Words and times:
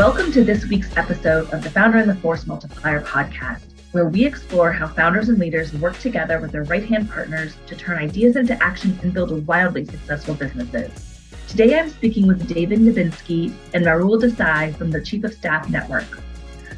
Welcome 0.00 0.32
to 0.32 0.44
this 0.44 0.64
week's 0.64 0.96
episode 0.96 1.52
of 1.52 1.62
the 1.62 1.68
Founder 1.68 1.98
and 1.98 2.08
the 2.08 2.14
Force 2.14 2.46
Multiplier 2.46 3.02
podcast, 3.02 3.64
where 3.92 4.08
we 4.08 4.24
explore 4.24 4.72
how 4.72 4.88
founders 4.88 5.28
and 5.28 5.38
leaders 5.38 5.74
work 5.74 5.98
together 5.98 6.40
with 6.40 6.52
their 6.52 6.64
right 6.64 6.86
hand 6.86 7.10
partners 7.10 7.54
to 7.66 7.76
turn 7.76 7.98
ideas 7.98 8.36
into 8.36 8.60
action 8.62 8.98
and 9.02 9.12
build 9.12 9.46
wildly 9.46 9.84
successful 9.84 10.32
businesses. 10.32 11.20
Today 11.48 11.78
I'm 11.78 11.90
speaking 11.90 12.26
with 12.26 12.48
David 12.48 12.78
Nebinski 12.78 13.52
and 13.74 13.84
Rahul 13.84 14.18
Desai 14.18 14.74
from 14.74 14.90
the 14.90 15.02
Chief 15.02 15.22
of 15.22 15.34
Staff 15.34 15.68
Network. 15.68 16.22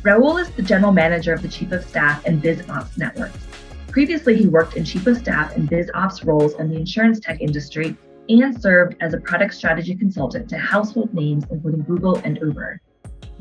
Rahul 0.02 0.41
is 0.41 0.50
the 0.50 0.62
general 0.62 0.91
manager 0.91 1.32
of 1.32 1.43
the 1.43 1.48
Chief 1.48 1.70
of 1.70 1.84
Staff 1.84 2.27
and 2.27 2.43
Biz 2.43 2.68
Ops 2.70 2.98
networks. 2.98 3.39
Previously, 3.86 4.36
he 4.36 4.48
worked 4.48 4.77
in 4.77 4.84
Chief 4.84 5.07
of 5.07 5.16
Staff 5.16 5.54
and 5.54 5.70
Biz 5.70 5.93
Ops 5.95 6.25
roles 6.25 6.54
in 6.54 6.68
the 6.68 6.77
insurance 6.77 7.20
tech 7.20 7.41
industry 7.41 7.96
and 8.29 8.61
served 8.61 8.96
as 9.00 9.14
a 9.14 9.20
product 9.20 9.54
strategy 9.54 9.95
consultant 9.95 10.48
to 10.48 10.59
household 10.59 11.14
names 11.14 11.45
including 11.52 11.84
Google 11.84 12.16
and 12.25 12.36
Uber. 12.43 12.80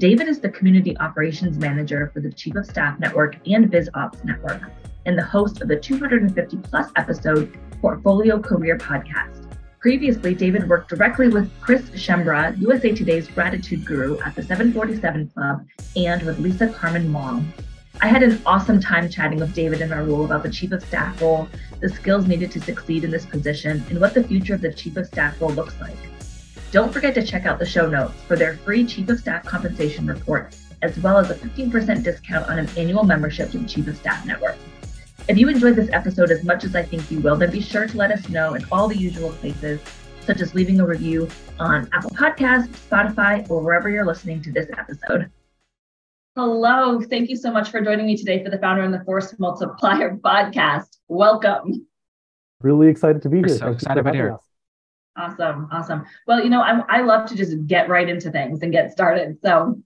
David 0.01 0.27
is 0.27 0.39
the 0.39 0.49
Community 0.49 0.97
Operations 0.97 1.59
Manager 1.59 2.09
for 2.11 2.21
the 2.21 2.31
Chief 2.31 2.55
of 2.55 2.65
Staff 2.65 2.99
Network 2.99 3.37
and 3.45 3.69
Biz 3.69 3.87
Ops 3.93 4.23
Network, 4.23 4.63
and 5.05 5.15
the 5.15 5.23
host 5.23 5.61
of 5.61 5.67
the 5.67 5.75
250 5.75 6.57
plus 6.57 6.89
episode 6.95 7.55
Portfolio 7.81 8.39
Career 8.39 8.79
Podcast. 8.79 9.45
Previously, 9.79 10.33
David 10.33 10.67
worked 10.67 10.89
directly 10.89 11.27
with 11.27 11.51
Chris 11.61 11.83
Schembra, 11.91 12.59
USA 12.59 12.91
Today's 12.91 13.27
gratitude 13.27 13.85
guru 13.85 14.19
at 14.21 14.33
the 14.33 14.41
747 14.41 15.29
Club, 15.35 15.67
and 15.95 16.23
with 16.23 16.39
Lisa 16.39 16.69
Carmen 16.69 17.13
Wong. 17.13 17.53
I 18.01 18.07
had 18.07 18.23
an 18.23 18.41
awesome 18.47 18.81
time 18.81 19.07
chatting 19.07 19.37
with 19.37 19.53
David 19.53 19.83
and 19.83 19.91
Rahul 19.91 20.25
about 20.25 20.41
the 20.41 20.49
Chief 20.49 20.71
of 20.71 20.83
Staff 20.83 21.21
role, 21.21 21.47
the 21.79 21.89
skills 21.89 22.25
needed 22.25 22.49
to 22.53 22.59
succeed 22.59 23.03
in 23.03 23.11
this 23.11 23.27
position, 23.27 23.83
and 23.91 24.01
what 24.01 24.15
the 24.15 24.23
future 24.23 24.55
of 24.55 24.61
the 24.61 24.73
Chief 24.73 24.97
of 24.97 25.05
Staff 25.05 25.39
role 25.39 25.51
looks 25.51 25.79
like. 25.79 25.95
Don't 26.71 26.93
forget 26.93 27.13
to 27.15 27.23
check 27.25 27.45
out 27.45 27.59
the 27.59 27.65
show 27.65 27.89
notes 27.89 28.13
for 28.27 28.37
their 28.37 28.55
free 28.57 28.85
Chief 28.85 29.09
of 29.09 29.19
Staff 29.19 29.45
compensation 29.45 30.07
report, 30.07 30.55
as 30.81 30.97
well 30.99 31.17
as 31.17 31.29
a 31.29 31.35
15% 31.35 32.01
discount 32.03 32.49
on 32.49 32.59
an 32.59 32.69
annual 32.77 33.03
membership 33.03 33.51
to 33.51 33.57
the 33.57 33.67
Chief 33.67 33.87
of 33.87 33.97
Staff 33.97 34.25
Network. 34.25 34.55
If 35.27 35.37
you 35.37 35.49
enjoyed 35.49 35.75
this 35.75 35.89
episode 35.91 36.31
as 36.31 36.43
much 36.45 36.63
as 36.63 36.73
I 36.73 36.83
think 36.83 37.11
you 37.11 37.19
will, 37.19 37.35
then 37.35 37.51
be 37.51 37.59
sure 37.59 37.87
to 37.87 37.97
let 37.97 38.09
us 38.11 38.29
know 38.29 38.53
in 38.53 38.63
all 38.71 38.87
the 38.87 38.97
usual 38.97 39.31
places, 39.33 39.81
such 40.25 40.39
as 40.39 40.55
leaving 40.55 40.79
a 40.79 40.85
review 40.87 41.27
on 41.59 41.89
Apple 41.91 42.11
Podcasts, 42.11 42.69
Spotify, 42.89 43.47
or 43.49 43.61
wherever 43.61 43.89
you're 43.89 44.05
listening 44.05 44.41
to 44.43 44.51
this 44.51 44.69
episode. 44.77 45.29
Hello. 46.37 47.01
Thank 47.01 47.29
you 47.29 47.35
so 47.35 47.51
much 47.51 47.69
for 47.69 47.81
joining 47.81 48.05
me 48.05 48.15
today 48.15 48.41
for 48.41 48.49
the 48.49 48.57
Founder 48.57 48.83
and 48.83 48.93
the 48.93 49.03
Force 49.03 49.37
Multiplier 49.37 50.15
podcast. 50.15 50.87
Welcome. 51.09 51.85
Really 52.61 52.87
excited 52.87 53.21
to 53.23 53.29
be 53.29 53.41
We're 53.41 53.47
here. 53.49 53.57
so 53.57 53.65
Thanks 53.65 53.83
excited 53.83 54.03
for 54.03 54.07
to 54.09 54.11
be 54.13 54.17
here. 54.17 54.33
us. 54.35 54.50
Awesome. 55.21 55.67
Awesome. 55.71 56.05
Well, 56.25 56.43
you 56.43 56.49
know, 56.49 56.61
I, 56.61 56.79
I 56.89 57.01
love 57.01 57.29
to 57.29 57.35
just 57.35 57.67
get 57.67 57.89
right 57.89 58.09
into 58.09 58.31
things 58.31 58.63
and 58.63 58.71
get 58.71 58.91
started. 58.91 59.37
So, 59.43 59.79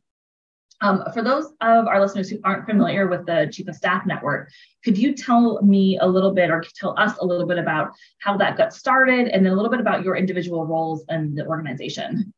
um, 0.81 1.03
for 1.13 1.21
those 1.21 1.45
of 1.61 1.87
our 1.87 1.99
listeners 2.01 2.29
who 2.29 2.39
aren't 2.43 2.65
familiar 2.65 3.07
with 3.07 3.25
the 3.25 3.49
Chief 3.51 3.67
of 3.67 3.75
Staff 3.75 4.05
Network, 4.05 4.49
could 4.83 4.97
you 4.97 5.13
tell 5.13 5.61
me 5.61 5.97
a 5.99 6.05
little 6.05 6.33
bit 6.33 6.49
or 6.49 6.63
tell 6.75 6.97
us 6.97 7.17
a 7.19 7.25
little 7.25 7.47
bit 7.47 7.57
about 7.57 7.91
how 8.19 8.37
that 8.37 8.57
got 8.57 8.73
started 8.73 9.27
and 9.27 9.45
then 9.45 9.51
a 9.51 9.55
little 9.55 9.71
bit 9.71 9.79
about 9.79 10.03
your 10.03 10.15
individual 10.15 10.65
roles 10.65 11.03
in 11.09 11.35
the 11.35 11.45
organization? 11.45 12.33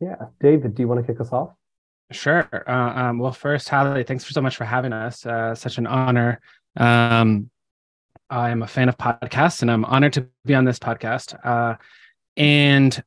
Yeah. 0.00 0.16
David, 0.40 0.74
do 0.74 0.82
you 0.82 0.88
want 0.88 1.04
to 1.04 1.12
kick 1.12 1.20
us 1.20 1.32
off? 1.32 1.50
Sure. 2.12 2.48
Uh, 2.66 3.00
um, 3.00 3.18
well, 3.18 3.32
first, 3.32 3.68
Hallie, 3.68 4.02
thanks 4.02 4.24
for 4.24 4.32
so 4.32 4.40
much 4.40 4.56
for 4.56 4.64
having 4.64 4.92
us. 4.92 5.24
Uh, 5.24 5.54
such 5.54 5.78
an 5.78 5.86
honor. 5.86 6.40
Um, 6.76 7.50
I 8.30 8.50
am 8.50 8.62
a 8.62 8.66
fan 8.66 8.88
of 8.88 8.96
podcasts, 8.96 9.62
and 9.62 9.70
I'm 9.70 9.84
honored 9.84 10.12
to 10.14 10.28
be 10.44 10.54
on 10.54 10.64
this 10.64 10.78
podcast. 10.78 11.34
Uh, 11.44 11.76
and 12.36 13.02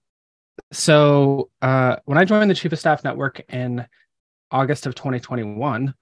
so, 0.72 1.50
uh, 1.62 1.96
when 2.06 2.18
I 2.18 2.26
joined 2.26 2.50
the 2.50 2.56
Chief 2.56 2.74
of 2.74 2.80
Staff 2.80 3.04
Network 3.04 3.42
in 3.50 3.86
August 4.52 4.86
of 4.86 4.96
2021, 4.96 5.94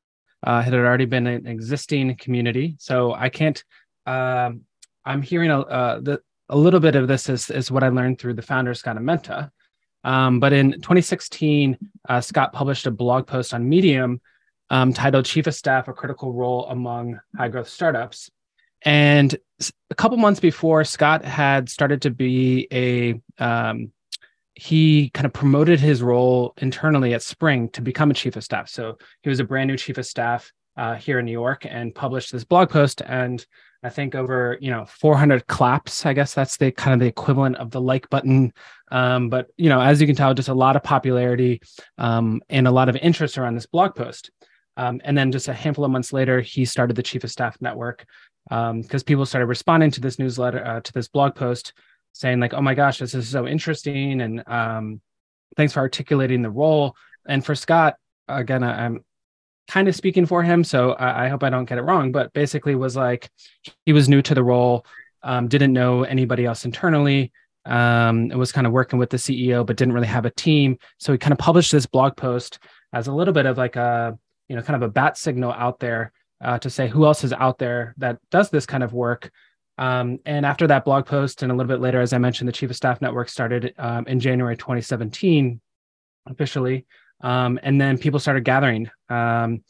uh, 0.43 0.63
it 0.65 0.65
had 0.65 0.73
already 0.73 1.05
been 1.05 1.27
an 1.27 1.45
existing 1.45 2.15
community. 2.15 2.75
So 2.79 3.13
I 3.13 3.29
can't. 3.29 3.63
Um, 4.05 4.61
I'm 5.05 5.21
hearing 5.21 5.51
a, 5.51 5.59
uh, 5.61 5.99
the, 5.99 6.21
a 6.49 6.57
little 6.57 6.79
bit 6.79 6.95
of 6.95 7.07
this 7.07 7.29
is, 7.29 7.49
is 7.49 7.71
what 7.71 7.83
I 7.83 7.89
learned 7.89 8.19
through 8.19 8.33
the 8.33 8.41
founder 8.41 8.73
Scott 8.73 8.97
Amenta. 8.97 9.51
Um, 10.03 10.39
but 10.39 10.51
in 10.51 10.73
2016, 10.73 11.77
uh, 12.09 12.21
Scott 12.21 12.53
published 12.53 12.87
a 12.87 12.91
blog 12.91 13.27
post 13.27 13.53
on 13.53 13.69
Medium 13.69 14.19
um, 14.71 14.93
titled 14.93 15.25
Chief 15.25 15.45
of 15.47 15.53
Staff, 15.53 15.87
a 15.87 15.93
Critical 15.93 16.33
Role 16.33 16.65
Among 16.67 17.19
High 17.37 17.49
Growth 17.49 17.69
Startups. 17.69 18.31
And 18.83 19.35
a 19.89 19.95
couple 19.95 20.17
months 20.17 20.39
before, 20.39 20.83
Scott 20.83 21.23
had 21.23 21.69
started 21.69 22.01
to 22.03 22.09
be 22.09 22.67
a, 22.71 23.21
um, 23.43 23.91
he 24.55 25.09
kind 25.09 25.25
of 25.25 25.33
promoted 25.33 25.79
his 25.79 26.01
role 26.01 26.53
internally 26.57 27.13
at 27.13 27.21
Spring 27.21 27.69
to 27.69 27.81
become 27.81 28.11
a 28.11 28.13
Chief 28.13 28.35
of 28.35 28.43
Staff. 28.43 28.69
So 28.69 28.97
he 29.21 29.29
was 29.29 29.39
a 29.39 29.43
brand 29.43 29.69
new 29.69 29.77
Chief 29.77 29.97
of 29.97 30.05
Staff 30.05 30.51
uh, 30.77 30.95
here 30.95 31.19
in 31.19 31.25
New 31.25 31.31
York 31.31 31.65
and 31.69 31.93
published 31.93 32.31
this 32.31 32.43
blog 32.43 32.69
post. 32.69 33.01
And 33.05 33.45
I 33.83 33.89
think 33.89 34.15
over, 34.15 34.57
you 34.61 34.71
know, 34.71 34.85
400 34.85 35.47
claps, 35.47 36.05
I 36.05 36.13
guess 36.13 36.33
that's 36.33 36.57
the 36.57 36.71
kind 36.71 36.93
of 36.93 36.99
the 36.99 37.07
equivalent 37.07 37.57
of 37.57 37.71
the 37.71 37.81
like 37.81 38.09
button 38.09 38.53
um, 38.91 39.29
but 39.29 39.47
you 39.57 39.69
know, 39.69 39.81
as 39.81 40.01
you 40.01 40.05
can 40.05 40.15
tell, 40.15 40.33
just 40.33 40.49
a 40.49 40.53
lot 40.53 40.75
of 40.75 40.83
popularity 40.83 41.61
um, 41.97 42.41
and 42.49 42.67
a 42.67 42.71
lot 42.71 42.89
of 42.89 42.97
interest 42.97 43.37
around 43.37 43.55
this 43.55 43.65
blog 43.65 43.95
post. 43.95 44.29
Um, 44.77 45.01
and 45.03 45.17
then 45.17 45.31
just 45.31 45.47
a 45.47 45.53
handful 45.53 45.85
of 45.85 45.91
months 45.91 46.13
later, 46.13 46.41
he 46.41 46.65
started 46.65 46.95
the 46.95 47.03
Chief 47.03 47.23
of 47.23 47.31
Staff 47.31 47.57
Network 47.61 48.05
because 48.51 49.03
people 49.03 49.25
started 49.25 49.45
responding 49.45 49.91
to 49.91 50.01
this 50.01 50.19
newsletter, 50.19 50.63
uh, 50.63 50.81
to 50.81 50.93
this 50.93 51.07
blog 51.07 51.35
post, 51.35 51.73
saying 52.11 52.39
like, 52.39 52.53
"Oh 52.53 52.61
my 52.61 52.75
gosh, 52.75 52.99
this 52.99 53.15
is 53.15 53.29
so 53.29 53.47
interesting," 53.47 54.21
and 54.21 54.43
um, 54.47 55.01
thanks 55.55 55.73
for 55.73 55.79
articulating 55.79 56.41
the 56.41 56.49
role. 56.49 56.95
And 57.27 57.45
for 57.45 57.55
Scott, 57.55 57.95
again, 58.27 58.63
I, 58.63 58.85
I'm 58.85 59.05
kind 59.69 59.87
of 59.87 59.95
speaking 59.95 60.25
for 60.25 60.43
him, 60.43 60.63
so 60.63 60.91
I, 60.93 61.25
I 61.25 61.27
hope 61.29 61.43
I 61.43 61.49
don't 61.49 61.65
get 61.65 61.77
it 61.77 61.83
wrong. 61.83 62.11
But 62.11 62.33
basically, 62.33 62.75
was 62.75 62.95
like 62.95 63.29
he 63.85 63.93
was 63.93 64.09
new 64.09 64.21
to 64.21 64.35
the 64.35 64.43
role, 64.43 64.85
um, 65.23 65.47
didn't 65.47 65.73
know 65.73 66.03
anybody 66.03 66.45
else 66.45 66.65
internally 66.65 67.31
um, 67.65 68.31
and 68.31 68.37
was 68.37 68.51
kind 68.51 68.67
of 68.67 68.73
working 68.73 68.99
with 68.99 69.09
the 69.09 69.17
CEO, 69.17 69.65
but 69.65 69.77
didn't 69.77 69.93
really 69.93 70.07
have 70.07 70.25
a 70.25 70.31
team. 70.31 70.77
So 70.97 71.11
he 71.11 71.17
kind 71.17 71.31
of 71.31 71.37
published 71.37 71.71
this 71.71 71.85
blog 71.85 72.15
post 72.15 72.59
as 72.93 73.07
a 73.07 73.13
little 73.13 73.33
bit 73.33 73.45
of 73.45 73.57
like 73.57 73.75
a, 73.75 74.17
you 74.47 74.55
know, 74.55 74.61
kind 74.61 74.75
of 74.75 74.87
a 74.87 74.91
bat 74.91 75.17
signal 75.17 75.51
out 75.51 75.79
there 75.79 76.11
uh, 76.43 76.59
to 76.59 76.69
say 76.69 76.87
who 76.87 77.05
else 77.05 77.23
is 77.23 77.33
out 77.33 77.57
there 77.57 77.93
that 77.97 78.17
does 78.29 78.49
this 78.49 78.65
kind 78.65 78.83
of 78.83 78.93
work. 78.93 79.31
Um, 79.77 80.19
and 80.25 80.45
after 80.45 80.67
that 80.67 80.85
blog 80.85 81.05
post, 81.05 81.43
and 81.43 81.51
a 81.51 81.55
little 81.55 81.67
bit 81.67 81.81
later, 81.81 82.01
as 82.01 82.13
I 82.13 82.17
mentioned, 82.17 82.47
the 82.47 82.53
Chief 82.53 82.69
of 82.69 82.75
Staff 82.75 83.01
Network 83.01 83.29
started 83.29 83.73
um, 83.77 84.05
in 84.07 84.19
January 84.19 84.57
2017 84.57 85.59
officially. 86.27 86.85
Um, 87.21 87.59
and 87.63 87.79
then 87.79 87.97
people 87.97 88.19
started 88.19 88.43
gathering 88.43 88.89
um, 89.09 89.63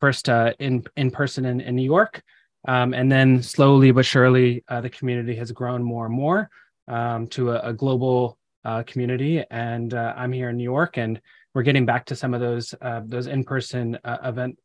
first 0.00 0.28
uh, 0.28 0.52
in 0.58 0.84
in 0.96 1.10
person 1.10 1.44
in, 1.44 1.60
in 1.60 1.76
New 1.76 1.84
York, 1.84 2.22
um, 2.66 2.94
and 2.94 3.10
then 3.10 3.42
slowly 3.42 3.90
but 3.92 4.04
surely 4.04 4.64
uh, 4.68 4.80
the 4.80 4.90
community 4.90 5.34
has 5.36 5.52
grown 5.52 5.82
more 5.82 6.06
and 6.06 6.14
more 6.14 6.50
um, 6.88 7.26
to 7.28 7.52
a, 7.52 7.70
a 7.70 7.72
global 7.72 8.38
uh, 8.64 8.82
community. 8.86 9.44
And 9.50 9.94
uh, 9.94 10.14
I'm 10.16 10.32
here 10.32 10.50
in 10.50 10.56
New 10.56 10.64
York, 10.64 10.98
and 10.98 11.20
we're 11.54 11.62
getting 11.62 11.86
back 11.86 12.06
to 12.06 12.16
some 12.16 12.34
of 12.34 12.40
those 12.40 12.74
uh, 12.80 13.02
those 13.04 13.28
in 13.28 13.44
person 13.44 13.98
event 14.04 14.58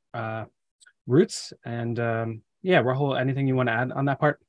roots. 1.07 1.53
And 1.66 2.00
um, 2.00 2.41
yeah, 2.62 2.81
Rahul, 2.81 3.19
anything 3.19 3.47
you 3.47 3.56
want 3.56 3.69
to 3.69 3.73
add 3.73 3.91
on 3.91 4.06
that 4.06 4.19
part? 4.19 4.39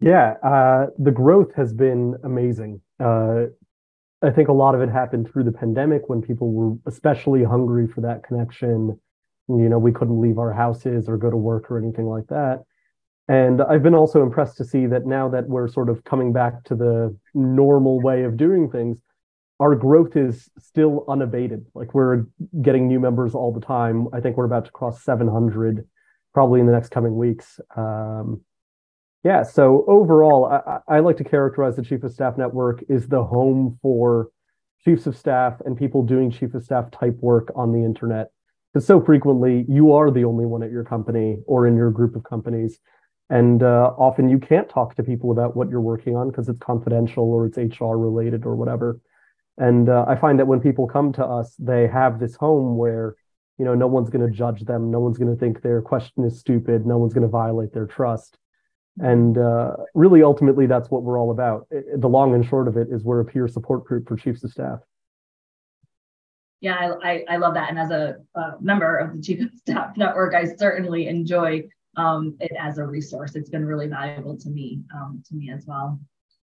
Yeah. 0.00 0.34
Uh, 0.42 0.86
the 0.98 1.10
growth 1.10 1.54
has 1.54 1.72
been 1.72 2.16
amazing. 2.24 2.80
Uh, 2.98 3.46
I 4.22 4.30
think 4.30 4.48
a 4.48 4.52
lot 4.52 4.74
of 4.74 4.80
it 4.80 4.88
happened 4.88 5.28
through 5.30 5.44
the 5.44 5.52
pandemic 5.52 6.08
when 6.08 6.22
people 6.22 6.52
were 6.52 6.76
especially 6.86 7.42
hungry 7.42 7.88
for 7.88 8.00
that 8.02 8.22
connection. 8.22 8.98
You 9.48 9.68
know, 9.68 9.78
we 9.78 9.92
couldn't 9.92 10.20
leave 10.20 10.38
our 10.38 10.52
houses 10.52 11.08
or 11.08 11.16
go 11.16 11.30
to 11.30 11.36
work 11.36 11.70
or 11.70 11.78
anything 11.78 12.06
like 12.06 12.28
that. 12.28 12.62
And 13.28 13.62
I've 13.62 13.82
been 13.82 13.94
also 13.94 14.22
impressed 14.22 14.56
to 14.58 14.64
see 14.64 14.86
that 14.86 15.06
now 15.06 15.28
that 15.30 15.48
we're 15.48 15.68
sort 15.68 15.88
of 15.88 16.04
coming 16.04 16.32
back 16.32 16.64
to 16.64 16.74
the 16.74 17.16
normal 17.34 18.00
way 18.00 18.24
of 18.24 18.36
doing 18.36 18.70
things, 18.70 18.98
our 19.62 19.76
growth 19.76 20.16
is 20.16 20.50
still 20.58 21.04
unabated. 21.06 21.64
Like 21.72 21.94
we're 21.94 22.24
getting 22.62 22.88
new 22.88 22.98
members 22.98 23.32
all 23.32 23.52
the 23.52 23.60
time. 23.60 24.08
I 24.12 24.20
think 24.20 24.36
we're 24.36 24.44
about 24.44 24.64
to 24.64 24.72
cross 24.72 25.04
700 25.04 25.86
probably 26.34 26.58
in 26.58 26.66
the 26.66 26.72
next 26.72 26.88
coming 26.88 27.14
weeks. 27.14 27.60
Um, 27.76 28.40
yeah, 29.22 29.44
so 29.44 29.84
overall, 29.86 30.46
I, 30.46 30.96
I 30.96 30.98
like 30.98 31.16
to 31.18 31.24
characterize 31.24 31.76
the 31.76 31.84
Chief 31.84 32.02
of 32.02 32.10
Staff 32.10 32.36
Network 32.36 32.82
is 32.88 33.06
the 33.06 33.22
home 33.22 33.78
for 33.82 34.30
chiefs 34.84 35.06
of 35.06 35.16
staff 35.16 35.60
and 35.64 35.78
people 35.78 36.02
doing 36.02 36.32
chief 36.32 36.54
of 36.54 36.64
staff 36.64 36.90
type 36.90 37.16
work 37.20 37.52
on 37.54 37.70
the 37.70 37.84
internet. 37.84 38.32
Because 38.74 38.84
so 38.84 39.00
frequently 39.00 39.64
you 39.68 39.92
are 39.92 40.10
the 40.10 40.24
only 40.24 40.44
one 40.44 40.64
at 40.64 40.72
your 40.72 40.82
company 40.82 41.38
or 41.46 41.68
in 41.68 41.76
your 41.76 41.92
group 41.92 42.16
of 42.16 42.24
companies. 42.24 42.80
And 43.30 43.62
uh, 43.62 43.92
often 43.96 44.28
you 44.28 44.40
can't 44.40 44.68
talk 44.68 44.96
to 44.96 45.04
people 45.04 45.30
about 45.30 45.54
what 45.54 45.70
you're 45.70 45.80
working 45.80 46.16
on 46.16 46.30
because 46.30 46.48
it's 46.48 46.58
confidential 46.58 47.30
or 47.32 47.46
it's 47.46 47.58
HR 47.58 47.94
related 47.94 48.44
or 48.44 48.56
whatever. 48.56 48.98
And 49.62 49.88
uh, 49.88 50.04
I 50.08 50.16
find 50.16 50.40
that 50.40 50.48
when 50.48 50.58
people 50.58 50.88
come 50.88 51.12
to 51.12 51.24
us, 51.24 51.54
they 51.56 51.86
have 51.86 52.18
this 52.18 52.34
home 52.34 52.76
where, 52.76 53.14
you 53.58 53.64
know, 53.64 53.76
no 53.76 53.86
one's 53.86 54.10
going 54.10 54.28
to 54.28 54.36
judge 54.36 54.62
them. 54.62 54.90
No 54.90 54.98
one's 54.98 55.18
going 55.18 55.32
to 55.32 55.38
think 55.38 55.62
their 55.62 55.80
question 55.80 56.24
is 56.24 56.40
stupid. 56.40 56.84
No 56.84 56.98
one's 56.98 57.14
going 57.14 57.22
to 57.22 57.28
violate 57.28 57.72
their 57.72 57.86
trust. 57.86 58.38
And 58.98 59.38
uh, 59.38 59.76
really, 59.94 60.24
ultimately, 60.24 60.66
that's 60.66 60.90
what 60.90 61.04
we're 61.04 61.16
all 61.16 61.30
about. 61.30 61.68
It- 61.70 62.00
the 62.00 62.08
long 62.08 62.34
and 62.34 62.44
short 62.44 62.66
of 62.66 62.76
it 62.76 62.88
is 62.90 63.04
we're 63.04 63.20
a 63.20 63.24
peer 63.24 63.46
support 63.46 63.84
group 63.84 64.08
for 64.08 64.16
chiefs 64.16 64.42
of 64.42 64.50
staff. 64.50 64.80
Yeah, 66.60 66.94
I, 67.00 67.24
I, 67.28 67.36
love 67.36 67.54
that. 67.54 67.70
And 67.70 67.78
as 67.78 67.92
a 67.92 68.16
uh, 68.34 68.52
member 68.60 68.96
of 68.96 69.14
the 69.14 69.22
Chief 69.22 69.42
of 69.42 69.50
Staff 69.54 69.96
Network, 69.96 70.34
I 70.34 70.44
certainly 70.56 71.06
enjoy 71.06 71.68
um, 71.96 72.36
it 72.40 72.50
as 72.58 72.78
a 72.78 72.84
resource. 72.84 73.36
It's 73.36 73.50
been 73.50 73.64
really 73.64 73.86
valuable 73.86 74.36
to 74.38 74.50
me, 74.50 74.80
um, 74.92 75.22
to 75.28 75.36
me 75.36 75.52
as 75.52 75.66
well. 75.66 76.00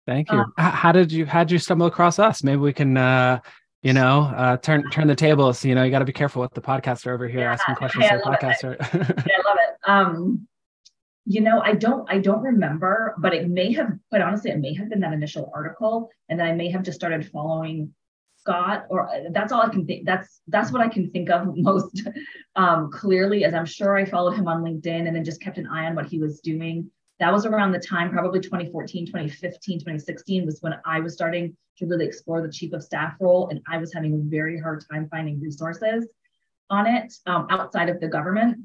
Thank 0.07 0.31
you. 0.31 0.39
Um, 0.39 0.53
how 0.57 0.93
did 0.93 1.11
you 1.11 1.27
how 1.27 1.43
did 1.43 1.51
you 1.51 1.59
stumble 1.59 1.87
across 1.87 2.19
us? 2.19 2.45
Maybe 2.45 2.59
we 2.59 2.73
can 2.73 2.97
uh, 2.97 3.41
you 3.83 3.93
know 3.93 4.33
uh, 4.37 4.57
turn 4.59 4.89
turn 4.91 5.09
the 5.09 5.17
tables. 5.17 5.65
You 5.65 5.75
know, 5.75 5.83
you 5.83 5.91
got 5.91 5.99
to 5.99 6.05
be 6.05 6.13
careful 6.13 6.43
with 6.43 6.55
the 6.55 6.61
podcaster 6.61 7.13
over 7.13 7.27
here 7.27 7.41
yeah, 7.41 7.53
asking 7.53 7.75
questions 7.75 8.09
to 8.09 8.19
the 8.19 8.23
podcaster. 8.23 8.77
yeah, 9.27 9.37
I 9.37 9.49
love 9.49 9.59
it. 9.59 9.89
Um, 9.89 10.49
you 11.25 11.41
know, 11.41 11.61
I 11.61 11.73
don't 11.73 12.09
I 12.11 12.19
don't 12.19 12.43
remember, 12.43 13.17
but 13.19 13.35
it 13.35 13.49
may 13.49 13.73
have 13.73 13.91
quite 14.11 14.23
honestly, 14.23 14.53
it 14.53 14.61
may 14.61 14.75
have 14.75 14.89
been 14.89 15.01
that 15.01 15.13
initial 15.13 15.51
article, 15.53 16.09
and 16.29 16.39
then 16.39 16.47
I 16.47 16.53
may 16.53 16.71
have 16.71 16.85
just 16.85 16.97
started 16.97 17.29
following 17.29 17.93
Scott, 18.37 18.87
or 18.91 19.09
uh, 19.09 19.31
that's 19.33 19.51
all 19.51 19.63
I 19.63 19.69
can 19.71 19.87
think. 19.87 20.07
That's 20.07 20.41
that's 20.47 20.71
what 20.71 20.83
I 20.83 20.89
can 20.89 21.11
think 21.11 21.31
of 21.31 21.49
most 21.57 22.07
um, 22.55 22.93
clearly, 22.93 23.45
as 23.45 23.55
I'm 23.55 23.67
sure 23.67 23.97
I 23.97 24.05
followed 24.05 24.37
him 24.37 24.47
on 24.47 24.63
LinkedIn 24.63 25.09
and 25.09 25.17
then 25.17 25.25
just 25.25 25.41
kept 25.41 25.59
an 25.59 25.67
eye 25.67 25.87
on 25.87 25.97
what 25.97 26.07
he 26.07 26.21
was 26.21 26.39
doing. 26.41 26.93
That 27.19 27.33
was 27.33 27.47
around 27.47 27.73
the 27.73 27.79
time, 27.79 28.11
probably 28.11 28.41
2014, 28.41 29.07
2015, 29.07 29.79
2016, 29.79 30.45
was 30.45 30.61
when 30.61 30.75
I 30.85 31.01
was 31.01 31.15
starting 31.15 31.57
to 31.79 31.87
really 31.87 32.07
explore 32.07 32.43
the 32.43 32.53
chief 32.53 32.73
of 32.73 32.83
staff 32.83 33.15
role, 33.21 33.49
and 33.49 33.61
I 33.71 33.79
was 33.79 33.93
having 33.93 34.15
a 34.15 34.19
very 34.19 34.61
hard 34.61 34.85
time 34.91 35.09
finding 35.11 35.41
resources 35.41 36.07
on 36.69 36.87
it 36.87 37.13
um, 37.27 37.47
outside 37.51 37.89
of 37.89 38.01
the 38.01 38.09
government. 38.09 38.59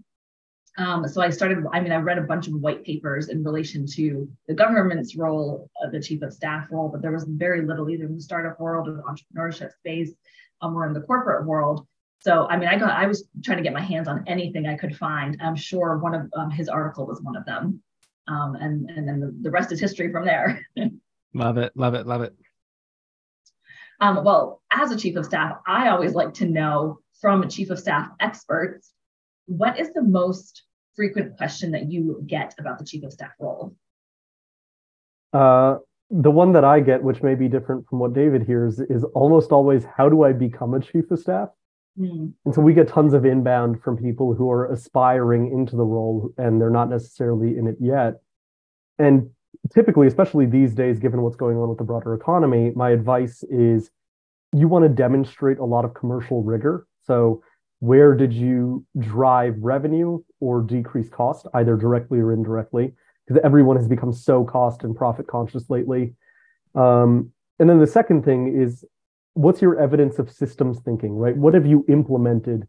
Um, 0.77 1.07
so 1.07 1.21
I 1.21 1.29
started, 1.29 1.65
I 1.73 1.81
mean, 1.81 1.91
I 1.91 1.97
read 1.97 2.17
a 2.17 2.23
bunch 2.23 2.47
of 2.47 2.53
white 2.53 2.83
papers 2.83 3.27
in 3.27 3.43
relation 3.43 3.85
to 3.87 4.29
the 4.47 4.53
government's 4.53 5.15
role, 5.15 5.69
uh, 5.83 5.89
the 5.89 6.01
chief 6.01 6.21
of 6.21 6.33
staff 6.33 6.67
role, 6.71 6.87
but 6.87 7.01
there 7.01 7.11
was 7.11 7.25
very 7.25 7.61
little 7.61 7.89
either 7.89 8.05
in 8.05 8.15
the 8.15 8.21
startup 8.21 8.59
world 8.59 8.87
or 8.87 8.93
the 8.93 9.03
entrepreneurship 9.03 9.71
space 9.73 10.11
um, 10.61 10.75
or 10.75 10.87
in 10.87 10.93
the 10.93 11.01
corporate 11.01 11.45
world. 11.45 11.85
So, 12.19 12.47
I 12.49 12.55
mean, 12.55 12.69
I 12.69 12.77
got, 12.77 12.91
I 12.91 13.05
was 13.05 13.27
trying 13.43 13.57
to 13.57 13.63
get 13.63 13.73
my 13.73 13.81
hands 13.81 14.07
on 14.07 14.23
anything 14.27 14.67
I 14.67 14.77
could 14.77 14.95
find. 14.95 15.37
I'm 15.41 15.55
sure 15.55 15.97
one 15.97 16.13
of 16.13 16.31
um, 16.35 16.51
his 16.51 16.69
article 16.69 17.05
was 17.05 17.21
one 17.21 17.35
of 17.35 17.45
them. 17.45 17.81
Um, 18.31 18.55
and, 18.55 18.89
and 18.91 19.07
then 19.07 19.19
the, 19.19 19.35
the 19.41 19.51
rest 19.51 19.71
is 19.71 19.79
history 19.79 20.11
from 20.11 20.25
there. 20.25 20.65
love 21.33 21.57
it. 21.57 21.73
Love 21.75 21.95
it. 21.95 22.07
Love 22.07 22.21
it. 22.21 22.33
Um, 23.99 24.23
well, 24.23 24.61
as 24.71 24.91
a 24.91 24.97
chief 24.97 25.17
of 25.17 25.25
staff, 25.25 25.57
I 25.67 25.89
always 25.89 26.13
like 26.13 26.33
to 26.35 26.45
know 26.45 26.99
from 27.19 27.47
chief 27.49 27.69
of 27.69 27.79
staff 27.79 28.09
experts 28.19 28.91
what 29.45 29.79
is 29.79 29.93
the 29.93 30.01
most 30.01 30.63
frequent 30.95 31.37
question 31.37 31.71
that 31.71 31.91
you 31.91 32.23
get 32.25 32.55
about 32.57 32.79
the 32.79 32.85
chief 32.85 33.03
of 33.03 33.11
staff 33.11 33.31
role? 33.39 33.75
Uh, 35.33 35.77
the 36.09 36.31
one 36.31 36.53
that 36.53 36.63
I 36.63 36.79
get, 36.79 37.03
which 37.03 37.21
may 37.21 37.35
be 37.35 37.47
different 37.47 37.87
from 37.87 37.99
what 37.99 38.13
David 38.13 38.43
hears, 38.43 38.79
is 38.79 39.03
almost 39.13 39.51
always 39.51 39.85
how 39.97 40.09
do 40.09 40.23
I 40.23 40.31
become 40.33 40.73
a 40.73 40.79
chief 40.79 41.11
of 41.11 41.19
staff? 41.19 41.49
Mm. 41.99 42.33
And 42.45 42.55
so 42.55 42.61
we 42.61 42.73
get 42.73 42.87
tons 42.87 43.13
of 43.13 43.25
inbound 43.25 43.81
from 43.83 43.97
people 43.97 44.33
who 44.33 44.49
are 44.49 44.71
aspiring 44.71 45.51
into 45.51 45.75
the 45.75 45.83
role 45.83 46.33
and 46.37 46.59
they're 46.59 46.69
not 46.69 46.89
necessarily 46.89 47.57
in 47.57 47.67
it 47.67 47.77
yet. 47.79 48.21
And 48.97 49.29
typically, 49.73 50.07
especially 50.07 50.45
these 50.45 50.73
days, 50.73 50.99
given 50.99 51.21
what's 51.21 51.35
going 51.35 51.57
on 51.57 51.69
with 51.69 51.77
the 51.77 51.83
broader 51.83 52.13
economy, 52.13 52.71
my 52.75 52.91
advice 52.91 53.43
is 53.49 53.91
you 54.53 54.67
want 54.67 54.83
to 54.83 54.89
demonstrate 54.89 55.59
a 55.59 55.65
lot 55.65 55.85
of 55.85 55.93
commercial 55.93 56.43
rigor. 56.43 56.87
So 57.05 57.43
where 57.79 58.13
did 58.13 58.31
you 58.31 58.85
drive 58.99 59.55
revenue 59.59 60.21
or 60.39 60.61
decrease 60.61 61.09
cost, 61.09 61.47
either 61.53 61.75
directly 61.75 62.19
or 62.19 62.31
indirectly? 62.31 62.93
Because 63.25 63.41
everyone 63.43 63.75
has 63.75 63.87
become 63.87 64.13
so 64.13 64.43
cost 64.43 64.83
and 64.83 64.95
profit 64.95 65.27
conscious 65.27 65.69
lately. 65.69 66.13
Um, 66.75 67.31
and 67.59 67.69
then 67.69 67.79
the 67.79 67.87
second 67.87 68.23
thing 68.23 68.59
is 68.59 68.85
what's 69.33 69.61
your 69.61 69.79
evidence 69.79 70.19
of 70.19 70.31
systems 70.31 70.79
thinking, 70.79 71.13
right? 71.13 71.35
What 71.35 71.53
have 71.53 71.65
you 71.65 71.85
implemented 71.87 72.67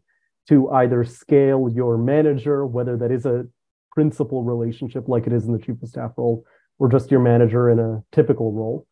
to 0.49 0.69
either 0.71 1.03
scale 1.03 1.69
your 1.73 1.97
manager, 1.97 2.65
whether 2.65 2.97
that 2.97 3.11
is 3.11 3.25
a 3.25 3.45
principal 3.91 4.43
relationship 4.43 5.07
like 5.07 5.27
it 5.27 5.33
is 5.33 5.45
in 5.45 5.53
the 5.53 5.59
chief 5.59 5.81
of 5.81 5.89
staff 5.89 6.11
role, 6.17 6.43
or 6.79 6.89
just 6.89 7.11
your 7.11 7.19
manager 7.19 7.69
in 7.69 7.79
a 7.79 8.03
typical 8.11 8.51
role? 8.51 8.87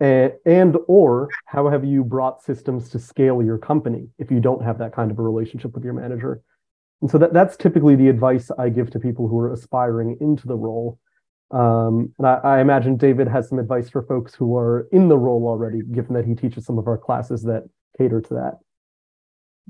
and, 0.00 0.32
and 0.46 0.76
or 0.86 1.28
how 1.46 1.68
have 1.68 1.84
you 1.84 2.04
brought 2.04 2.42
systems 2.42 2.88
to 2.90 2.98
scale 2.98 3.42
your 3.42 3.58
company 3.58 4.08
if 4.18 4.30
you 4.30 4.40
don't 4.40 4.64
have 4.64 4.78
that 4.78 4.94
kind 4.94 5.10
of 5.10 5.18
a 5.18 5.22
relationship 5.22 5.74
with 5.74 5.84
your 5.84 5.92
manager 5.92 6.40
and 7.00 7.10
so 7.10 7.18
that, 7.18 7.32
that's 7.32 7.56
typically 7.56 7.96
the 7.96 8.08
advice 8.08 8.50
i 8.58 8.68
give 8.68 8.90
to 8.90 8.98
people 8.98 9.28
who 9.28 9.38
are 9.38 9.52
aspiring 9.52 10.16
into 10.20 10.46
the 10.46 10.54
role 10.54 10.98
um, 11.50 12.12
and 12.18 12.26
I, 12.26 12.34
I, 12.44 12.60
imagine 12.60 12.96
david 12.96 13.28
has 13.28 13.48
some 13.48 13.58
advice 13.58 13.88
for 13.88 14.02
folks 14.02 14.34
who 14.34 14.56
are 14.56 14.86
in 14.92 15.08
the 15.08 15.16
role 15.16 15.46
already 15.46 15.80
given 15.82 16.14
that 16.14 16.26
he 16.26 16.34
teaches 16.34 16.66
some 16.66 16.78
of 16.78 16.86
our 16.86 16.98
classes 16.98 17.42
that 17.44 17.64
cater 17.96 18.20
to 18.20 18.34
that 18.34 18.58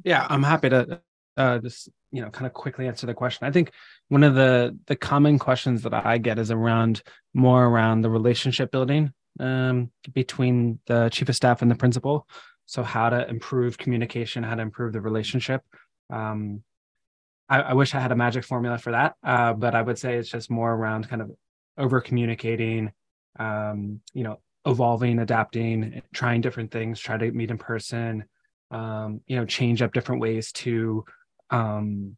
yeah 0.05 0.27
i'm 0.29 0.43
happy 0.43 0.69
to 0.71 1.01
uh, 1.37 1.59
just 1.59 1.89
you 2.11 2.21
know 2.21 2.31
kind 2.31 2.47
of 2.47 2.53
quickly 2.53 2.89
answer 2.89 3.07
the 3.07 3.15
question 3.15 3.47
i 3.47 3.51
think 3.51 3.71
one 4.09 4.25
of 4.25 4.35
the 4.35 4.77
the 4.87 4.97
common 4.97 5.39
questions 5.39 5.83
that 5.83 5.95
i 5.95 6.19
get 6.19 6.39
is 6.39 6.51
around 6.51 7.03
more 7.33 7.65
around 7.67 8.01
the 8.01 8.11
relationship 8.11 8.73
building 8.73 9.13
um, 9.41 9.91
between 10.13 10.79
the 10.87 11.09
chief 11.11 11.29
of 11.29 11.37
staff 11.37 11.63
and 11.63 11.71
the 11.71 11.75
principal. 11.75 12.27
So 12.67 12.83
how 12.83 13.11
to 13.11 13.29
improve 13.29 13.79
communication, 13.79 14.43
how 14.43 14.57
to 14.57 14.63
improve 14.63 14.93
the 14.93 15.01
relationship. 15.01 15.63
Um, 16.11 16.63
I, 17.49 17.61
I, 17.61 17.73
wish 17.75 17.95
I 17.95 18.01
had 18.01 18.13
a 18.13 18.17
magic 18.17 18.45
formula 18.45 18.79
for 18.79 18.93
that, 18.93 19.15
uh, 19.23 19.55
but 19.55 19.75
I 19.75 19.81
would 19.81 19.99
say 19.99 20.17
it's 20.17 20.29
just 20.29 20.51
more 20.51 20.73
around 20.73 21.09
kind 21.09 21.23
of 21.23 21.31
over 21.79 22.01
communicating, 22.01 22.93
um, 23.39 24.01
you 24.13 24.25
know, 24.25 24.41
evolving, 24.67 25.21
adapting, 25.21 26.03
trying 26.13 26.41
different 26.41 26.71
things, 26.71 27.01
try 27.01 27.17
to 27.17 27.31
meet 27.33 27.51
in 27.51 27.59
person, 27.59 28.25
um, 28.71 29.21
you 29.27 29.37
know, 29.37 29.47
change 29.47 29.81
up 29.81 29.93
different 29.93 30.21
ways 30.21 30.53
to, 30.53 31.05
um, 31.51 32.17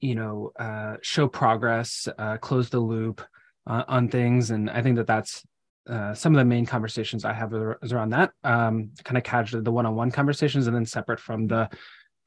you 0.00 0.14
know, 0.14 0.50
uh, 0.58 0.96
show 1.02 1.28
progress, 1.28 2.08
uh, 2.18 2.36
close 2.38 2.70
the 2.70 2.80
loop 2.80 3.20
uh, 3.66 3.84
on 3.86 4.08
things. 4.08 4.50
And 4.50 4.70
I 4.70 4.82
think 4.82 4.96
that 4.96 5.06
that's 5.06 5.44
uh, 5.88 6.14
some 6.14 6.34
of 6.34 6.38
the 6.38 6.44
main 6.44 6.66
conversations 6.66 7.24
I 7.24 7.32
have 7.32 7.52
is 7.82 7.92
around 7.92 8.10
that, 8.10 8.30
um, 8.44 8.90
kind 9.04 9.18
of 9.18 9.24
casually 9.24 9.62
the 9.62 9.72
one-on-one 9.72 10.10
conversations, 10.10 10.66
and 10.66 10.74
then 10.74 10.86
separate 10.86 11.20
from 11.20 11.46
the 11.46 11.68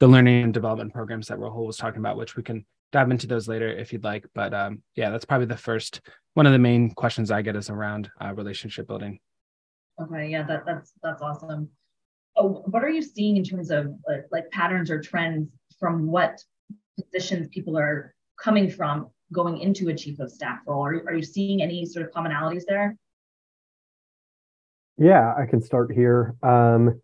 the 0.00 0.08
learning 0.08 0.42
and 0.42 0.52
development 0.52 0.92
programs 0.92 1.28
that 1.28 1.38
Rahul 1.38 1.66
was 1.66 1.76
talking 1.76 2.00
about, 2.00 2.16
which 2.16 2.36
we 2.36 2.42
can 2.42 2.66
dive 2.94 3.10
into 3.10 3.26
those 3.26 3.48
later 3.48 3.68
if 3.68 3.92
you'd 3.92 4.04
like. 4.04 4.24
But 4.34 4.54
um, 4.54 4.82
yeah, 4.94 5.10
that's 5.10 5.24
probably 5.26 5.46
the 5.46 5.56
first 5.56 6.00
one 6.34 6.46
of 6.46 6.52
the 6.52 6.58
main 6.58 6.90
questions 6.92 7.30
I 7.30 7.42
get 7.42 7.56
is 7.56 7.68
around 7.68 8.10
uh, 8.22 8.32
relationship 8.32 8.86
building. 8.86 9.18
Okay, 10.00 10.28
yeah, 10.28 10.44
that, 10.44 10.64
that's 10.64 10.92
that's 11.02 11.20
awesome. 11.20 11.68
Oh, 12.36 12.62
what 12.66 12.82
are 12.82 12.88
you 12.88 13.02
seeing 13.02 13.36
in 13.36 13.44
terms 13.44 13.70
of 13.70 13.86
uh, 14.10 14.22
like 14.32 14.50
patterns 14.50 14.90
or 14.90 15.00
trends 15.00 15.48
from 15.78 16.06
what 16.06 16.40
positions 16.98 17.48
people 17.48 17.76
are 17.76 18.14
coming 18.40 18.70
from 18.70 19.08
going 19.32 19.58
into 19.58 19.88
a 19.88 19.94
chief 19.94 20.20
of 20.20 20.30
staff 20.30 20.60
role? 20.66 20.84
Are, 20.84 21.04
are 21.06 21.14
you 21.14 21.22
seeing 21.22 21.62
any 21.62 21.84
sort 21.84 22.06
of 22.06 22.12
commonalities 22.12 22.62
there? 22.66 22.96
Yeah, 24.96 25.34
I 25.36 25.46
can 25.46 25.60
start 25.60 25.92
here. 25.92 26.36
Um, 26.42 27.00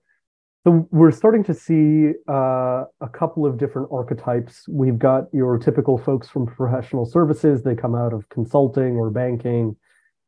so 0.65 0.87
we're 0.91 1.11
starting 1.11 1.43
to 1.45 1.55
see 1.55 2.13
uh, 2.29 2.85
a 3.01 3.09
couple 3.11 3.47
of 3.47 3.57
different 3.57 3.89
archetypes. 3.91 4.69
We've 4.69 4.99
got 4.99 5.25
your 5.33 5.57
typical 5.57 5.97
folks 5.97 6.29
from 6.29 6.47
professional 6.47 7.07
services. 7.07 7.63
They 7.63 7.75
come 7.75 7.95
out 7.95 8.13
of 8.13 8.29
consulting 8.29 8.97
or 8.97 9.11
banking. 9.11 9.77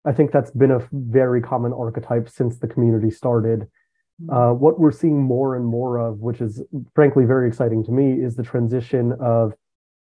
I 0.06 0.12
think 0.12 0.32
that's 0.32 0.50
been 0.50 0.70
a 0.70 0.88
very 0.90 1.42
common 1.42 1.74
archetype 1.74 2.30
since 2.30 2.58
the 2.58 2.66
community 2.66 3.10
started. 3.10 3.68
Mm-hmm. 4.22 4.30
Uh, 4.30 4.52
what 4.54 4.80
we're 4.80 4.90
seeing 4.90 5.22
more 5.22 5.54
and 5.54 5.66
more 5.66 5.98
of, 5.98 6.20
which 6.20 6.40
is 6.40 6.62
frankly 6.94 7.26
very 7.26 7.46
exciting 7.46 7.84
to 7.84 7.92
me, 7.92 8.12
is 8.12 8.34
the 8.34 8.42
transition 8.42 9.12
of 9.20 9.52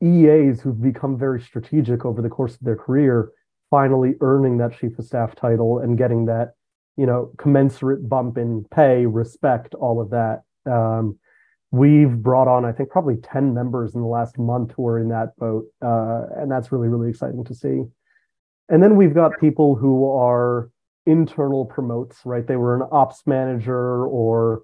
EAs 0.00 0.60
who've 0.60 0.80
become 0.80 1.18
very 1.18 1.40
strategic 1.40 2.04
over 2.04 2.22
the 2.22 2.28
course 2.28 2.54
of 2.54 2.60
their 2.60 2.76
career, 2.76 3.32
finally 3.68 4.14
earning 4.20 4.58
that 4.58 4.78
chief 4.78 4.96
of 4.96 5.04
staff 5.04 5.34
title 5.34 5.80
and 5.80 5.98
getting 5.98 6.26
that 6.26 6.54
you 6.96 7.06
know, 7.06 7.32
commensurate 7.38 8.08
bump 8.08 8.38
in 8.38 8.64
pay, 8.70 9.06
respect, 9.06 9.74
all 9.74 10.00
of 10.00 10.10
that. 10.10 10.42
Um, 10.70 11.18
we've 11.70 12.22
brought 12.22 12.46
on, 12.46 12.64
I 12.64 12.72
think, 12.72 12.90
probably 12.90 13.16
10 13.16 13.52
members 13.52 13.94
in 13.94 14.00
the 14.00 14.06
last 14.06 14.38
month 14.38 14.72
who 14.76 14.86
are 14.86 14.98
in 14.98 15.08
that 15.08 15.36
boat. 15.36 15.64
Uh, 15.82 16.22
and 16.36 16.50
that's 16.50 16.70
really, 16.70 16.88
really 16.88 17.10
exciting 17.10 17.44
to 17.44 17.54
see. 17.54 17.82
And 18.68 18.82
then 18.82 18.96
we've 18.96 19.14
got 19.14 19.32
people 19.40 19.74
who 19.74 20.10
are 20.10 20.70
internal 21.04 21.66
promotes, 21.66 22.20
right? 22.24 22.46
They 22.46 22.56
were 22.56 22.76
an 22.76 22.88
ops 22.92 23.22
manager 23.26 24.06
or, 24.06 24.62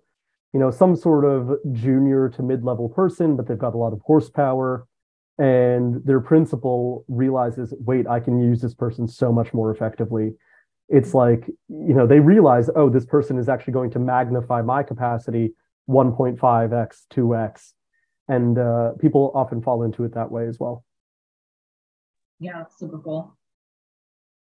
you 0.54 0.60
know, 0.60 0.70
some 0.70 0.96
sort 0.96 1.24
of 1.24 1.50
junior 1.72 2.28
to 2.30 2.42
mid 2.42 2.64
level 2.64 2.88
person, 2.88 3.36
but 3.36 3.48
they've 3.48 3.58
got 3.58 3.74
a 3.74 3.78
lot 3.78 3.92
of 3.92 4.00
horsepower. 4.02 4.86
And 5.36 6.04
their 6.04 6.20
principal 6.20 7.04
realizes, 7.08 7.74
wait, 7.80 8.06
I 8.06 8.20
can 8.20 8.38
use 8.38 8.60
this 8.60 8.74
person 8.74 9.08
so 9.08 9.32
much 9.32 9.52
more 9.52 9.70
effectively 9.74 10.34
it's 10.90 11.14
like 11.14 11.46
you 11.68 11.94
know 11.94 12.06
they 12.06 12.20
realize 12.20 12.68
oh 12.76 12.90
this 12.90 13.06
person 13.06 13.38
is 13.38 13.48
actually 13.48 13.72
going 13.72 13.90
to 13.90 13.98
magnify 13.98 14.60
my 14.60 14.82
capacity 14.82 15.54
1.5x 15.88 17.06
2x 17.12 17.72
and 18.28 18.58
uh, 18.58 18.92
people 19.00 19.32
often 19.34 19.62
fall 19.62 19.82
into 19.82 20.04
it 20.04 20.14
that 20.14 20.30
way 20.30 20.46
as 20.46 20.58
well. 20.60 20.84
Yeah 22.38 22.64
super 22.78 22.98
cool. 22.98 23.36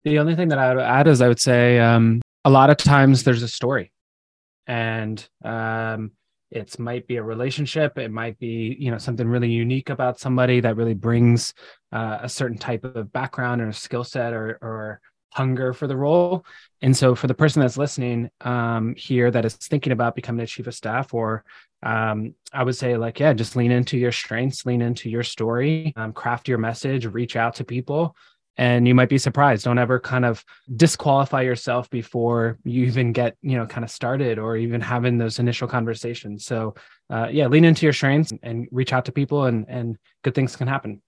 The 0.04 0.20
only 0.20 0.36
thing 0.36 0.50
that 0.50 0.60
i 0.60 0.74
would 0.74 0.84
add 0.84 1.08
is 1.08 1.22
i 1.22 1.28
would 1.28 1.40
say 1.40 1.80
um, 1.80 2.22
a 2.46 2.50
lot 2.50 2.70
of 2.70 2.78
times 2.78 3.24
there's 3.24 3.44
a 3.44 3.48
story. 3.48 3.92
And 4.68 5.26
um, 5.44 6.12
It 6.52 6.78
might 6.78 7.08
be 7.08 7.18
a 7.18 7.24
relationship. 7.24 7.98
It 7.98 8.12
might 8.12 8.38
be, 8.38 8.76
you 8.80 8.92
know, 8.92 8.98
something 8.98 9.28
really 9.28 9.50
unique 9.50 9.90
about 9.90 10.20
somebody 10.20 10.60
that 10.62 10.76
really 10.76 10.94
brings 10.94 11.54
uh, 11.92 12.20
a 12.22 12.30
certain 12.30 12.58
type 12.58 12.84
of 12.84 13.12
background 13.12 13.62
or 13.62 13.72
skill 13.72 14.04
set 14.04 14.34
or, 14.34 14.60
or 14.62 15.02
hunger 15.34 15.74
for 15.74 15.88
the 15.88 15.98
role. 15.98 16.46
And 16.82 16.96
so, 16.96 17.16
for 17.16 17.28
the 17.28 17.34
person 17.34 17.62
that's 17.62 17.78
listening 17.78 18.30
um, 18.42 18.96
here 18.96 19.32
that 19.32 19.46
is 19.46 19.56
thinking 19.56 19.94
about 19.94 20.16
becoming 20.16 20.44
a 20.44 20.48
chief 20.48 20.68
of 20.68 20.76
staff, 20.76 21.14
or 21.14 21.44
um, 21.82 22.36
I 22.52 22.64
would 22.64 22.76
say, 22.76 22.98
like, 22.98 23.20
yeah, 23.20 23.34
just 23.34 23.56
lean 23.56 23.72
into 23.72 23.98
your 23.98 24.12
strengths, 24.12 24.66
lean 24.66 24.82
into 24.82 25.10
your 25.10 25.24
story, 25.24 25.94
um, 25.96 26.14
craft 26.14 26.48
your 26.48 26.58
message, 26.58 27.06
reach 27.06 27.36
out 27.36 27.56
to 27.56 27.64
people. 27.64 28.16
And 28.56 28.88
you 28.88 28.94
might 28.94 29.10
be 29.10 29.18
surprised. 29.18 29.66
Don't 29.66 29.80
ever 29.80 30.00
kind 30.00 30.26
of 30.26 30.46
disqualify 30.76 31.42
yourself 31.42 31.90
before 31.90 32.60
you 32.64 32.86
even 32.86 33.12
get, 33.12 33.36
you 33.42 33.58
know, 33.58 33.66
kind 33.66 33.84
of 33.84 33.90
started 33.90 34.38
or 34.38 34.56
even 34.58 34.80
having 34.80 35.18
those 35.18 35.40
initial 35.40 35.68
conversations. 35.68 36.46
So, 36.46 36.76
uh, 37.10 37.30
yeah, 37.32 37.48
lean 37.48 37.66
into 37.66 37.88
your 37.88 37.94
strengths 37.94 38.32
and 38.44 38.68
reach 38.72 38.94
out 38.94 39.06
to 39.06 39.12
people, 39.12 39.46
and 39.46 39.66
and 39.68 39.98
good 40.24 40.36
things 40.36 40.56
can 40.56 40.68
happen. 40.68 41.02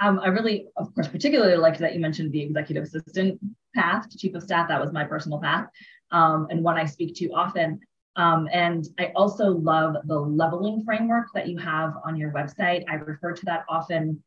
Um, 0.00 0.18
I 0.18 0.28
really, 0.28 0.66
of 0.76 0.94
course, 0.94 1.08
particularly 1.08 1.56
liked 1.56 1.78
that 1.80 1.94
you 1.94 2.00
mentioned 2.00 2.32
the 2.32 2.40
executive 2.40 2.84
assistant 2.84 3.38
path 3.74 4.08
to 4.08 4.18
chief 4.18 4.34
of 4.34 4.42
staff. 4.42 4.68
That 4.68 4.80
was 4.80 4.92
my 4.92 5.04
personal 5.04 5.38
path 5.38 5.66
um, 6.10 6.46
and 6.50 6.64
one 6.64 6.78
I 6.78 6.86
speak 6.86 7.14
to 7.16 7.28
often. 7.28 7.80
Um, 8.16 8.48
and 8.52 8.86
I 8.98 9.12
also 9.14 9.50
love 9.50 9.96
the 10.06 10.18
leveling 10.18 10.82
framework 10.84 11.28
that 11.34 11.48
you 11.48 11.58
have 11.58 11.94
on 12.04 12.16
your 12.16 12.32
website. 12.32 12.84
I 12.88 12.94
refer 12.94 13.32
to 13.32 13.44
that 13.46 13.64
often. 13.68 14.22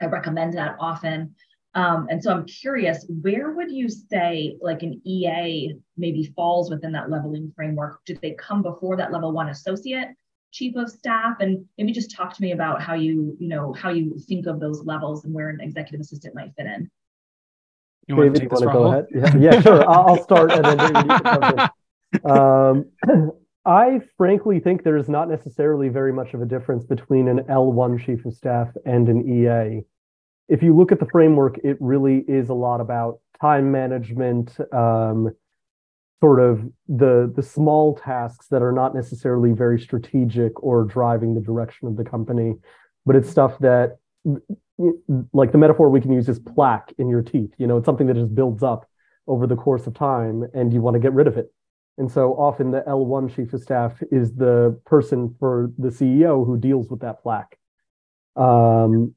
I 0.00 0.06
recommend 0.06 0.54
that 0.54 0.76
often. 0.78 1.34
Um, 1.74 2.06
and 2.08 2.22
so 2.22 2.30
I'm 2.30 2.46
curious, 2.46 3.04
where 3.20 3.52
would 3.52 3.70
you 3.70 3.88
say 3.88 4.56
like 4.62 4.82
an 4.82 5.00
EA 5.04 5.74
maybe 5.96 6.32
falls 6.36 6.70
within 6.70 6.92
that 6.92 7.10
leveling 7.10 7.52
framework? 7.54 8.00
Do 8.06 8.16
they 8.22 8.32
come 8.32 8.62
before 8.62 8.96
that 8.96 9.12
level 9.12 9.32
one 9.32 9.48
associate? 9.48 10.08
Chief 10.56 10.74
of 10.76 10.88
staff 10.88 11.36
and 11.40 11.64
maybe 11.76 11.92
just 11.92 12.10
talk 12.10 12.34
to 12.34 12.40
me 12.42 12.52
about 12.52 12.80
how 12.80 12.94
you 12.94 13.36
you 13.38 13.48
know 13.48 13.72
how 13.74 13.90
you 13.90 14.16
think 14.26 14.46
of 14.46 14.58
those 14.58 14.84
levels 14.84 15.24
and 15.24 15.34
where 15.34 15.50
an 15.50 15.60
executive 15.60 16.00
assistant 16.00 16.34
might 16.34 16.52
fit 16.56 16.66
in 16.66 16.90
you 18.06 18.16
David, 18.16 18.42
you 18.42 18.48
want 18.48 18.62
to 18.62 18.72
go 18.72 18.84
ahead? 18.84 19.06
Yeah, 19.12 19.36
yeah 19.36 19.60
sure. 19.60 19.88
I'll 19.88 20.22
start 20.22 20.52
and 20.52 20.64
then 20.64 20.78
David, 20.78 21.06
you 21.10 21.18
can 22.22 22.30
um, 22.30 23.32
I 23.66 24.00
frankly 24.16 24.60
think 24.60 24.84
there 24.84 24.96
is 24.96 25.08
not 25.08 25.28
necessarily 25.28 25.88
very 25.88 26.12
much 26.12 26.34
of 26.34 26.40
a 26.40 26.46
difference 26.46 26.84
between 26.84 27.26
an 27.26 27.40
L1 27.50 28.04
chief 28.04 28.24
of 28.24 28.32
staff 28.32 28.68
and 28.84 29.08
an 29.08 29.28
EA. 29.28 29.82
If 30.48 30.62
you 30.62 30.76
look 30.76 30.92
at 30.92 31.00
the 31.00 31.06
framework, 31.06 31.58
it 31.64 31.76
really 31.80 32.24
is 32.28 32.48
a 32.48 32.54
lot 32.54 32.80
about 32.80 33.18
time 33.40 33.72
management, 33.72 34.56
um, 34.72 35.34
sort 36.20 36.40
of 36.40 36.64
the 36.88 37.32
the 37.34 37.42
small 37.42 37.94
tasks 37.94 38.46
that 38.48 38.62
are 38.62 38.72
not 38.72 38.94
necessarily 38.94 39.52
very 39.52 39.78
strategic 39.78 40.62
or 40.62 40.84
driving 40.84 41.34
the 41.34 41.40
direction 41.40 41.88
of 41.88 41.96
the 41.96 42.04
company 42.04 42.54
but 43.06 43.14
it's 43.14 43.30
stuff 43.30 43.58
that 43.60 43.98
like 45.32 45.52
the 45.52 45.58
metaphor 45.58 45.88
we 45.88 46.00
can 46.00 46.12
use 46.12 46.28
is 46.28 46.38
plaque 46.38 46.92
in 46.98 47.08
your 47.08 47.22
teeth. 47.22 47.52
You 47.58 47.66
know 47.66 47.78
it's 47.78 47.86
something 47.86 48.08
that 48.08 48.14
just 48.14 48.34
builds 48.34 48.62
up 48.62 48.88
over 49.26 49.46
the 49.46 49.56
course 49.56 49.86
of 49.86 49.94
time 49.94 50.44
and 50.52 50.72
you 50.72 50.80
want 50.80 50.94
to 50.94 51.00
get 51.00 51.12
rid 51.12 51.26
of 51.26 51.38
it. 51.38 51.52
And 51.98 52.10
so 52.10 52.34
often 52.34 52.72
the 52.72 52.82
l1 52.82 53.34
chief 53.34 53.54
of 53.54 53.62
staff 53.62 54.02
is 54.10 54.34
the 54.34 54.78
person 54.84 55.34
for 55.38 55.72
the 55.78 55.88
ceo 55.88 56.44
who 56.44 56.58
deals 56.58 56.90
with 56.90 57.00
that 57.00 57.22
plaque. 57.22 57.56
Um, 58.36 59.14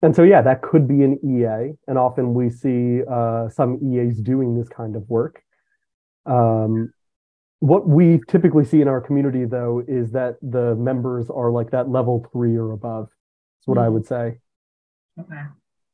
and 0.00 0.16
so 0.16 0.22
yeah 0.22 0.40
that 0.40 0.62
could 0.62 0.88
be 0.88 1.02
an 1.02 1.18
ea 1.22 1.74
and 1.86 1.98
often 1.98 2.32
we 2.32 2.48
see 2.48 3.02
uh, 3.04 3.48
some 3.50 3.78
eas 3.82 4.20
doing 4.20 4.56
this 4.56 4.68
kind 4.68 4.96
of 4.96 5.08
work 5.08 5.42
um, 6.26 6.92
what 7.60 7.88
we 7.88 8.20
typically 8.28 8.64
see 8.64 8.80
in 8.80 8.88
our 8.88 9.00
community, 9.00 9.44
though, 9.44 9.82
is 9.86 10.12
that 10.12 10.36
the 10.42 10.74
members 10.76 11.30
are 11.30 11.50
like 11.50 11.70
that 11.70 11.88
level 11.88 12.26
three 12.32 12.56
or 12.56 12.72
above. 12.72 13.08
That's 13.08 13.66
what 13.66 13.76
mm-hmm. 13.76 13.86
I 13.86 13.88
would 13.88 14.06
say. 14.06 14.38
Okay. 15.18 15.42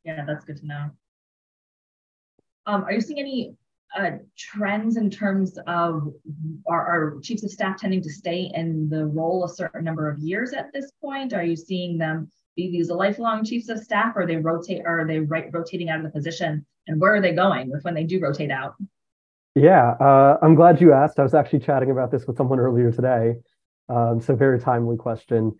Yeah, 0.04 0.24
that's 0.26 0.44
good 0.44 0.56
to 0.58 0.66
know. 0.66 0.90
Um, 2.66 2.84
are 2.84 2.92
you 2.92 3.00
seeing 3.00 3.18
any 3.18 3.54
uh, 3.96 4.18
trends 4.36 4.96
in 4.96 5.10
terms 5.10 5.58
of 5.66 6.12
our, 6.66 6.86
our, 6.86 7.20
chiefs 7.20 7.42
of 7.42 7.50
staff 7.50 7.76
tending 7.78 8.02
to 8.02 8.10
stay 8.10 8.50
in 8.54 8.88
the 8.88 9.06
role 9.06 9.44
a 9.44 9.48
certain 9.48 9.84
number 9.84 10.08
of 10.08 10.18
years 10.20 10.52
at 10.52 10.72
this 10.72 10.90
point? 11.00 11.32
Are 11.32 11.42
you 11.42 11.56
seeing 11.56 11.98
them 11.98 12.30
be 12.56 12.70
these 12.70 12.90
lifelong 12.90 13.44
chiefs 13.44 13.68
of 13.68 13.78
staff, 13.78 14.14
or 14.16 14.26
they 14.26 14.36
rotate, 14.36 14.82
or 14.84 15.00
are 15.00 15.06
they 15.06 15.20
right, 15.20 15.46
rotating 15.52 15.90
out 15.90 15.98
of 15.98 16.04
the 16.04 16.10
position? 16.10 16.64
And 16.86 17.00
where 17.00 17.14
are 17.14 17.20
they 17.20 17.32
going 17.32 17.70
with 17.70 17.84
when 17.84 17.94
they 17.94 18.04
do 18.04 18.20
rotate 18.20 18.50
out? 18.50 18.74
Yeah, 19.54 19.92
uh, 20.00 20.38
I'm 20.42 20.54
glad 20.54 20.80
you 20.80 20.92
asked. 20.92 21.18
I 21.18 21.22
was 21.22 21.34
actually 21.34 21.60
chatting 21.60 21.90
about 21.90 22.10
this 22.10 22.26
with 22.26 22.36
someone 22.36 22.60
earlier 22.60 22.92
today. 22.92 23.34
Um, 23.88 24.20
so, 24.20 24.36
very 24.36 24.60
timely 24.60 24.96
question. 24.96 25.58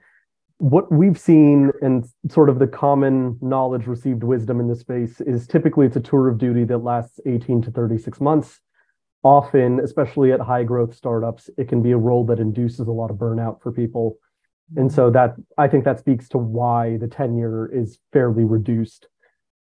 What 0.59 0.93
we've 0.93 1.19
seen 1.19 1.73
and 1.83 2.07
sort 2.29 2.51
of 2.51 2.59
the 2.59 2.67
common 2.67 3.39
knowledge 3.41 3.87
received 3.87 4.23
wisdom 4.23 4.61
in 4.61 4.69
this 4.69 4.81
space 4.81 5.21
is 5.23 5.47
typically 5.47 5.87
it's 5.87 5.97
a 5.97 6.01
tour 6.01 6.29
of 6.29 6.39
duty 6.39 6.65
that 6.65 6.79
lasts 6.79 7.19
18 7.27 7.63
to 7.63 7.71
36 7.71 8.21
months. 8.21 8.61
Often, 9.23 9.81
especially 9.81 10.33
at 10.33 10.41
high 10.41 10.63
growth 10.63 10.95
startups, 10.95 11.51
it 11.59 11.69
can 11.69 11.83
be 11.83 11.91
a 11.93 11.99
role 11.99 12.25
that 12.27 12.39
induces 12.39 12.87
a 12.87 12.93
lot 12.93 13.11
of 13.11 13.17
burnout 13.17 13.61
for 13.61 13.73
people. 13.73 14.19
And 14.77 14.93
so 14.93 15.11
that 15.11 15.35
I 15.59 15.67
think 15.67 15.85
that 15.85 15.99
speaks 15.99 16.29
to 16.29 16.39
why 16.39 16.97
the 16.99 17.09
tenure 17.09 17.69
is 17.73 17.99
fairly 18.13 18.45
reduced. 18.45 19.09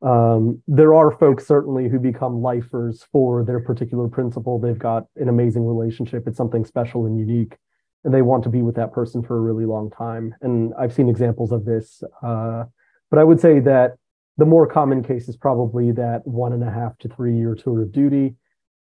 Um, 0.03 0.62
there 0.67 0.93
are 0.93 1.12
folks 1.12 1.48
certainly 1.48 1.88
who 1.88 1.98
become 1.98 2.41
lifers 2.41 3.05
for 3.12 3.45
their 3.45 3.62
particular 3.62 4.10
principal. 4.10 4.60
They've 4.60 4.77
got 4.77 5.05
an 5.15 5.29
amazing 5.29 5.65
relationship. 5.65 6.27
It's 6.27 6.38
something 6.38 6.65
special 6.65 7.05
and 7.05 7.17
unique, 7.17 7.57
and 8.03 8.13
they 8.13 8.22
want 8.22 8.43
to 8.43 8.50
be 8.50 8.62
with 8.62 8.75
that 8.75 8.91
person 8.91 9.24
for 9.24 9.38
a 9.38 9.41
really 9.41 9.65
long 9.65 9.89
time. 9.89 10.36
And 10.41 10.74
I've 10.77 10.93
seen 10.93 11.07
examples 11.07 11.53
of 11.53 11.63
this. 11.63 12.03
Uh, 12.22 12.65
but 13.10 13.19
I 13.19 13.24
would 13.24 13.39
say 13.39 13.60
that 13.62 13.93
the 14.38 14.45
more 14.45 14.67
common 14.67 15.03
case 15.03 15.29
is 15.29 15.38
probably 15.38 15.91
that 15.91 16.22
one 16.25 16.51
and 16.53 16.63
a 16.63 16.72
half 16.72 16.98
to 17.00 17.07
three 17.07 17.38
year 17.38 17.55
tour 17.55 17.83
of 17.83 17.91
duty. 17.91 18.36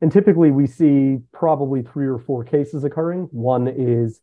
And 0.02 0.12
typically 0.12 0.52
we 0.52 0.68
see 0.68 1.18
probably 1.34 1.82
three 1.82 2.06
or 2.06 2.20
four 2.20 2.44
cases 2.44 2.84
occurring. 2.84 3.30
One 3.32 3.68
is 3.68 4.20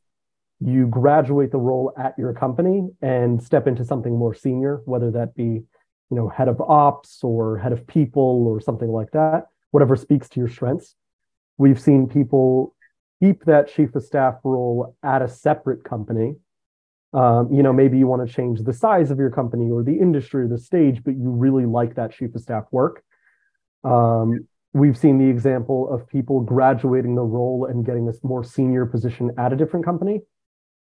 you 0.60 0.86
graduate 0.86 1.50
the 1.50 1.58
role 1.58 1.92
at 1.98 2.14
your 2.16 2.32
company 2.32 2.88
and 3.02 3.42
step 3.42 3.66
into 3.66 3.84
something 3.84 4.16
more 4.16 4.34
senior, 4.34 4.82
whether 4.84 5.10
that 5.10 5.34
be 5.34 5.62
you 6.10 6.16
know, 6.16 6.28
head 6.28 6.48
of 6.48 6.60
ops 6.60 7.20
or 7.22 7.58
head 7.58 7.72
of 7.72 7.86
people 7.86 8.46
or 8.46 8.60
something 8.60 8.88
like 8.88 9.10
that, 9.12 9.46
whatever 9.70 9.96
speaks 9.96 10.28
to 10.30 10.40
your 10.40 10.48
strengths. 10.48 10.94
We've 11.58 11.80
seen 11.80 12.08
people 12.08 12.74
keep 13.20 13.44
that 13.44 13.72
chief 13.72 13.94
of 13.94 14.02
staff 14.02 14.36
role 14.44 14.96
at 15.02 15.22
a 15.22 15.28
separate 15.28 15.84
company. 15.84 16.36
Um, 17.12 17.52
you 17.52 17.62
know, 17.62 17.72
maybe 17.72 17.96
you 17.96 18.06
want 18.06 18.26
to 18.26 18.32
change 18.32 18.60
the 18.62 18.72
size 18.72 19.10
of 19.10 19.18
your 19.18 19.30
company 19.30 19.70
or 19.70 19.82
the 19.82 19.96
industry 19.98 20.44
or 20.44 20.48
the 20.48 20.58
stage, 20.58 21.04
but 21.04 21.12
you 21.12 21.30
really 21.30 21.64
like 21.64 21.94
that 21.94 22.12
chief 22.12 22.34
of 22.34 22.40
staff 22.40 22.64
work. 22.72 23.04
Um, 23.84 24.48
we've 24.72 24.98
seen 24.98 25.18
the 25.18 25.28
example 25.28 25.88
of 25.92 26.08
people 26.08 26.40
graduating 26.40 27.14
the 27.14 27.22
role 27.22 27.66
and 27.66 27.86
getting 27.86 28.04
this 28.04 28.18
more 28.24 28.42
senior 28.42 28.84
position 28.84 29.30
at 29.38 29.52
a 29.52 29.56
different 29.56 29.84
company. 29.84 30.22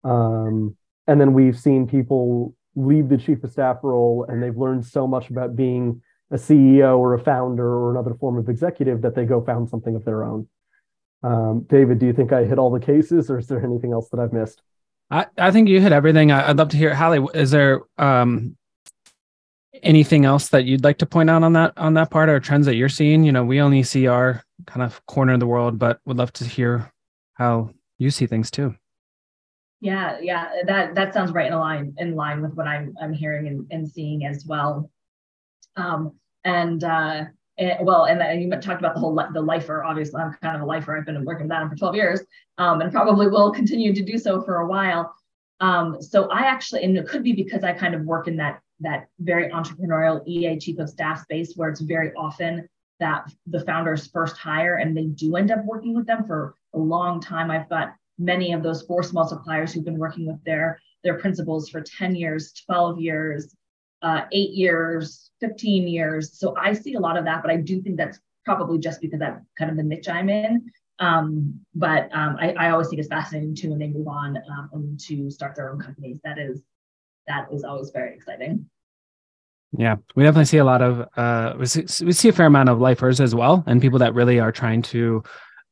Um, 0.03 0.75
and 1.07 1.19
then 1.19 1.33
we've 1.33 1.57
seen 1.57 1.87
people 1.87 2.53
leave 2.79 3.09
the 3.09 3.17
chief 3.17 3.43
of 3.43 3.51
staff 3.51 3.77
role 3.83 4.25
and 4.27 4.41
they've 4.41 4.57
learned 4.57 4.85
so 4.85 5.07
much 5.07 5.29
about 5.29 5.55
being 5.55 6.01
a 6.31 6.35
CEO 6.35 6.97
or 6.97 7.13
a 7.13 7.19
founder 7.19 7.67
or 7.67 7.91
another 7.91 8.13
form 8.13 8.37
of 8.37 8.49
executive 8.49 9.01
that 9.01 9.15
they 9.15 9.25
go 9.25 9.41
found 9.41 9.69
something 9.69 9.95
of 9.95 10.05
their 10.05 10.23
own. 10.23 10.47
Um, 11.23 11.65
David, 11.67 11.99
do 11.99 12.05
you 12.05 12.13
think 12.13 12.31
I 12.31 12.45
hit 12.45 12.59
all 12.59 12.71
the 12.71 12.79
cases 12.79 13.29
or 13.29 13.39
is 13.39 13.47
there 13.47 13.63
anything 13.63 13.91
else 13.91 14.09
that 14.09 14.19
I've 14.19 14.33
missed? 14.33 14.61
I, 15.11 15.25
I 15.37 15.51
think 15.51 15.67
you 15.67 15.81
hit 15.81 15.91
everything. 15.91 16.31
I, 16.31 16.47
would 16.47 16.57
love 16.57 16.69
to 16.69 16.77
hear, 16.77 16.93
Hallie, 16.93 17.25
is 17.33 17.51
there 17.51 17.81
um, 17.97 18.55
anything 19.81 20.23
else 20.23 20.49
that 20.49 20.65
you'd 20.65 20.83
like 20.83 20.99
to 20.99 21.05
point 21.05 21.29
out 21.29 21.43
on 21.43 21.53
that 21.53 21.73
on 21.77 21.95
that 21.95 22.11
part 22.11 22.29
or 22.29 22.39
trends 22.39 22.67
that 22.67 22.75
you're 22.75 22.89
seeing? 22.89 23.23
You 23.23 23.31
know, 23.31 23.43
we 23.43 23.59
only 23.59 23.81
see 23.83 24.07
our 24.07 24.43
kind 24.67 24.83
of 24.83 25.03
corner 25.07 25.33
of 25.33 25.39
the 25.39 25.47
world, 25.47 25.79
but 25.79 25.99
would 26.05 26.17
love 26.17 26.31
to 26.33 26.45
hear 26.45 26.91
how 27.33 27.71
you 27.97 28.11
see 28.11 28.27
things 28.27 28.51
too. 28.51 28.75
Yeah, 29.81 30.17
yeah, 30.21 30.49
that 30.65 30.95
that 30.95 31.13
sounds 31.13 31.31
right 31.31 31.51
in 31.51 31.57
line 31.57 31.95
in 31.97 32.15
line 32.15 32.41
with 32.41 32.53
what 32.53 32.67
I'm 32.67 32.93
I'm 33.01 33.13
hearing 33.13 33.47
and, 33.47 33.65
and 33.71 33.89
seeing 33.89 34.25
as 34.25 34.45
well. 34.45 34.91
Um, 35.77 36.15
and 36.43 36.83
uh, 36.83 37.25
it, 37.57 37.77
well, 37.81 38.05
and 38.05 38.41
you 38.41 38.49
talked 38.49 38.81
about 38.81 38.93
the 38.93 38.99
whole 38.99 39.15
the 39.33 39.41
lifer. 39.41 39.83
Obviously, 39.83 40.21
I'm 40.21 40.33
kind 40.41 40.55
of 40.55 40.61
a 40.61 40.65
lifer. 40.65 40.97
I've 40.97 41.05
been 41.05 41.23
working 41.23 41.47
with 41.47 41.51
that 41.51 41.69
for 41.69 41.75
12 41.75 41.95
years, 41.95 42.21
um, 42.57 42.81
and 42.81 42.91
probably 42.91 43.27
will 43.27 43.51
continue 43.51 43.93
to 43.93 44.03
do 44.03 44.17
so 44.17 44.41
for 44.41 44.57
a 44.57 44.67
while. 44.67 45.13
Um, 45.61 46.01
so 46.01 46.29
I 46.29 46.41
actually, 46.41 46.83
and 46.83 46.97
it 46.97 47.07
could 47.07 47.23
be 47.23 47.33
because 47.33 47.63
I 47.63 47.73
kind 47.73 47.95
of 47.95 48.01
work 48.03 48.27
in 48.27 48.37
that 48.37 48.61
that 48.81 49.07
very 49.19 49.49
entrepreneurial 49.49 50.25
EA 50.25 50.57
chief 50.57 50.79
of 50.79 50.89
staff 50.89 51.21
space 51.21 51.53
where 51.55 51.69
it's 51.69 51.81
very 51.81 52.13
often 52.13 52.67
that 52.99 53.29
the 53.47 53.59
founders 53.61 54.07
first 54.07 54.37
hire 54.37 54.75
and 54.75 54.95
they 54.95 55.05
do 55.05 55.35
end 55.35 55.51
up 55.51 55.63
working 55.65 55.93
with 55.95 56.05
them 56.05 56.25
for 56.25 56.55
a 56.73 56.77
long 56.77 57.19
time. 57.19 57.51
I've 57.51 57.69
got 57.69 57.93
many 58.19 58.53
of 58.53 58.61
those 58.61 58.83
force 58.83 59.11
multipliers 59.11 59.73
who've 59.73 59.85
been 59.85 59.97
working 59.97 60.27
with 60.27 60.43
their 60.43 60.79
their 61.03 61.17
principals 61.17 61.69
for 61.69 61.81
10 61.81 62.15
years 62.15 62.53
12 62.65 62.99
years 62.99 63.55
uh, 64.01 64.21
eight 64.31 64.51
years 64.51 65.31
15 65.39 65.87
years 65.87 66.37
so 66.37 66.55
i 66.57 66.73
see 66.73 66.93
a 66.93 66.99
lot 66.99 67.17
of 67.17 67.25
that 67.25 67.41
but 67.41 67.51
i 67.51 67.55
do 67.55 67.81
think 67.81 67.97
that's 67.97 68.19
probably 68.45 68.77
just 68.77 69.01
because 69.01 69.19
that's 69.19 69.43
kind 69.57 69.71
of 69.71 69.77
the 69.77 69.83
niche 69.83 70.09
i'm 70.09 70.29
in 70.29 70.69
Um, 70.99 71.61
but 71.73 72.09
um, 72.13 72.35
I, 72.39 72.51
I, 72.53 72.69
always 72.71 72.89
think 72.89 72.99
it's 72.99 73.07
fascinating 73.07 73.55
too 73.55 73.69
when 73.69 73.79
they 73.79 73.87
move 73.87 74.07
on 74.07 74.37
um, 74.51 74.97
to 75.07 75.31
start 75.31 75.55
their 75.55 75.71
own 75.71 75.79
companies. 75.79 76.19
That 76.25 76.37
is 76.37 76.61
that 77.25 77.47
is 77.53 77.63
always 77.63 77.89
very 77.91 78.13
exciting. 78.13 78.69
Yeah, 79.77 79.97
we 80.15 80.23
definitely 80.23 80.45
see 80.45 80.57
a 80.57 80.65
lot 80.65 80.81
of 80.81 81.07
uh, 81.15 81.53
we 81.57 81.67
see, 81.67 81.85
we 82.03 82.11
see 82.11 82.29
a 82.29 82.33
fair 82.33 82.47
amount 82.47 82.67
of 82.69 82.81
lifers 82.81 83.21
as 83.21 83.33
well, 83.33 83.63
and 83.65 83.81
people 83.81 83.99
that 83.99 84.13
really 84.13 84.39
are 84.39 84.51
trying 84.51 84.81
to, 84.83 85.23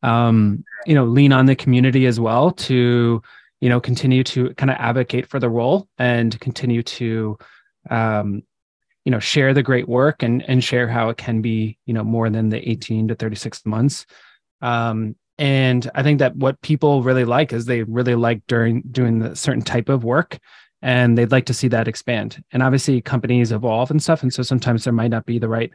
um, 0.03 0.63
you 0.85 0.95
know, 0.95 1.05
lean 1.05 1.33
on 1.33 1.45
the 1.45 1.55
community 1.55 2.05
as 2.05 2.19
well 2.19 2.51
to, 2.51 3.21
you 3.61 3.69
know, 3.69 3.79
continue 3.79 4.23
to 4.23 4.53
kind 4.55 4.69
of 4.69 4.77
advocate 4.79 5.27
for 5.27 5.39
the 5.39 5.49
role 5.49 5.87
and 5.97 6.39
continue 6.39 6.83
to, 6.83 7.37
um, 7.89 8.43
you 9.05 9.11
know, 9.11 9.19
share 9.19 9.53
the 9.53 9.63
great 9.63 9.87
work 9.87 10.23
and 10.23 10.43
and 10.49 10.63
share 10.63 10.87
how 10.87 11.09
it 11.09 11.17
can 11.17 11.41
be, 11.41 11.77
you 11.85 11.93
know, 11.93 12.03
more 12.03 12.29
than 12.29 12.49
the 12.49 12.69
eighteen 12.69 13.07
to 13.07 13.15
thirty 13.15 13.35
six 13.35 13.65
months. 13.65 14.05
Um, 14.61 15.15
and 15.37 15.89
I 15.93 16.03
think 16.03 16.19
that 16.19 16.35
what 16.35 16.61
people 16.61 17.03
really 17.03 17.25
like 17.25 17.53
is 17.53 17.65
they 17.65 17.83
really 17.83 18.15
like 18.15 18.41
during 18.47 18.81
doing 18.91 19.19
the 19.19 19.35
certain 19.35 19.61
type 19.61 19.87
of 19.87 20.03
work 20.03 20.39
and 20.81 21.17
they'd 21.17 21.31
like 21.31 21.45
to 21.45 21.53
see 21.53 21.67
that 21.69 21.87
expand. 21.87 22.43
And 22.51 22.63
obviously 22.63 23.01
companies 23.01 23.51
evolve 23.51 23.91
and 23.91 24.01
stuff. 24.01 24.23
And 24.23 24.33
so 24.33 24.43
sometimes 24.43 24.83
there 24.83 24.93
might 24.93 25.11
not 25.11 25.25
be 25.25 25.39
the 25.39 25.47
right, 25.47 25.71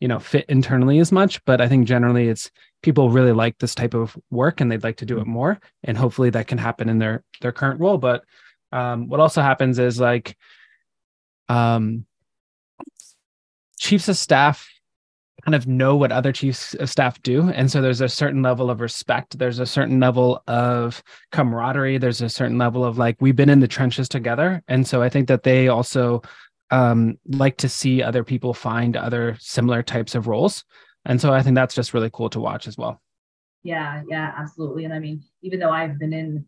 you 0.00 0.08
know, 0.08 0.18
fit 0.18 0.44
internally 0.48 0.98
as 0.98 1.12
much. 1.12 1.44
But 1.44 1.60
I 1.60 1.68
think 1.68 1.86
generally 1.86 2.28
it's 2.28 2.50
people 2.82 3.10
really 3.10 3.32
like 3.32 3.58
this 3.58 3.74
type 3.74 3.94
of 3.94 4.16
work 4.30 4.60
and 4.60 4.70
they'd 4.70 4.84
like 4.84 4.98
to 4.98 5.06
do 5.06 5.18
it 5.18 5.26
more. 5.26 5.60
And 5.82 5.96
hopefully 5.96 6.30
that 6.30 6.46
can 6.46 6.58
happen 6.58 6.88
in 6.88 6.98
their 6.98 7.24
their 7.40 7.52
current 7.52 7.80
role. 7.80 7.98
But 7.98 8.24
um, 8.72 9.08
what 9.08 9.20
also 9.20 9.40
happens 9.40 9.78
is 9.78 10.00
like 10.00 10.36
um 11.48 12.06
chiefs 13.78 14.08
of 14.08 14.16
staff 14.16 14.68
kind 15.44 15.54
of 15.54 15.66
know 15.66 15.94
what 15.94 16.10
other 16.10 16.32
chiefs 16.32 16.74
of 16.74 16.88
staff 16.88 17.20
do 17.22 17.50
and 17.50 17.70
so 17.70 17.82
there's 17.82 18.00
a 18.00 18.08
certain 18.08 18.40
level 18.40 18.70
of 18.70 18.80
respect 18.80 19.38
there's 19.38 19.58
a 19.58 19.66
certain 19.66 20.00
level 20.00 20.42
of 20.46 21.02
camaraderie 21.32 21.98
there's 21.98 22.22
a 22.22 22.28
certain 22.30 22.56
level 22.56 22.82
of 22.82 22.96
like 22.96 23.16
we've 23.20 23.36
been 23.36 23.50
in 23.50 23.60
the 23.60 23.68
trenches 23.68 24.08
together 24.08 24.62
and 24.68 24.86
so 24.86 25.02
i 25.02 25.08
think 25.08 25.28
that 25.28 25.42
they 25.42 25.68
also 25.68 26.22
um, 26.74 27.18
like 27.28 27.56
to 27.58 27.68
see 27.68 28.02
other 28.02 28.24
people 28.24 28.52
find 28.52 28.96
other 28.96 29.36
similar 29.38 29.82
types 29.82 30.14
of 30.14 30.26
roles. 30.26 30.64
And 31.04 31.20
so 31.20 31.32
i 31.32 31.42
think 31.42 31.54
that's 31.54 31.74
just 31.74 31.94
really 31.94 32.10
cool 32.12 32.30
to 32.30 32.40
watch 32.40 32.66
as 32.66 32.76
well. 32.78 33.00
Yeah 33.62 34.02
yeah 34.08 34.32
absolutely. 34.36 34.84
And 34.84 34.94
i 34.94 34.98
mean 34.98 35.22
even 35.42 35.58
though 35.60 35.70
i've 35.70 35.98
been 35.98 36.12
in 36.12 36.46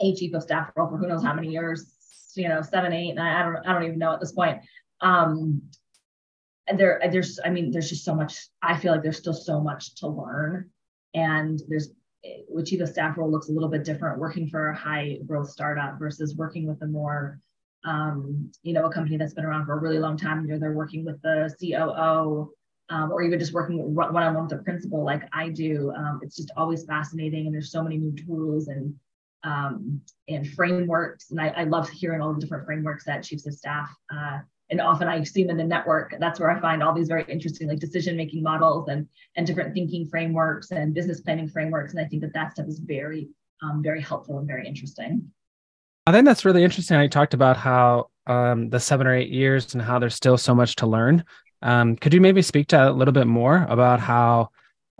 a 0.00 0.14
chief 0.14 0.34
of 0.34 0.42
staff 0.42 0.70
role 0.76 0.88
for 0.88 0.96
who 0.98 1.06
knows 1.06 1.22
how 1.22 1.34
many 1.34 1.48
years 1.48 1.78
you 2.34 2.48
know 2.48 2.62
seven 2.62 2.92
eight 2.92 3.14
nine 3.14 3.36
i 3.36 3.42
don't 3.44 3.66
i 3.66 3.72
don't 3.72 3.84
even 3.84 3.98
know 3.98 4.12
at 4.12 4.20
this 4.20 4.32
point 4.32 4.58
um 5.00 5.62
there 6.76 7.00
there's 7.12 7.38
i 7.44 7.50
mean 7.50 7.70
there's 7.70 7.90
just 7.90 8.04
so 8.04 8.14
much 8.14 8.48
i 8.62 8.76
feel 8.76 8.92
like 8.92 9.02
there's 9.02 9.18
still 9.18 9.34
so 9.34 9.60
much 9.60 9.94
to 9.96 10.08
learn. 10.08 10.70
And 11.14 11.60
there's 11.68 11.90
with 12.48 12.66
chief 12.66 12.80
of 12.80 12.88
staff 12.88 13.16
role 13.18 13.30
looks 13.30 13.48
a 13.48 13.52
little 13.52 13.68
bit 13.68 13.84
different 13.84 14.18
working 14.18 14.48
for 14.48 14.70
a 14.70 14.76
high 14.76 15.18
growth 15.26 15.50
startup 15.50 15.98
versus 15.98 16.34
working 16.36 16.66
with 16.66 16.80
a 16.82 16.86
more 16.86 17.38
um, 17.84 18.50
you 18.62 18.72
know 18.72 18.86
a 18.86 18.92
company 18.92 19.16
that's 19.16 19.34
been 19.34 19.44
around 19.44 19.66
for 19.66 19.74
a 19.74 19.80
really 19.80 19.98
long 19.98 20.16
time 20.16 20.46
you're 20.46 20.58
they're 20.58 20.72
working 20.72 21.04
with 21.04 21.20
the 21.22 21.54
coo 21.60 22.52
um, 22.90 23.10
or 23.10 23.22
even 23.22 23.38
just 23.38 23.52
working 23.52 23.94
one-on-one 23.94 24.44
with 24.44 24.60
a 24.60 24.62
principal 24.62 25.04
like 25.04 25.22
i 25.32 25.48
do 25.48 25.92
um, 25.96 26.20
it's 26.22 26.36
just 26.36 26.50
always 26.56 26.84
fascinating 26.84 27.46
and 27.46 27.54
there's 27.54 27.70
so 27.70 27.82
many 27.82 27.96
new 27.96 28.12
tools 28.12 28.68
and 28.68 28.94
um, 29.44 30.00
and 30.28 30.48
frameworks 30.54 31.30
and 31.30 31.38
I, 31.38 31.48
I, 31.48 31.64
love 31.64 31.86
hearing 31.90 32.22
all 32.22 32.32
the 32.32 32.40
different 32.40 32.64
frameworks 32.64 33.04
that 33.04 33.24
chiefs 33.24 33.46
of 33.46 33.52
staff 33.52 33.90
uh, 34.10 34.38
and 34.70 34.80
often 34.80 35.08
I 35.08 35.22
see 35.22 35.42
them 35.42 35.50
in 35.50 35.56
the 35.56 35.64
network. 35.64 36.14
That's 36.18 36.40
where 36.40 36.50
I 36.50 36.60
find 36.60 36.82
all 36.82 36.94
these 36.94 37.08
very 37.08 37.24
interesting 37.28 37.68
like 37.68 37.78
decision 37.78 38.16
making 38.16 38.42
models 38.42 38.88
and 38.88 39.06
and 39.36 39.46
different 39.46 39.74
thinking 39.74 40.06
frameworks 40.06 40.70
and 40.70 40.94
business 40.94 41.20
planning 41.20 41.48
frameworks. 41.48 41.92
And 41.92 42.04
I 42.04 42.08
think 42.08 42.22
that 42.22 42.32
that 42.34 42.52
stuff 42.52 42.66
is 42.66 42.78
very 42.78 43.28
um, 43.62 43.82
very 43.82 44.00
helpful 44.00 44.38
and 44.38 44.46
very 44.46 44.66
interesting. 44.66 45.30
I 46.06 46.12
think 46.12 46.26
that's 46.26 46.44
really 46.44 46.64
interesting. 46.64 46.96
I 46.96 47.06
talked 47.06 47.34
about 47.34 47.56
how 47.56 48.08
um, 48.26 48.70
the 48.70 48.80
seven 48.80 49.06
or 49.06 49.14
eight 49.14 49.30
years 49.30 49.74
and 49.74 49.82
how 49.82 49.98
there's 49.98 50.14
still 50.14 50.36
so 50.36 50.54
much 50.54 50.76
to 50.76 50.86
learn. 50.86 51.24
Um, 51.62 51.96
could 51.96 52.12
you 52.12 52.20
maybe 52.20 52.42
speak 52.42 52.68
to 52.68 52.90
a 52.90 52.92
little 52.92 53.12
bit 53.12 53.26
more 53.26 53.66
about 53.70 54.00
how, 54.00 54.50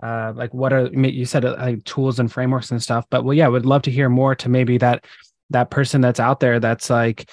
uh, 0.01 0.33
like, 0.35 0.53
what 0.53 0.73
are 0.73 0.87
you 0.87 1.25
said 1.25 1.45
uh, 1.45 1.55
like 1.59 1.83
tools 1.83 2.19
and 2.19 2.31
frameworks 2.31 2.71
and 2.71 2.81
stuff? 2.81 3.05
But 3.09 3.23
well, 3.23 3.35
yeah, 3.35 3.47
would 3.47 3.67
love 3.67 3.83
to 3.83 3.91
hear 3.91 4.09
more 4.09 4.33
to 4.35 4.49
maybe 4.49 4.79
that 4.79 5.05
that 5.51 5.69
person 5.69 6.01
that's 6.01 6.19
out 6.19 6.39
there 6.39 6.59
that's 6.59 6.89
like, 6.89 7.29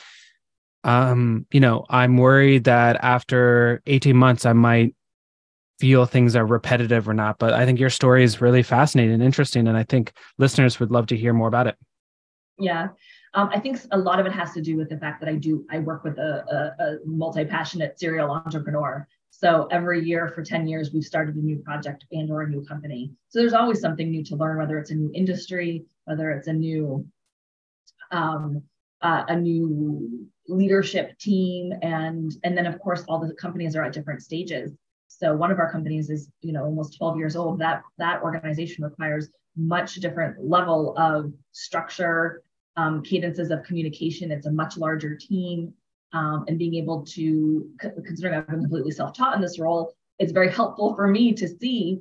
um, 0.85 1.47
you 1.51 1.61
know, 1.61 1.87
I'm 1.89 2.19
worried 2.19 2.65
that 2.65 2.97
after 3.03 3.83
18 3.87 4.15
months, 4.15 4.45
I 4.45 4.53
might 4.53 4.95
feel 5.79 6.05
things 6.05 6.37
are 6.37 6.45
repetitive 6.45 7.09
or 7.09 7.15
not. 7.15 7.39
But 7.39 7.55
I 7.55 7.65
think 7.65 7.81
your 7.81 7.91
story 7.91 8.23
is 8.23 8.43
really 8.43 8.63
fascinating 8.63 9.15
and 9.15 9.23
interesting. 9.23 9.67
And 9.67 9.79
I 9.79 9.85
think 9.85 10.13
listeners 10.37 10.79
would 10.79 10.91
love 10.91 11.07
to 11.07 11.17
hear 11.17 11.33
more 11.33 11.49
about 11.49 11.69
it. 11.69 11.77
Yeah. 12.59 12.89
Um, 13.35 13.49
I 13.51 13.59
think 13.59 13.81
a 13.93 13.99
lot 13.99 14.21
of 14.21 14.27
it 14.27 14.33
has 14.33 14.53
to 14.53 14.61
do 14.61 14.77
with 14.77 14.91
the 14.91 14.99
fact 14.99 15.21
that 15.21 15.29
I 15.29 15.37
do, 15.37 15.65
I 15.71 15.79
work 15.79 16.05
with 16.05 16.19
a, 16.19 16.45
a, 16.79 16.85
a 16.85 16.99
multi 17.07 17.45
passionate 17.45 17.99
serial 17.99 18.31
entrepreneur. 18.31 19.07
So 19.31 19.67
every 19.71 20.05
year 20.05 20.29
for 20.29 20.43
10 20.43 20.69
years, 20.69 20.93
we've 20.93 21.05
started 21.05 21.37
a 21.37 21.41
new 21.41 21.57
project 21.59 22.05
and 22.13 22.31
or 22.31 22.43
a 22.43 22.49
new 22.49 22.63
company. 22.65 23.11
So 23.29 23.39
there's 23.39 23.55
always 23.55 23.81
something 23.81 24.11
new 24.11 24.23
to 24.25 24.37
learn, 24.37 24.59
whether 24.59 24.79
it's 24.79 24.91
a 24.91 24.95
new 24.95 25.11
industry, 25.15 25.85
whether 26.05 26.31
it's 26.31 26.49
a 26.49 26.53
new 26.53 27.07
um, 28.11 28.63
uh, 29.01 29.25
a 29.29 29.37
new 29.37 30.29
leadership 30.49 31.19
team 31.19 31.73
and 31.83 32.33
and 32.45 32.57
then 32.57 32.67
of 32.67 32.79
course 32.81 33.05
all 33.09 33.19
the 33.19 33.33
companies 33.35 33.77
are 33.77 33.85
at 33.85 33.93
different 33.93 34.21
stages 34.21 34.73
so 35.07 35.35
one 35.35 35.53
of 35.53 35.59
our 35.59 35.71
companies 35.71 36.11
is 36.11 36.29
you 36.41 36.53
know 36.53 36.65
almost 36.65 36.99
12 36.99 37.17
years 37.17 37.37
old 37.37 37.61
that 37.61 37.83
that 37.99 38.21
organization 38.23 38.83
requires 38.83 39.29
much 39.57 39.95
different 39.97 40.37
level 40.45 40.95
of 40.99 41.33
structure 41.53 42.43
um, 42.77 43.03
cadences 43.03 43.51
of 43.51 43.63
communication 43.65 44.31
it's 44.31 44.47
a 44.47 44.53
much 44.53 44.77
larger 44.77 45.17
team 45.17 45.73
um, 46.13 46.45
and 46.49 46.59
being 46.59 46.75
able 46.75 47.05
to 47.05 47.69
considering 48.05 48.35
i've 48.35 48.47
been 48.47 48.61
completely 48.61 48.91
self-taught 48.91 49.35
in 49.35 49.41
this 49.41 49.59
role 49.59 49.93
it's 50.19 50.33
very 50.33 50.51
helpful 50.51 50.95
for 50.95 51.09
me 51.09 51.33
to 51.33 51.49
see 51.49 52.01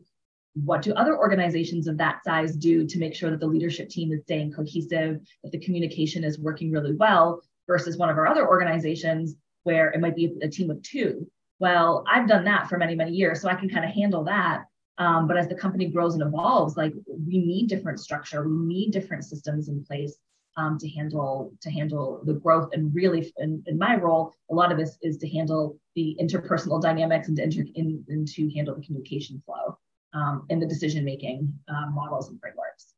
what 0.53 0.81
do 0.81 0.93
other 0.93 1.17
organizations 1.17 1.87
of 1.87 1.97
that 1.97 2.23
size 2.23 2.55
do 2.55 2.85
to 2.85 2.99
make 2.99 3.15
sure 3.15 3.29
that 3.29 3.39
the 3.39 3.47
leadership 3.47 3.89
team 3.89 4.11
is 4.11 4.21
staying 4.23 4.51
cohesive, 4.51 5.19
that 5.43 5.51
the 5.51 5.59
communication 5.59 6.23
is 6.23 6.39
working 6.39 6.71
really 6.71 6.93
well, 6.93 7.41
versus 7.67 7.97
one 7.97 8.09
of 8.09 8.17
our 8.17 8.27
other 8.27 8.47
organizations 8.47 9.35
where 9.63 9.91
it 9.91 10.01
might 10.01 10.15
be 10.15 10.35
a 10.41 10.49
team 10.49 10.69
of 10.69 10.81
two. 10.83 11.25
Well, 11.59 12.03
I've 12.11 12.27
done 12.27 12.43
that 12.45 12.67
for 12.67 12.77
many, 12.77 12.95
many 12.95 13.11
years, 13.11 13.41
so 13.41 13.47
I 13.47 13.55
can 13.55 13.69
kind 13.69 13.85
of 13.85 13.91
handle 13.91 14.23
that. 14.25 14.63
Um, 14.97 15.27
but 15.27 15.37
as 15.37 15.47
the 15.47 15.55
company 15.55 15.87
grows 15.87 16.15
and 16.15 16.23
evolves, 16.23 16.75
like 16.75 16.93
we 17.07 17.37
need 17.37 17.69
different 17.69 17.99
structure, 17.99 18.47
we 18.47 18.51
need 18.51 18.91
different 18.91 19.23
systems 19.23 19.69
in 19.69 19.85
place 19.85 20.17
um, 20.57 20.77
to 20.79 20.89
handle 20.89 21.53
to 21.61 21.71
handle 21.71 22.21
the 22.25 22.33
growth. 22.33 22.69
And 22.73 22.93
really, 22.93 23.31
in, 23.37 23.63
in, 23.65 23.77
my 23.77 23.95
role, 23.95 24.33
a 24.49 24.53
lot 24.53 24.71
of 24.71 24.77
this 24.77 24.97
is 25.01 25.17
to 25.17 25.29
handle 25.29 25.77
the 25.95 26.17
interpersonal 26.21 26.81
dynamics 26.81 27.27
and 27.27 27.37
to, 27.37 27.43
inter, 27.43 27.63
in, 27.75 28.03
and 28.09 28.27
to 28.27 28.49
handle 28.55 28.75
the 28.75 28.81
communication 28.81 29.41
flow 29.45 29.77
um, 30.13 30.45
in 30.49 30.59
the 30.59 30.65
decision 30.65 31.05
making 31.05 31.53
uh, 31.69 31.89
models 31.91 32.29
and 32.29 32.39
frameworks 32.39 32.93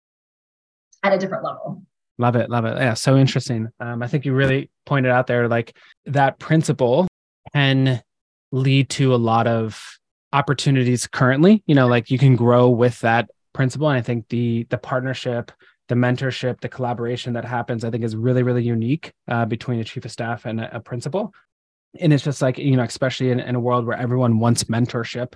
at 1.04 1.14
a 1.14 1.18
different 1.18 1.44
level. 1.44 1.84
Love 2.18 2.36
it, 2.36 2.50
love 2.50 2.66
it. 2.66 2.78
Yeah, 2.78 2.94
so 2.94 3.18
interesting. 3.18 3.70
Um, 3.80 4.04
I 4.04 4.08
think 4.08 4.26
you 4.26 4.34
really 4.34 4.70
pointed 4.86 5.12
out 5.12 5.28
there, 5.28 5.48
like 5.48 5.76
that 6.06 6.40
principal 6.40 7.08
can 7.54 8.02
lead 8.52 8.90
to 8.92 9.14
a 9.14 9.18
lot 9.18 9.48
of 9.48 9.98
opportunities 10.32 11.08
currently. 11.08 11.64
You 11.66 11.76
know, 11.76 11.88
like 11.88 12.12
you 12.12 12.20
can 12.20 12.36
grow 12.36 12.70
with 12.70 13.00
that 13.02 13.30
principal, 13.54 13.90
and 13.90 13.98
I 13.98 14.02
think 14.02 14.30
the 14.30 14.66
the 14.70 14.78
partnership, 14.78 15.52
the 15.90 15.96
mentorship, 15.96 16.62
the 16.62 16.70
collaboration 16.70 17.34
that 17.34 17.46
happens, 17.46 17.84
I 17.84 17.92
think, 17.92 18.04
is 18.04 18.16
really, 18.16 18.44
really 18.44 18.64
unique 18.64 19.14
uh, 19.28 19.46
between 19.46 19.80
a 19.80 19.84
chief 19.84 20.06
of 20.06 20.12
staff 20.12 20.46
and 20.46 20.62
a, 20.62 20.78
a 20.78 20.80
principal. 20.80 21.34
And 22.00 22.12
it's 22.12 22.24
just 22.24 22.42
like 22.42 22.58
you 22.58 22.76
know, 22.76 22.84
especially 22.84 23.30
in, 23.32 23.40
in 23.40 23.56
a 23.56 23.60
world 23.60 23.86
where 23.86 23.98
everyone 23.98 24.40
wants 24.40 24.64
mentorship, 24.66 25.34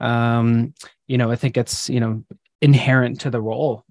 um, 0.00 0.74
you 1.06 1.18
know, 1.18 1.30
I 1.30 1.36
think 1.36 1.56
it's, 1.56 1.88
you 1.88 2.00
know, 2.00 2.24
inherent 2.60 3.20
to 3.20 3.30
the 3.30 3.40
role. 3.40 3.84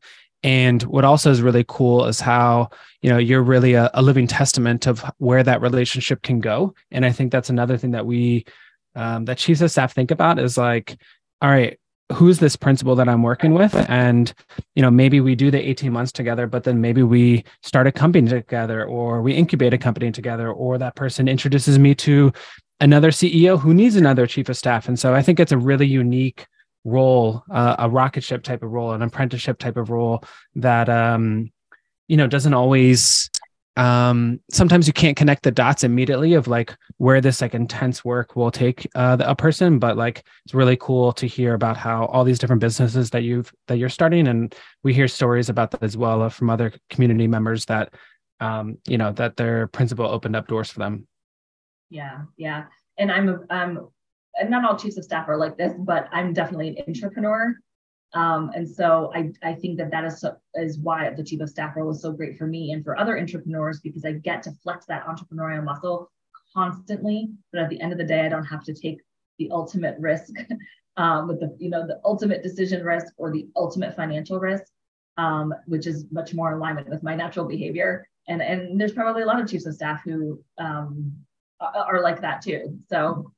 And 0.44 0.82
what 0.84 1.04
also 1.04 1.32
is 1.32 1.42
really 1.42 1.66
cool 1.68 2.06
is 2.06 2.20
how, 2.20 2.70
you 3.02 3.10
know, 3.10 3.18
you're 3.18 3.44
really 3.44 3.74
a, 3.74 3.90
a 3.94 4.02
living 4.02 4.28
testament 4.28 4.88
of 4.88 5.04
where 5.18 5.44
that 5.44 5.62
relationship 5.62 6.22
can 6.22 6.40
go. 6.40 6.74
And 6.92 7.06
I 7.06 7.12
think 7.12 7.32
that's 7.32 7.50
another 7.50 7.78
thing 7.78 7.92
that 7.92 8.06
we, 8.06 8.46
um, 8.96 9.26
that 9.26 9.38
chiefs 9.38 9.62
of 9.62 9.72
staff 9.72 9.94
think 9.94 10.12
about 10.12 10.40
is 10.40 10.58
like, 10.58 10.98
all 11.42 11.50
right, 11.50 11.80
who's 12.14 12.40
this 12.40 12.56
principal 12.56 12.96
that 12.96 13.10
I'm 13.10 13.24
working 13.24 13.54
with? 13.54 13.76
And, 13.90 14.34
you 14.76 14.82
know, 14.82 14.92
maybe 14.92 15.20
we 15.20 15.36
do 15.36 15.52
the 15.52 15.70
18 15.70 15.92
months 15.92 16.12
together, 16.12 16.48
but 16.48 16.64
then 16.64 16.80
maybe 16.80 17.04
we 17.04 17.44
start 17.64 17.88
a 17.88 17.92
company 17.92 18.28
together 18.30 18.86
or 18.86 19.22
we 19.22 19.34
incubate 19.34 19.74
a 19.74 19.78
company 19.78 20.12
together, 20.12 20.52
or 20.52 20.78
that 20.78 20.96
person 20.96 21.28
introduces 21.28 21.78
me 21.78 21.94
to 21.96 22.32
another 22.80 23.12
CEO 23.12 23.60
who 23.60 23.74
needs 23.74 23.96
another 23.96 24.26
chief 24.26 24.50
of 24.50 24.58
staff. 24.58 24.88
And 24.88 24.98
so 24.98 25.14
I 25.14 25.22
think 25.22 25.40
it's 25.40 25.52
a 25.52 25.58
really 25.58 25.88
unique 25.88 26.46
role, 26.86 27.44
uh, 27.52 27.76
a 27.80 27.90
rocket 27.90 28.24
ship 28.24 28.44
type 28.44 28.64
of 28.64 28.72
role, 28.72 28.94
an 28.94 29.02
apprenticeship 29.02 29.60
type 29.60 29.76
of 29.76 29.90
role 29.90 30.24
that, 30.56 30.88
um, 30.88 31.52
you 32.08 32.16
know, 32.16 32.28
doesn't 32.28 32.54
always 32.54 33.30
um, 33.78 34.40
sometimes 34.52 34.88
you 34.88 34.94
can't 34.94 35.16
connect 35.16 35.44
the 35.44 35.52
dots 35.52 35.84
immediately 35.84 36.34
of 36.34 36.48
like 36.48 36.76
where 36.98 37.22
this 37.22 37.42
like 37.42 37.54
intense 37.54 38.04
work 38.04 38.36
will 38.36 38.50
take 38.50 38.88
uh, 38.96 39.16
the, 39.16 39.30
a 39.30 39.36
person 39.36 39.78
but 39.78 39.96
like 39.96 40.24
it's 40.46 40.54
really 40.54 40.76
cool 40.78 41.14
to 41.14 41.28
hear 41.28 41.54
about 41.54 41.78
how 41.78 42.06
all 42.06 42.24
these 42.24 42.40
different 42.40 42.60
businesses 42.60 43.12
that 43.12 43.24
you've 43.24 43.54
that 43.68 43.78
you're 43.78 43.88
starting 43.88 44.28
and 44.28 44.56
we 44.84 44.94
hear 44.94 45.08
stories 45.08 45.48
about 45.50 45.70
that 45.72 45.84
as 45.84 45.96
well 45.96 46.24
uh, 46.24 46.30
from 46.30 46.50
other 46.50 46.74
community 46.90 47.28
members 47.28 47.66
that 47.66 47.94
um, 48.40 48.78
you 48.88 48.98
know 48.98 49.12
that 49.14 49.38
their 49.38 49.68
principal 49.68 50.06
opened 50.06 50.36
up 50.36 50.48
doors 50.48 50.70
for 50.70 50.80
them. 50.80 51.08
Yeah 51.90 52.22
yeah. 52.36 52.66
And 52.98 53.12
i'm 53.12 53.46
um 53.52 53.90
not 54.50 54.66
all 54.66 54.78
chiefs 54.78 54.98
of 54.98 55.04
staff 55.04 55.28
are 55.30 55.38
like 55.38 55.58
this 55.58 55.74
but 55.78 56.08
i'm 56.12 56.34
definitely 56.34 56.78
an 56.80 56.84
entrepreneur 56.88 57.56
um, 58.14 58.52
and 58.56 58.68
so 58.68 59.12
I, 59.14 59.32
I 59.44 59.54
think 59.54 59.78
that 59.78 59.92
that 59.92 60.06
is, 60.06 60.22
so, 60.22 60.36
is 60.56 60.80
why 60.80 61.10
the 61.10 61.24
chief 61.24 61.42
of 61.42 61.50
staff 61.50 61.76
role 61.76 61.92
is 61.92 62.02
so 62.02 62.12
great 62.12 62.38
for 62.38 62.48
me 62.48 62.72
and 62.72 62.84
for 62.84 62.98
other 62.98 63.20
entrepreneurs 63.20 63.82
because 63.82 64.06
I 64.06 64.14
get 64.14 64.44
to 64.44 64.52
flex 64.64 64.86
that 64.86 65.06
entrepreneurial 65.06 65.64
muscle 65.64 66.10
constantly. 66.54 67.30
But 67.52 67.62
at 67.62 67.70
the 67.70 67.82
end 67.82 67.92
of 67.92 67.98
the 67.98 68.06
day, 68.06 68.22
I 68.22 68.30
don't 68.30 68.46
have 68.46 68.64
to 68.66 68.74
take 68.74 69.02
the 69.40 69.50
ultimate 69.52 69.98
risk 70.00 70.34
um, 70.98 71.28
with 71.28 71.42
the 71.42 71.56
you 71.60 71.70
know 71.70 71.86
the 71.86 72.00
ultimate 72.06 72.44
decision 72.44 72.84
risk 72.84 73.14
or 73.18 73.32
the 73.32 73.48
ultimate 73.56 73.96
financial 73.96 74.40
risk, 74.40 74.64
um, 75.18 75.54
which 75.66 75.86
is 75.86 76.06
much 76.10 76.34
more 76.34 76.52
in 76.52 76.58
alignment 76.58 76.90
with 76.90 77.04
my 77.04 77.14
natural 77.14 77.46
behavior. 77.46 78.08
And 78.30 78.42
and 78.42 78.80
there's 78.80 78.94
probably 78.94 79.24
a 79.24 79.26
lot 79.26 79.42
of 79.42 79.50
chiefs 79.50 79.66
of 79.66 79.76
staff 79.76 80.02
who 80.06 80.42
um, 80.58 81.14
are 81.60 82.02
like 82.02 82.22
that 82.22 82.42
too. 82.42 82.80
So 82.90 83.34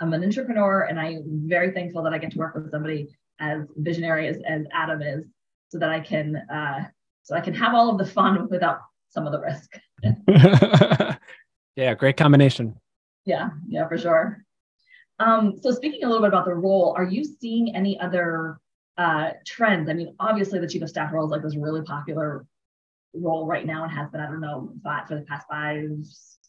I'm 0.00 0.14
an 0.14 0.24
entrepreneur, 0.24 0.84
and 0.84 0.98
I'm 0.98 1.22
very 1.46 1.70
thankful 1.70 2.02
that 2.04 2.14
I 2.14 2.18
get 2.18 2.32
to 2.32 2.38
work 2.38 2.54
with 2.54 2.70
somebody 2.70 3.14
as 3.40 3.62
visionary 3.76 4.28
as, 4.28 4.38
as 4.46 4.64
Adam 4.72 5.02
is, 5.02 5.24
so 5.68 5.78
that 5.78 5.90
I 5.90 6.00
can 6.00 6.36
uh, 6.36 6.84
so 7.22 7.34
I 7.34 7.40
can 7.40 7.54
have 7.54 7.74
all 7.74 7.90
of 7.90 7.98
the 7.98 8.06
fun 8.06 8.48
without 8.50 8.80
some 9.08 9.26
of 9.26 9.32
the 9.32 9.40
risk. 9.40 9.78
yeah, 11.76 11.94
great 11.94 12.16
combination. 12.16 12.76
Yeah, 13.24 13.50
yeah, 13.68 13.88
for 13.88 13.96
sure. 13.96 14.44
Um, 15.18 15.54
so 15.60 15.70
speaking 15.70 16.04
a 16.04 16.06
little 16.06 16.22
bit 16.22 16.28
about 16.28 16.44
the 16.44 16.54
role, 16.54 16.94
are 16.96 17.04
you 17.04 17.24
seeing 17.24 17.74
any 17.74 17.98
other 18.00 18.58
uh, 18.98 19.30
trends? 19.46 19.88
I 19.88 19.94
mean, 19.94 20.14
obviously 20.20 20.58
the 20.58 20.68
chief 20.68 20.82
of 20.82 20.88
staff 20.88 21.12
role 21.12 21.24
is 21.24 21.30
like 21.30 21.42
this 21.42 21.56
really 21.56 21.82
popular 21.82 22.44
role 23.14 23.46
right 23.46 23.64
now 23.64 23.84
and 23.84 23.92
has 23.92 24.10
been, 24.10 24.20
I 24.20 24.26
don't 24.26 24.40
know, 24.40 24.72
for 25.08 25.14
the 25.14 25.22
past 25.22 25.46
five, 25.48 25.88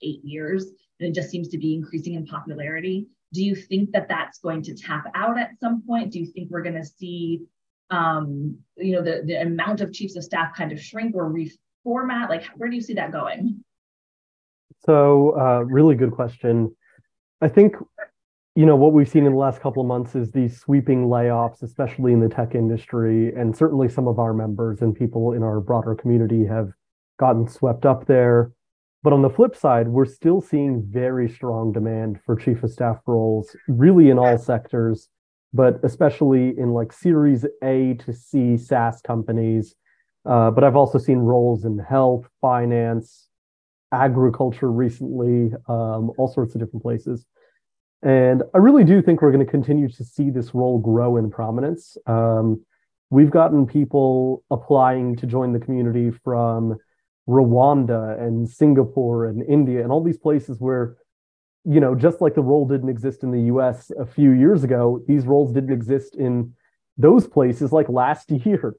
eight 0.01 0.23
years. 0.23 0.65
And 0.99 1.09
it 1.09 1.15
just 1.15 1.29
seems 1.29 1.47
to 1.49 1.57
be 1.57 1.75
increasing 1.75 2.15
in 2.15 2.25
popularity. 2.25 3.07
Do 3.35 3.43
you 3.43 3.53
think 3.53 3.91
that 3.91 4.07
that's 4.07 4.39
going 4.39 4.61
to 4.63 4.73
tap 4.73 5.03
out 5.13 5.37
at 5.37 5.51
some 5.59 5.83
point? 5.85 6.13
Do 6.13 6.19
you 6.19 6.27
think 6.27 6.49
we're 6.49 6.63
going 6.63 6.81
to 6.81 6.85
see, 6.85 7.41
um, 7.89 8.57
you 8.77 8.93
know, 8.93 9.03
the, 9.03 9.23
the 9.25 9.41
amount 9.41 9.81
of 9.81 9.91
chiefs 9.91 10.15
of 10.15 10.23
staff 10.23 10.55
kind 10.55 10.71
of 10.71 10.79
shrink 10.79 11.13
or 11.13 11.29
reformat? 11.29 12.29
Like, 12.29 12.45
where 12.55 12.69
do 12.69 12.75
you 12.75 12.81
see 12.81 12.93
that 12.93 13.11
going? 13.11 13.61
So, 14.85 15.37
uh, 15.37 15.59
really 15.65 15.95
good 15.95 16.11
question. 16.11 16.73
I 17.41 17.49
think, 17.49 17.75
you 18.55 18.65
know, 18.65 18.77
what 18.77 18.93
we've 18.93 19.09
seen 19.09 19.25
in 19.25 19.33
the 19.33 19.37
last 19.37 19.59
couple 19.59 19.81
of 19.81 19.87
months 19.87 20.15
is 20.15 20.31
these 20.31 20.57
sweeping 20.57 21.07
layoffs, 21.07 21.61
especially 21.61 22.13
in 22.13 22.21
the 22.21 22.29
tech 22.29 22.55
industry, 22.55 23.33
and 23.35 23.53
certainly 23.55 23.89
some 23.89 24.07
of 24.07 24.17
our 24.17 24.33
members 24.33 24.81
and 24.81 24.95
people 24.95 25.33
in 25.33 25.43
our 25.43 25.59
broader 25.59 25.93
community 25.93 26.45
have 26.45 26.69
gotten 27.19 27.49
swept 27.49 27.85
up 27.85 28.05
there. 28.05 28.53
But 29.05 29.13
on 29.13 29.21
the 29.21 29.29
flip 29.29 29.55
side, 29.55 29.87
we're 29.87 30.05
still 30.05 30.41
seeing 30.41 30.81
very 30.81 31.29
strong 31.29 31.71
demand 31.71 32.19
for 32.25 32.35
chief 32.35 32.63
of 32.63 32.71
staff 32.71 32.97
roles, 33.05 33.55
really 33.67 34.09
in 34.09 34.17
all 34.17 34.39
sectors, 34.39 35.09
but 35.53 35.79
especially 35.83 36.57
in 36.57 36.73
like 36.73 36.91
Series 36.91 37.45
A 37.63 37.93
to 38.03 38.11
C 38.11 38.57
SaaS 38.57 39.01
companies. 39.01 39.75
Uh, 40.25 40.49
but 40.49 40.63
I've 40.63 40.75
also 40.75 40.97
seen 40.97 41.19
roles 41.19 41.65
in 41.65 41.77
health, 41.77 42.27
finance, 42.41 43.27
agriculture 43.91 44.71
recently, 44.71 45.53
um, 45.67 46.11
all 46.17 46.27
sorts 46.27 46.55
of 46.55 46.61
different 46.61 46.81
places. 46.81 47.27
And 48.01 48.41
I 48.55 48.57
really 48.57 48.85
do 48.85 49.03
think 49.03 49.21
we're 49.21 49.31
going 49.31 49.45
to 49.45 49.51
continue 49.51 49.87
to 49.87 50.03
see 50.03 50.31
this 50.31 50.55
role 50.55 50.79
grow 50.79 51.17
in 51.17 51.29
prominence. 51.29 51.95
Um, 52.07 52.65
we've 53.11 53.29
gotten 53.29 53.67
people 53.67 54.43
applying 54.49 55.15
to 55.17 55.27
join 55.27 55.53
the 55.53 55.59
community 55.59 56.09
from 56.23 56.79
Rwanda 57.27 58.21
and 58.21 58.47
Singapore 58.47 59.25
and 59.25 59.41
India 59.43 59.81
and 59.81 59.91
all 59.91 60.03
these 60.03 60.17
places 60.17 60.59
where, 60.59 60.97
you 61.63 61.79
know, 61.79 61.95
just 61.95 62.21
like 62.21 62.35
the 62.35 62.41
role 62.41 62.67
didn't 62.67 62.89
exist 62.89 63.23
in 63.23 63.31
the 63.31 63.43
US 63.53 63.91
a 63.99 64.05
few 64.05 64.31
years 64.31 64.63
ago, 64.63 65.03
these 65.07 65.25
roles 65.25 65.51
didn't 65.51 65.73
exist 65.73 66.15
in 66.15 66.53
those 66.97 67.27
places 67.27 67.71
like 67.71 67.89
last 67.89 68.31
year. 68.31 68.75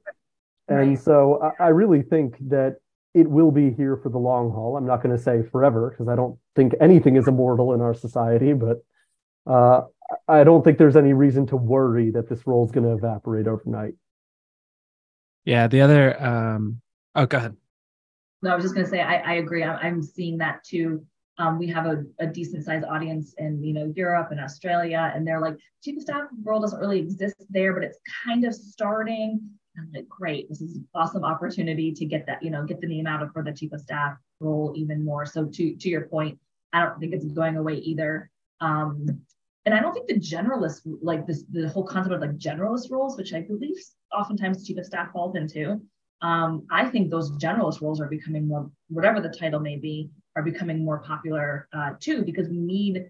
And 0.69 0.99
so 0.99 1.53
I, 1.59 1.65
I 1.65 1.67
really 1.69 2.01
think 2.01 2.37
that 2.49 2.77
it 3.13 3.29
will 3.29 3.51
be 3.51 3.71
here 3.71 3.97
for 3.97 4.09
the 4.09 4.17
long 4.17 4.51
haul. 4.51 4.77
I'm 4.77 4.85
not 4.85 5.01
going 5.01 5.15
to 5.15 5.21
say 5.21 5.41
forever 5.51 5.89
because 5.89 6.07
I 6.07 6.15
don't 6.15 6.37
think 6.55 6.73
anything 6.79 7.15
is 7.15 7.27
immortal 7.27 7.73
in 7.73 7.81
our 7.81 7.93
society, 7.93 8.53
but 8.53 8.77
uh, 9.45 9.81
I 10.27 10.43
don't 10.43 10.63
think 10.63 10.77
there's 10.77 10.95
any 10.95 11.13
reason 11.13 11.47
to 11.47 11.55
worry 11.55 12.11
that 12.11 12.29
this 12.29 12.45
role 12.45 12.65
is 12.65 12.71
going 12.71 12.85
to 12.85 12.93
evaporate 12.93 13.47
overnight. 13.47 13.93
Yeah. 15.45 15.67
The 15.67 15.81
other, 15.81 16.23
um, 16.23 16.81
oh, 17.15 17.25
go 17.25 17.37
ahead. 17.37 17.57
No, 18.41 18.51
I 18.51 18.55
was 18.55 18.63
just 18.63 18.75
going 18.75 18.85
to 18.85 18.89
say, 18.89 19.01
I, 19.01 19.17
I 19.17 19.33
agree. 19.35 19.63
I'm, 19.63 19.77
I'm 19.81 20.03
seeing 20.03 20.37
that 20.39 20.63
too. 20.63 21.05
Um, 21.39 21.59
we 21.59 21.67
have 21.67 21.85
a, 21.85 22.03
a 22.19 22.27
decent 22.27 22.65
sized 22.65 22.85
audience 22.85 23.35
in 23.37 23.63
you 23.63 23.73
know 23.73 23.93
Europe 23.95 24.29
and 24.31 24.39
Australia, 24.39 25.11
and 25.13 25.25
they're 25.25 25.41
like, 25.41 25.55
chief 25.83 25.97
of 25.97 26.01
staff 26.01 26.23
role 26.43 26.59
doesn't 26.59 26.79
really 26.79 26.99
exist 26.99 27.35
there, 27.49 27.73
but 27.73 27.83
it's 27.83 27.99
kind 28.25 28.43
of 28.45 28.53
starting. 28.53 29.39
I'm 29.77 29.91
like, 29.93 30.09
great, 30.09 30.49
this 30.49 30.61
is 30.61 30.77
an 30.77 30.87
awesome 30.95 31.23
opportunity 31.23 31.91
to 31.91 32.05
get 32.05 32.25
that, 32.25 32.41
you 32.41 32.49
know, 32.49 32.65
get 32.65 32.81
the 32.81 32.87
name 32.87 33.05
out 33.05 33.21
of 33.21 33.31
for 33.31 33.43
the 33.43 33.51
chief 33.51 33.71
of 33.73 33.81
staff 33.81 34.17
role 34.39 34.73
even 34.75 35.05
more. 35.05 35.25
So 35.27 35.45
to 35.45 35.75
to 35.75 35.89
your 35.89 36.07
point, 36.07 36.39
I 36.73 36.83
don't 36.83 36.99
think 36.99 37.13
it's 37.13 37.25
going 37.25 37.57
away 37.57 37.75
either. 37.75 38.31
Um, 38.59 39.05
and 39.65 39.75
I 39.75 39.81
don't 39.81 39.93
think 39.93 40.07
the 40.07 40.19
generalist, 40.19 40.81
like 41.01 41.27
this, 41.27 41.43
the 41.51 41.67
whole 41.67 41.83
concept 41.83 42.15
of 42.15 42.21
like 42.21 42.37
generalist 42.37 42.89
roles, 42.89 43.17
which 43.17 43.33
I 43.33 43.41
believe 43.41 43.75
oftentimes 44.17 44.65
chief 44.65 44.77
of 44.77 44.85
staff 44.85 45.11
falls 45.11 45.35
into, 45.35 45.81
um, 46.21 46.65
I 46.71 46.85
think 46.85 47.09
those 47.09 47.31
generalist 47.33 47.81
roles 47.81 48.01
are 48.01 48.07
becoming 48.07 48.47
more, 48.47 48.69
whatever 48.89 49.21
the 49.21 49.29
title 49.29 49.59
may 49.59 49.77
be, 49.77 50.09
are 50.35 50.43
becoming 50.43 50.83
more 50.83 50.99
popular 50.99 51.67
uh, 51.73 51.91
too, 51.99 52.23
because 52.23 52.47
we 52.49 52.57
need 52.57 53.05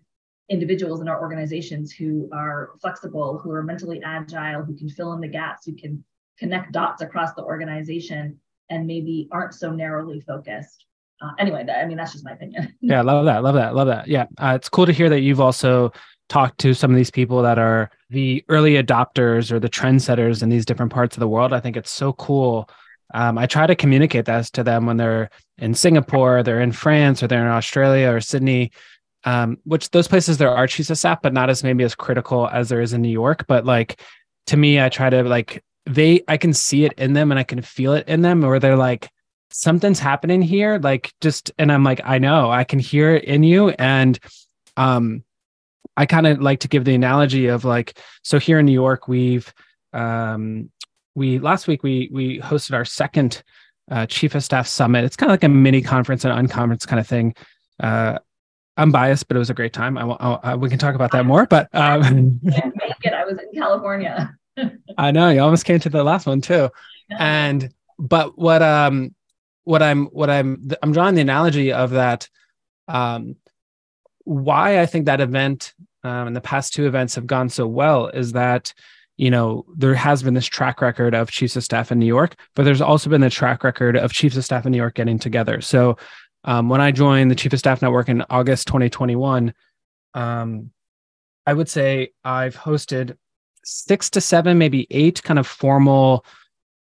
individuals 0.49 1.01
in 1.01 1.07
our 1.07 1.21
organizations 1.21 1.91
who 1.91 2.29
are 2.33 2.71
flexible, 2.81 3.37
who 3.37 3.51
are 3.51 3.63
mentally 3.63 4.01
agile, 4.03 4.63
who 4.63 4.75
can 4.75 4.89
fill 4.89 5.13
in 5.13 5.21
the 5.21 5.27
gaps, 5.27 5.65
who 5.65 5.73
can 5.73 6.03
connect 6.37 6.71
dots 6.71 7.01
across 7.01 7.33
the 7.33 7.43
organization, 7.43 8.39
and 8.69 8.85
maybe 8.85 9.27
aren't 9.31 9.53
so 9.53 9.71
narrowly 9.71 10.19
focused. 10.21 10.85
Uh, 11.21 11.31
anyway, 11.39 11.63
that, 11.65 11.79
I 11.79 11.85
mean, 11.85 11.97
that's 11.97 12.11
just 12.11 12.25
my 12.25 12.31
opinion. 12.31 12.75
yeah, 12.81 13.01
love 13.01 13.25
that. 13.25 13.43
Love 13.43 13.55
that. 13.55 13.73
Love 13.73 13.87
that. 13.87 14.07
Yeah. 14.07 14.25
Uh, 14.37 14.53
it's 14.55 14.69
cool 14.69 14.85
to 14.85 14.91
hear 14.91 15.09
that 15.09 15.21
you've 15.21 15.41
also 15.41 15.91
talked 16.29 16.59
to 16.59 16.73
some 16.73 16.91
of 16.91 16.97
these 16.97 17.09
people 17.09 17.41
that 17.41 17.57
are 17.57 17.89
the 18.09 18.43
early 18.49 18.73
adopters 18.73 19.51
or 19.51 19.59
the 19.59 19.69
trendsetters 19.69 20.43
in 20.43 20.49
these 20.49 20.65
different 20.65 20.91
parts 20.91 21.15
of 21.15 21.21
the 21.21 21.27
world. 21.27 21.53
I 21.53 21.59
think 21.59 21.77
it's 21.77 21.89
so 21.89 22.13
cool 22.13 22.69
um, 23.13 23.37
I 23.37 23.45
try 23.45 23.67
to 23.67 23.75
communicate 23.75 24.25
that 24.25 24.45
to 24.45 24.63
them 24.63 24.85
when 24.85 24.97
they're 24.97 25.29
in 25.57 25.73
Singapore, 25.73 26.43
they're 26.43 26.61
in 26.61 26.71
France, 26.71 27.23
or 27.23 27.27
they're 27.27 27.45
in 27.45 27.51
Australia 27.51 28.11
or 28.11 28.21
Sydney, 28.21 28.71
um, 29.23 29.57
which 29.63 29.89
those 29.91 30.07
places 30.07 30.37
there 30.37 30.53
are 30.53 30.65
of 30.65 30.97
staff, 30.97 31.21
but 31.21 31.33
not 31.33 31.49
as 31.49 31.63
maybe 31.63 31.83
as 31.83 31.95
critical 31.95 32.47
as 32.47 32.69
there 32.69 32.81
is 32.81 32.93
in 32.93 33.01
New 33.01 33.09
York. 33.09 33.45
But 33.47 33.65
like 33.65 34.01
to 34.47 34.57
me, 34.57 34.81
I 34.81 34.89
try 34.89 35.09
to 35.09 35.23
like 35.23 35.63
they, 35.85 36.23
I 36.27 36.37
can 36.37 36.53
see 36.53 36.83
it 36.83 36.93
in 36.93 37.13
them 37.13 37.31
and 37.31 37.39
I 37.39 37.43
can 37.43 37.61
feel 37.61 37.93
it 37.93 38.07
in 38.07 38.21
them, 38.21 38.43
or 38.43 38.59
they're 38.59 38.75
like, 38.75 39.09
something's 39.49 39.99
happening 39.99 40.41
here, 40.41 40.77
like 40.83 41.13
just, 41.21 41.51
and 41.57 41.71
I'm 41.71 41.83
like, 41.83 42.01
I 42.03 42.17
know, 42.17 42.51
I 42.51 42.65
can 42.65 42.79
hear 42.79 43.15
it 43.15 43.23
in 43.23 43.43
you, 43.43 43.69
and 43.69 44.19
um, 44.75 45.23
I 45.95 46.05
kind 46.05 46.27
of 46.27 46.41
like 46.41 46.59
to 46.59 46.67
give 46.67 46.83
the 46.83 46.93
analogy 46.93 47.47
of 47.47 47.63
like, 47.63 47.97
so 48.23 48.37
here 48.37 48.59
in 48.59 48.65
New 48.65 48.73
York, 48.73 49.07
we've 49.07 49.53
um 49.93 50.69
we 51.17 51.39
last 51.39 51.67
week 51.67 51.81
we 51.81 52.09
we 52.13 52.39
hosted 52.39 52.73
our 52.73 52.85
second 52.85 53.41
uh, 53.89 54.05
chief 54.05 54.35
of 54.35 54.43
staff 54.43 54.67
summit. 54.67 55.03
It's 55.03 55.15
kind 55.15 55.31
of 55.31 55.33
like 55.33 55.43
a 55.43 55.49
mini 55.49 55.81
conference 55.81 56.23
and 56.23 56.47
unconference 56.47 56.85
kind 56.85 56.99
of 56.99 57.07
thing. 57.07 57.33
Uh, 57.79 58.19
I'm 58.77 58.91
biased, 58.91 59.27
but 59.27 59.35
it 59.35 59.39
was 59.39 59.49
a 59.49 59.55
great 59.55 59.73
time. 59.73 59.97
I, 59.97 60.03
I, 60.03 60.51
I 60.51 60.55
we 60.55 60.69
can 60.69 60.77
talk 60.77 60.93
about 60.93 61.11
that 61.13 61.25
more. 61.25 61.47
But 61.47 61.69
um, 61.73 62.39
make 62.43 62.55
it. 63.01 63.13
I 63.13 63.25
was 63.25 63.39
in 63.39 63.59
California. 63.59 64.37
I 64.97 65.09
know 65.09 65.29
you 65.29 65.41
almost 65.41 65.65
came 65.65 65.79
to 65.79 65.89
the 65.89 66.03
last 66.03 66.27
one 66.27 66.39
too. 66.39 66.69
And 67.09 67.73
but 67.97 68.37
what 68.37 68.61
um 68.61 69.15
what 69.63 69.81
I'm 69.81 70.05
what 70.05 70.29
I'm 70.29 70.69
I'm 70.83 70.91
drawing 70.91 71.15
the 71.15 71.21
analogy 71.21 71.73
of 71.73 71.91
that 71.91 72.29
um 72.87 73.37
why 74.23 74.79
I 74.79 74.85
think 74.85 75.07
that 75.07 75.21
event 75.21 75.73
um, 76.03 76.27
and 76.27 76.35
the 76.35 76.41
past 76.41 76.73
two 76.73 76.85
events 76.85 77.15
have 77.15 77.25
gone 77.25 77.49
so 77.49 77.65
well 77.65 78.07
is 78.07 78.33
that 78.33 78.73
you 79.17 79.31
know, 79.31 79.65
there 79.75 79.95
has 79.95 80.21
been 80.21 80.35
this 80.35 80.45
track 80.45 80.81
record 80.81 81.15
of 81.15 81.31
chiefs 81.31 81.55
of 81.55 81.63
staff 81.63 81.91
in 81.91 81.99
New 81.99 82.05
York, 82.05 82.35
but 82.55 82.63
there's 82.63 82.81
also 82.81 83.09
been 83.09 83.21
the 83.21 83.29
track 83.29 83.63
record 83.63 83.97
of 83.97 84.13
chiefs 84.13 84.37
of 84.37 84.45
staff 84.45 84.65
in 84.65 84.71
New 84.71 84.77
York 84.77 84.95
getting 84.95 85.17
together. 85.17 85.59
So 85.59 85.97
um, 86.43 86.69
when 86.69 86.81
I 86.81 86.91
joined 86.91 87.31
the 87.31 87.35
Chief 87.35 87.51
of 87.51 87.59
Staff 87.59 87.81
Network 87.81 88.09
in 88.09 88.23
August 88.29 88.67
2021, 88.67 89.53
um, 90.13 90.71
I 91.45 91.53
would 91.53 91.67
say 91.67 92.11
I've 92.23 92.55
hosted 92.55 93.17
six 93.63 94.09
to 94.11 94.21
seven, 94.21 94.57
maybe 94.57 94.87
eight 94.91 95.21
kind 95.23 95.39
of 95.39 95.47
formal 95.47 96.25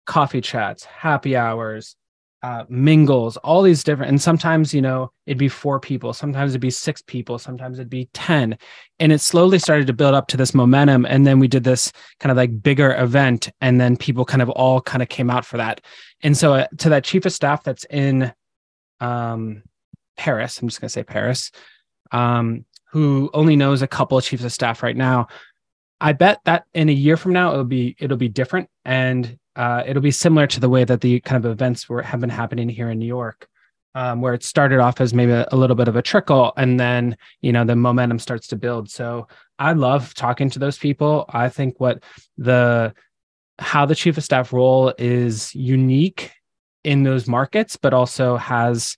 coffee 0.06 0.42
chats, 0.42 0.84
happy 0.84 1.36
hours, 1.36 1.96
uh, 2.42 2.64
mingles, 2.70 3.38
all 3.38 3.62
these 3.62 3.84
different, 3.84 4.10
and 4.10 4.22
sometimes, 4.22 4.74
you 4.74 4.82
know, 4.82 5.12
it'd 5.26 5.38
be 5.38 5.50
four 5.50 5.80
people, 5.80 6.14
sometimes 6.14 6.52
it'd 6.52 6.62
be 6.62 6.70
six 6.70 7.02
people, 7.02 7.38
sometimes 7.38 7.80
it'd 7.80 7.90
be 7.90 8.10
10. 8.14 8.58
And 9.00 9.12
it 9.12 9.20
slowly 9.20 9.60
started 9.60 9.88
to 9.88 9.94
build 9.94 10.14
up 10.14 10.28
to 10.30 10.38
this 10.38 10.54
momentum. 10.54 11.06
And 11.06 11.28
then 11.28 11.40
we 11.40 11.48
did 11.48 11.64
this 11.64 11.92
kind 12.20 12.32
of 12.32 12.38
like 12.38 12.62
bigger 12.62 12.96
event. 12.96 13.50
And 13.60 13.80
then 13.80 13.98
people 13.98 14.24
kind 14.24 14.42
of 14.42 14.50
all 14.50 14.82
kind 14.82 15.02
of 15.02 15.10
came 15.10 15.30
out 15.30 15.46
for 15.46 15.58
that. 15.58 15.82
And 16.22 16.38
so 16.38 16.54
uh, 16.54 16.68
to 16.78 16.90
that 16.90 17.04
chief 17.04 17.26
of 17.26 17.34
staff 17.34 17.64
that's 17.64 17.86
in 17.86 18.34
um, 19.02 19.64
Paris, 20.18 20.62
I'm 20.62 20.70
just 20.70 20.80
going 20.80 20.88
to 20.88 20.94
say 20.94 21.04
Paris, 21.04 21.52
um, 22.12 22.66
who 22.92 23.30
only 23.34 23.56
knows 23.56 23.82
a 23.82 23.88
couple 23.88 24.18
of 24.18 24.24
chiefs 24.24 24.44
of 24.44 24.54
staff 24.54 24.82
right 24.82 24.98
now. 24.98 25.28
I 26.02 26.14
bet 26.14 26.40
that 26.46 26.64
in 26.74 26.88
a 26.88 26.94
year 26.94 27.18
from 27.18 27.34
now 27.34 27.52
it'll 27.52 27.66
be 27.66 27.96
it'll 28.00 28.16
be 28.16 28.30
different 28.30 28.70
and 28.86 29.38
uh, 29.60 29.84
it'll 29.86 30.02
be 30.02 30.10
similar 30.10 30.48
to 30.48 30.62
the 30.62 30.70
way 30.70 30.86
that 30.86 31.02
the 31.02 31.20
kind 31.20 31.44
of 31.44 31.52
events 31.52 31.90
were 31.90 32.02
have 32.02 32.22
been 32.22 32.30
happening 32.30 32.70
here 32.70 32.90
in 32.90 32.98
New 32.98 33.06
York, 33.06 33.46
um, 33.94 34.22
where 34.22 34.34
it 34.34 34.42
started 34.42 34.80
off 34.80 35.02
as 35.02 35.14
maybe 35.14 35.34
a, 35.34 35.46
a, 35.52 35.58
little 35.58 35.76
bit 35.76 35.90
of 35.90 35.98
a 35.98 36.02
trickle, 36.02 36.54
and 36.56 36.80
then 36.80 37.18
you 37.42 37.52
know 37.52 37.66
the 37.66 37.76
momentum 37.76 38.20
starts 38.20 38.48
to 38.48 38.56
build. 38.56 38.90
So 38.90 39.28
I 39.60 39.74
love 39.74 40.14
talking 40.14 40.50
to 40.52 40.60
those 40.60 40.78
people. 40.78 41.26
I 41.28 41.50
think 41.50 41.78
what 41.78 42.02
the 42.38 42.94
how 43.60 43.86
the 43.86 43.96
chief 43.96 44.18
of 44.18 44.24
staff 44.24 44.54
role 44.54 44.94
is 44.98 45.54
unique 45.54 46.32
in 46.86 47.04
those 47.04 47.28
markets, 47.28 47.76
but 47.76 47.94
also 47.94 48.38
has 48.38 48.96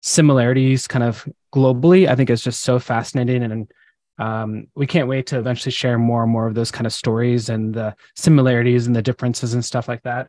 similarities 0.00 0.88
kind 0.88 1.04
of 1.04 1.28
globally. 1.54 2.08
I 2.08 2.16
think 2.16 2.30
is 2.30 2.42
just 2.42 2.62
so 2.62 2.78
fascinating 2.78 3.42
and 3.42 3.70
um, 4.18 4.66
we 4.74 4.86
can't 4.86 5.08
wait 5.08 5.26
to 5.28 5.38
eventually 5.38 5.72
share 5.72 5.98
more 5.98 6.22
and 6.22 6.32
more 6.32 6.46
of 6.46 6.54
those 6.54 6.70
kind 6.70 6.86
of 6.86 6.92
stories 6.92 7.48
and 7.48 7.74
the 7.74 7.94
similarities 8.16 8.86
and 8.86 8.94
the 8.94 9.02
differences 9.02 9.54
and 9.54 9.64
stuff 9.64 9.88
like 9.88 10.02
that. 10.02 10.28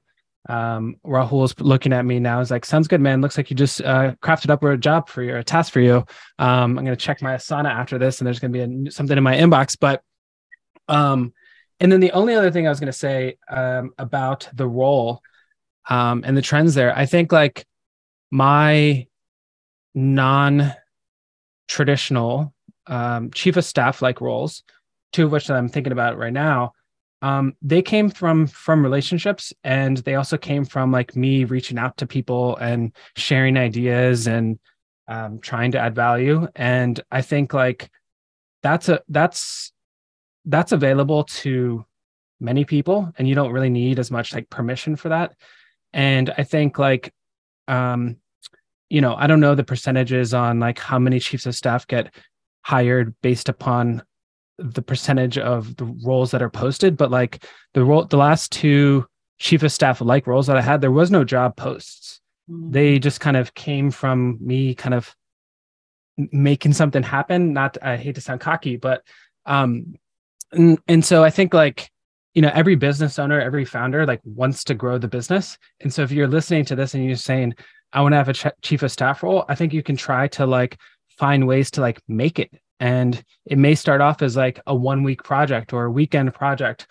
Um, 0.49 0.95
Rahul's 1.05 1.57
looking 1.59 1.93
at 1.93 2.05
me 2.05 2.19
now. 2.19 2.39
He's 2.39 2.51
like, 2.51 2.65
"Sounds 2.65 2.87
good, 2.87 3.01
man. 3.01 3.21
Looks 3.21 3.37
like 3.37 3.49
you 3.49 3.55
just 3.55 3.81
uh, 3.81 4.15
crafted 4.21 4.49
up 4.49 4.63
a 4.63 4.77
job 4.77 5.07
for 5.07 5.23
you, 5.23 5.37
a 5.37 5.43
task 5.43 5.71
for 5.71 5.79
you." 5.79 6.05
Um, 6.37 6.77
I'm 6.77 6.85
going 6.85 6.87
to 6.87 6.97
check 6.97 7.21
my 7.21 7.35
Asana 7.35 7.69
after 7.69 7.97
this, 7.97 8.19
and 8.19 8.27
there's 8.27 8.39
going 8.39 8.51
to 8.51 8.67
be 8.67 8.87
a, 8.87 8.91
something 8.91 9.17
in 9.17 9.23
my 9.23 9.35
inbox. 9.35 9.77
But, 9.79 10.01
um, 10.89 11.33
and 11.79 11.91
then 11.91 12.01
the 12.01 12.11
only 12.11 12.35
other 12.35 12.51
thing 12.51 12.67
I 12.67 12.69
was 12.69 12.79
going 12.79 12.91
to 12.91 12.97
say 12.97 13.37
um, 13.49 13.91
about 13.97 14.49
the 14.53 14.67
role 14.67 15.21
um, 15.89 16.23
and 16.25 16.35
the 16.35 16.41
trends 16.41 16.75
there, 16.75 16.97
I 16.97 17.05
think 17.05 17.31
like 17.31 17.65
my 18.31 19.07
non-traditional 19.95 22.52
um, 22.87 23.31
chief 23.31 23.57
of 23.57 23.65
staff 23.65 24.01
like 24.01 24.21
roles, 24.21 24.63
two 25.11 25.25
of 25.25 25.31
which 25.31 25.49
I'm 25.49 25.69
thinking 25.69 25.93
about 25.93 26.17
right 26.17 26.33
now, 26.33 26.73
um, 27.21 27.55
they 27.61 27.81
came 27.81 28.09
from 28.09 28.47
from 28.47 28.83
relationships, 28.83 29.53
and 29.63 29.97
they 29.97 30.15
also 30.15 30.37
came 30.37 30.65
from 30.65 30.91
like 30.91 31.15
me 31.15 31.45
reaching 31.45 31.77
out 31.77 31.95
to 31.97 32.07
people 32.07 32.57
and 32.57 32.91
sharing 33.15 33.57
ideas 33.57 34.27
and 34.27 34.59
um, 35.07 35.39
trying 35.39 35.71
to 35.71 35.79
add 35.79 35.95
value. 35.95 36.47
And 36.55 36.99
I 37.11 37.21
think 37.21 37.53
like 37.53 37.89
that's 38.61 38.89
a 38.89 39.01
that's 39.07 39.71
that's 40.45 40.73
available 40.73 41.23
to 41.23 41.85
many 42.41 42.65
people, 42.65 43.09
and 43.17 43.27
you 43.27 43.35
don't 43.35 43.53
really 43.53 43.69
need 43.69 43.99
as 43.99 44.11
much 44.11 44.33
like 44.33 44.49
permission 44.49 44.97
for 44.97 45.09
that. 45.09 45.33
And 45.93 46.33
I 46.37 46.43
think 46.43 46.77
like 46.77 47.13
um, 47.69 48.17
you 48.89 49.01
know, 49.01 49.15
I 49.15 49.27
don't 49.27 49.39
know 49.39 49.55
the 49.55 49.63
percentages 49.63 50.33
on 50.33 50.59
like 50.59 50.77
how 50.77 50.99
many 50.99 51.19
chiefs 51.19 51.45
of 51.45 51.55
staff 51.55 51.87
get 51.87 52.13
hired 52.63 53.13
based 53.21 53.49
upon 53.49 54.01
the 54.57 54.81
percentage 54.81 55.37
of 55.37 55.75
the 55.77 55.85
roles 55.85 56.31
that 56.31 56.41
are 56.41 56.49
posted. 56.49 56.97
But 56.97 57.11
like 57.11 57.45
the 57.73 57.83
role 57.83 58.05
the 58.05 58.17
last 58.17 58.51
two 58.51 59.05
chief 59.39 59.63
of 59.63 59.71
staff 59.71 59.99
like 59.99 60.27
roles 60.27 60.47
that 60.47 60.55
i 60.57 60.61
had 60.61 60.79
there 60.79 60.91
was 60.91 61.11
no 61.11 61.23
job 61.23 61.55
posts. 61.55 62.21
Mm-hmm. 62.49 62.71
they 62.71 62.99
just 62.99 63.21
kind 63.21 63.37
of 63.37 63.53
came 63.53 63.89
from 63.89 64.37
me 64.41 64.75
kind 64.75 64.93
of 64.93 65.15
making 66.17 66.73
something 66.73 67.03
happen. 67.03 67.53
Not 67.53 67.77
i 67.81 67.97
hate 67.97 68.15
to 68.15 68.21
sound 68.21 68.41
cocky 68.41 68.77
but 68.77 69.03
um 69.45 69.95
and, 70.51 70.77
and 70.87 71.03
so 71.03 71.23
i 71.23 71.29
think 71.29 71.53
like 71.53 71.89
you 72.33 72.41
know 72.41 72.51
every 72.53 72.75
business 72.75 73.17
owner 73.17 73.39
every 73.39 73.65
founder 73.65 74.05
like 74.05 74.21
wants 74.23 74.63
to 74.65 74.73
grow 74.73 74.97
the 74.97 75.07
business. 75.07 75.57
And 75.81 75.93
so 75.93 76.03
if 76.03 76.11
you're 76.11 76.27
listening 76.27 76.65
to 76.65 76.75
this 76.75 76.93
and 76.93 77.03
you're 77.03 77.15
saying 77.15 77.55
i 77.91 78.01
want 78.01 78.13
to 78.13 78.17
have 78.17 78.29
a 78.29 78.33
ch- 78.33 78.61
chief 78.61 78.83
of 78.83 78.91
staff 78.91 79.23
role 79.23 79.45
i 79.49 79.55
think 79.55 79.73
you 79.73 79.83
can 79.83 79.97
try 79.97 80.27
to 80.29 80.45
like 80.45 80.77
find 81.17 81.47
ways 81.47 81.71
to 81.71 81.81
like 81.81 82.01
make 82.07 82.39
it. 82.39 82.51
And 82.79 83.23
it 83.45 83.57
may 83.57 83.75
start 83.75 84.01
off 84.01 84.21
as 84.21 84.35
like 84.35 84.59
a 84.67 84.75
one 84.75 85.03
week 85.03 85.23
project 85.23 85.73
or 85.73 85.85
a 85.85 85.91
weekend 85.91 86.33
project 86.33 86.87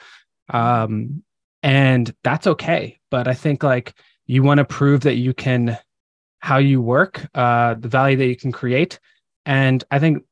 um 0.48 1.22
and 1.62 2.12
that's 2.24 2.46
okay. 2.46 2.98
But 3.10 3.28
i 3.28 3.34
think 3.34 3.62
like 3.62 3.94
you 4.26 4.42
want 4.42 4.58
to 4.58 4.64
prove 4.64 5.02
that 5.02 5.16
you 5.16 5.34
can 5.34 5.78
how 6.40 6.58
you 6.58 6.80
work 6.80 7.26
uh 7.34 7.74
the 7.74 7.88
value 7.88 8.16
that 8.16 8.26
you 8.26 8.36
can 8.36 8.52
create. 8.52 8.98
And 9.46 9.82
i 9.90 9.98
think 9.98 10.24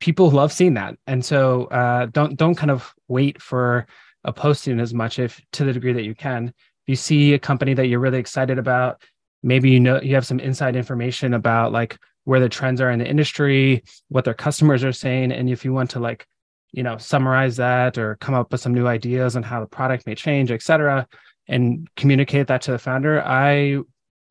people 0.00 0.30
love 0.30 0.52
seeing 0.52 0.74
that. 0.74 0.96
And 1.06 1.24
so 1.24 1.64
uh 1.66 2.06
don't 2.06 2.36
don't 2.36 2.54
kind 2.54 2.70
of 2.70 2.92
wait 3.08 3.40
for 3.40 3.86
a 4.24 4.32
posting 4.32 4.80
as 4.80 4.94
much 4.94 5.18
if 5.18 5.40
to 5.52 5.64
the 5.64 5.72
degree 5.72 5.92
that 5.92 6.04
you 6.04 6.14
can. 6.14 6.48
If 6.48 6.88
you 6.88 6.96
see 6.96 7.34
a 7.34 7.38
company 7.38 7.74
that 7.74 7.86
you're 7.86 8.00
really 8.00 8.18
excited 8.18 8.58
about 8.58 9.02
maybe 9.42 9.70
you 9.70 9.80
know 9.80 10.00
you 10.00 10.14
have 10.14 10.26
some 10.26 10.40
inside 10.40 10.76
information 10.76 11.34
about 11.34 11.72
like 11.72 11.98
where 12.24 12.40
the 12.40 12.48
trends 12.48 12.80
are 12.80 12.90
in 12.90 12.98
the 12.98 13.08
industry, 13.08 13.82
what 14.08 14.24
their 14.24 14.34
customers 14.34 14.84
are 14.84 14.92
saying, 14.92 15.32
and 15.32 15.50
if 15.50 15.64
you 15.64 15.72
want 15.72 15.90
to 15.90 16.00
like, 16.00 16.26
you 16.72 16.82
know, 16.82 16.96
summarize 16.96 17.56
that 17.56 17.98
or 17.98 18.16
come 18.16 18.34
up 18.34 18.52
with 18.52 18.60
some 18.60 18.72
new 18.74 18.86
ideas 18.86 19.36
on 19.36 19.42
how 19.42 19.60
the 19.60 19.66
product 19.66 20.06
may 20.06 20.14
change, 20.14 20.50
et 20.50 20.62
cetera, 20.62 21.06
and 21.48 21.88
communicate 21.96 22.46
that 22.46 22.62
to 22.62 22.70
the 22.72 22.78
founder, 22.78 23.22
I 23.22 23.80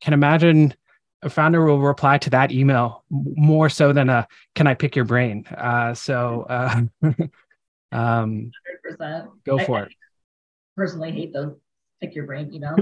can 0.00 0.12
imagine 0.14 0.74
a 1.22 1.30
founder 1.30 1.64
will 1.64 1.78
reply 1.78 2.18
to 2.18 2.30
that 2.30 2.50
email 2.50 3.04
more 3.10 3.68
so 3.68 3.92
than 3.92 4.08
a 4.08 4.26
"Can 4.56 4.66
I 4.66 4.74
pick 4.74 4.96
your 4.96 5.04
brain?" 5.04 5.46
Uh, 5.46 5.94
so, 5.94 6.46
uh, 6.48 6.80
um, 7.92 8.50
100%. 9.00 9.28
go 9.44 9.58
for 9.60 9.78
I, 9.78 9.82
it. 9.82 9.92
personally, 10.76 11.12
hate 11.12 11.32
those 11.32 11.54
"pick 12.00 12.14
your 12.16 12.26
brain" 12.26 12.50
emails. 12.50 12.78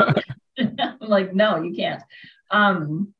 um, 0.00 0.14
I'm 1.00 1.08
like, 1.08 1.32
no, 1.32 1.62
you 1.62 1.74
can't. 1.74 2.02
Um, 2.50 3.14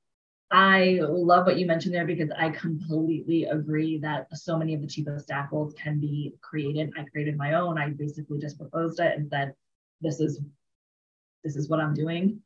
I 0.50 0.98
love 1.02 1.46
what 1.46 1.58
you 1.58 1.66
mentioned 1.66 1.94
there 1.94 2.06
because 2.06 2.30
I 2.36 2.50
completely 2.50 3.44
agree 3.44 3.98
that 3.98 4.26
so 4.36 4.58
many 4.58 4.74
of 4.74 4.82
the 4.82 5.20
staff 5.20 5.48
roles 5.52 5.74
can 5.74 6.00
be 6.00 6.34
created. 6.40 6.92
I 6.98 7.04
created 7.04 7.36
my 7.36 7.54
own. 7.54 7.78
I 7.78 7.90
basically 7.90 8.38
just 8.38 8.58
proposed 8.58 8.98
it 8.98 9.16
and 9.16 9.28
said, 9.28 9.54
"This 10.00 10.18
is 10.18 10.40
this 11.44 11.54
is 11.54 11.68
what 11.68 11.78
I'm 11.78 11.94
doing, 11.94 12.42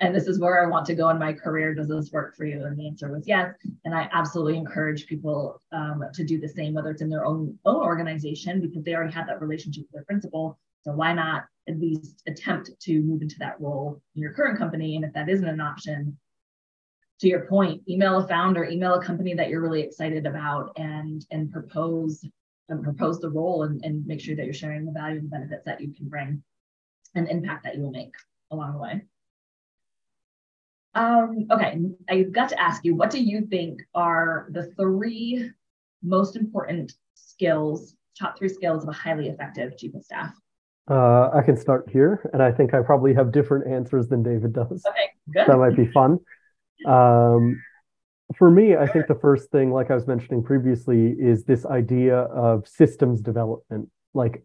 and 0.00 0.14
this 0.14 0.28
is 0.28 0.40
where 0.40 0.64
I 0.64 0.70
want 0.70 0.86
to 0.86 0.94
go 0.94 1.10
in 1.10 1.18
my 1.18 1.34
career. 1.34 1.74
Does 1.74 1.88
this 1.88 2.10
work 2.10 2.34
for 2.36 2.46
you?" 2.46 2.64
And 2.64 2.78
the 2.78 2.88
answer 2.88 3.12
was 3.12 3.28
yes. 3.28 3.54
And 3.84 3.94
I 3.94 4.08
absolutely 4.12 4.56
encourage 4.56 5.06
people 5.06 5.60
um, 5.72 6.04
to 6.14 6.24
do 6.24 6.40
the 6.40 6.48
same, 6.48 6.72
whether 6.72 6.90
it's 6.90 7.02
in 7.02 7.10
their 7.10 7.26
own 7.26 7.58
own 7.66 7.82
organization 7.82 8.62
because 8.62 8.82
they 8.82 8.94
already 8.94 9.12
have 9.12 9.26
that 9.26 9.42
relationship 9.42 9.82
with 9.82 9.92
their 9.92 10.04
principal. 10.04 10.58
So 10.84 10.92
why 10.92 11.12
not 11.12 11.44
at 11.68 11.78
least 11.78 12.22
attempt 12.26 12.70
to 12.80 13.02
move 13.02 13.20
into 13.20 13.36
that 13.40 13.60
role 13.60 14.00
in 14.14 14.22
your 14.22 14.32
current 14.32 14.56
company? 14.56 14.96
And 14.96 15.04
if 15.04 15.12
that 15.12 15.28
isn't 15.28 15.46
an 15.46 15.60
option, 15.60 16.16
to 17.20 17.28
your 17.28 17.46
point, 17.46 17.82
email 17.88 18.18
a 18.18 18.28
founder, 18.28 18.64
email 18.64 18.94
a 18.94 19.02
company 19.02 19.34
that 19.34 19.48
you're 19.48 19.62
really 19.62 19.82
excited 19.82 20.26
about 20.26 20.72
and 20.76 21.24
and 21.30 21.50
propose 21.50 22.24
and 22.68 22.82
propose 22.82 23.20
the 23.20 23.30
role 23.30 23.62
and, 23.62 23.84
and 23.84 24.06
make 24.06 24.20
sure 24.20 24.34
that 24.34 24.44
you're 24.44 24.54
sharing 24.54 24.84
the 24.84 24.92
value 24.92 25.18
and 25.18 25.30
benefits 25.30 25.64
that 25.64 25.80
you 25.80 25.92
can 25.94 26.08
bring 26.08 26.42
and 27.14 27.28
impact 27.28 27.64
that 27.64 27.76
you 27.76 27.82
will 27.82 27.90
make 27.90 28.14
along 28.50 28.72
the 28.72 28.78
way. 28.78 29.02
Um, 30.94 31.46
okay, 31.50 31.78
I've 32.08 32.32
got 32.32 32.48
to 32.48 32.60
ask 32.60 32.84
you, 32.84 32.94
what 32.94 33.10
do 33.10 33.22
you 33.22 33.42
think 33.42 33.82
are 33.94 34.48
the 34.50 34.72
three 34.78 35.50
most 36.02 36.36
important 36.36 36.94
skills, 37.14 37.94
top 38.18 38.38
three 38.38 38.48
skills 38.48 38.82
of 38.82 38.88
a 38.88 38.92
highly 38.92 39.28
effective 39.28 39.76
chief 39.76 39.94
of 39.94 40.02
staff? 40.02 40.34
Uh, 40.90 41.30
I 41.34 41.42
can 41.42 41.56
start 41.56 41.88
here, 41.92 42.30
and 42.32 42.42
I 42.42 42.50
think 42.50 42.72
I 42.72 42.80
probably 42.80 43.12
have 43.12 43.30
different 43.30 43.66
answers 43.70 44.08
than 44.08 44.22
David 44.22 44.54
does. 44.54 44.86
Okay, 44.88 45.10
good. 45.32 45.46
That 45.46 45.58
might 45.58 45.76
be 45.76 45.86
fun. 45.92 46.18
Um, 46.84 47.62
for 48.36 48.50
me, 48.50 48.76
I 48.76 48.86
think 48.86 49.06
the 49.06 49.14
first 49.14 49.50
thing, 49.50 49.72
like 49.72 49.90
I 49.90 49.94
was 49.94 50.06
mentioning 50.06 50.42
previously, 50.42 51.14
is 51.18 51.44
this 51.44 51.64
idea 51.64 52.16
of 52.16 52.66
systems 52.66 53.20
development. 53.20 53.88
Like 54.14 54.42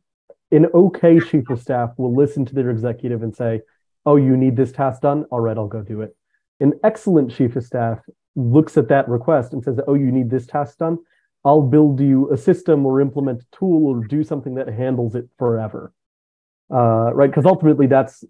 an 0.52 0.68
okay 0.74 1.20
chief 1.20 1.50
of 1.50 1.62
staff 1.62 1.92
will 1.98 2.16
listen 2.16 2.46
to 2.46 2.56
their 2.56 2.70
executive 2.70 3.24
and 3.24 3.36
say, 3.36 3.62
Oh, 4.06 4.16
you 4.16 4.36
need 4.36 4.56
this 4.56 4.72
task 4.72 5.02
done? 5.02 5.26
All 5.26 5.40
right, 5.40 5.58
I'll 5.58 5.68
go 5.68 5.82
do 5.82 6.02
it. 6.02 6.16
An 6.60 6.74
excellent 6.84 7.32
chief 7.32 7.56
of 7.56 7.64
staff 7.64 8.00
looks 8.36 8.78
at 8.78 8.88
that 8.90 9.10
request 9.10 9.54
and 9.54 9.64
says, 9.64 9.80
Oh, 9.88 9.96
you 9.96 10.12
need 10.12 10.30
this 10.30 10.46
task 10.46 10.78
done? 10.78 11.00
I'll 11.44 11.62
build 11.62 12.00
you 12.00 12.32
a 12.32 12.38
system 12.38 12.86
or 12.86 13.02
implement 13.02 13.42
a 13.42 13.58
tool 13.58 13.88
or 13.88 14.06
do 14.06 14.24
something 14.24 14.56
that 14.56 14.68
handles 14.68 15.16
it 15.16 15.28
forever. 15.40 15.92
Uh, 16.72 17.14
right? 17.14 17.30
Because 17.30 17.46
ultimately, 17.46 17.88
that's 17.88 18.24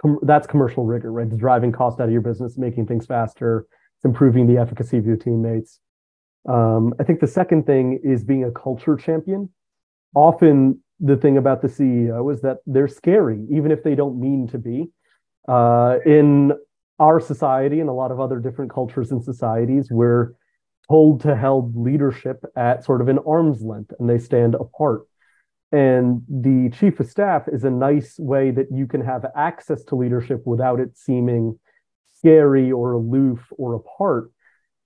com- 0.00 0.18
that's 0.22 0.46
commercial 0.46 0.84
rigor, 0.84 1.12
right? 1.12 1.26
It's 1.26 1.36
driving 1.36 1.72
cost 1.72 2.00
out 2.00 2.06
of 2.06 2.12
your 2.12 2.20
business, 2.20 2.58
making 2.58 2.86
things 2.86 3.06
faster, 3.06 3.66
it's 3.96 4.04
improving 4.04 4.46
the 4.46 4.58
efficacy 4.58 4.98
of 4.98 5.06
your 5.06 5.16
teammates. 5.16 5.80
Um, 6.48 6.94
I 6.98 7.04
think 7.04 7.20
the 7.20 7.26
second 7.26 7.66
thing 7.66 8.00
is 8.02 8.24
being 8.24 8.44
a 8.44 8.50
culture 8.50 8.96
champion. 8.96 9.50
Often, 10.14 10.80
the 11.00 11.16
thing 11.16 11.36
about 11.36 11.62
the 11.62 11.68
CEO 11.68 12.32
is 12.32 12.42
that 12.42 12.58
they're 12.66 12.88
scary, 12.88 13.46
even 13.50 13.70
if 13.70 13.82
they 13.82 13.94
don't 13.94 14.20
mean 14.20 14.48
to 14.48 14.58
be. 14.58 14.90
Uh, 15.48 15.96
in 16.04 16.52
our 16.98 17.18
society 17.18 17.80
and 17.80 17.88
a 17.88 17.92
lot 17.92 18.10
of 18.10 18.20
other 18.20 18.38
different 18.38 18.70
cultures 18.70 19.10
and 19.10 19.24
societies, 19.24 19.88
we're 19.90 20.32
told 20.88 21.22
to 21.22 21.36
hold 21.36 21.74
leadership 21.76 22.44
at 22.56 22.84
sort 22.84 23.00
of 23.00 23.08
an 23.08 23.18
arm's 23.26 23.62
length 23.62 23.92
and 23.98 24.08
they 24.08 24.18
stand 24.18 24.54
apart. 24.54 25.02
And 25.72 26.22
the 26.28 26.70
chief 26.76 26.98
of 26.98 27.08
staff 27.08 27.44
is 27.46 27.64
a 27.64 27.70
nice 27.70 28.18
way 28.18 28.50
that 28.50 28.66
you 28.72 28.86
can 28.86 29.00
have 29.02 29.24
access 29.36 29.84
to 29.84 29.94
leadership 29.94 30.42
without 30.44 30.80
it 30.80 30.96
seeming 30.96 31.58
scary 32.12 32.72
or 32.72 32.92
aloof 32.92 33.40
or 33.56 33.74
apart. 33.74 34.30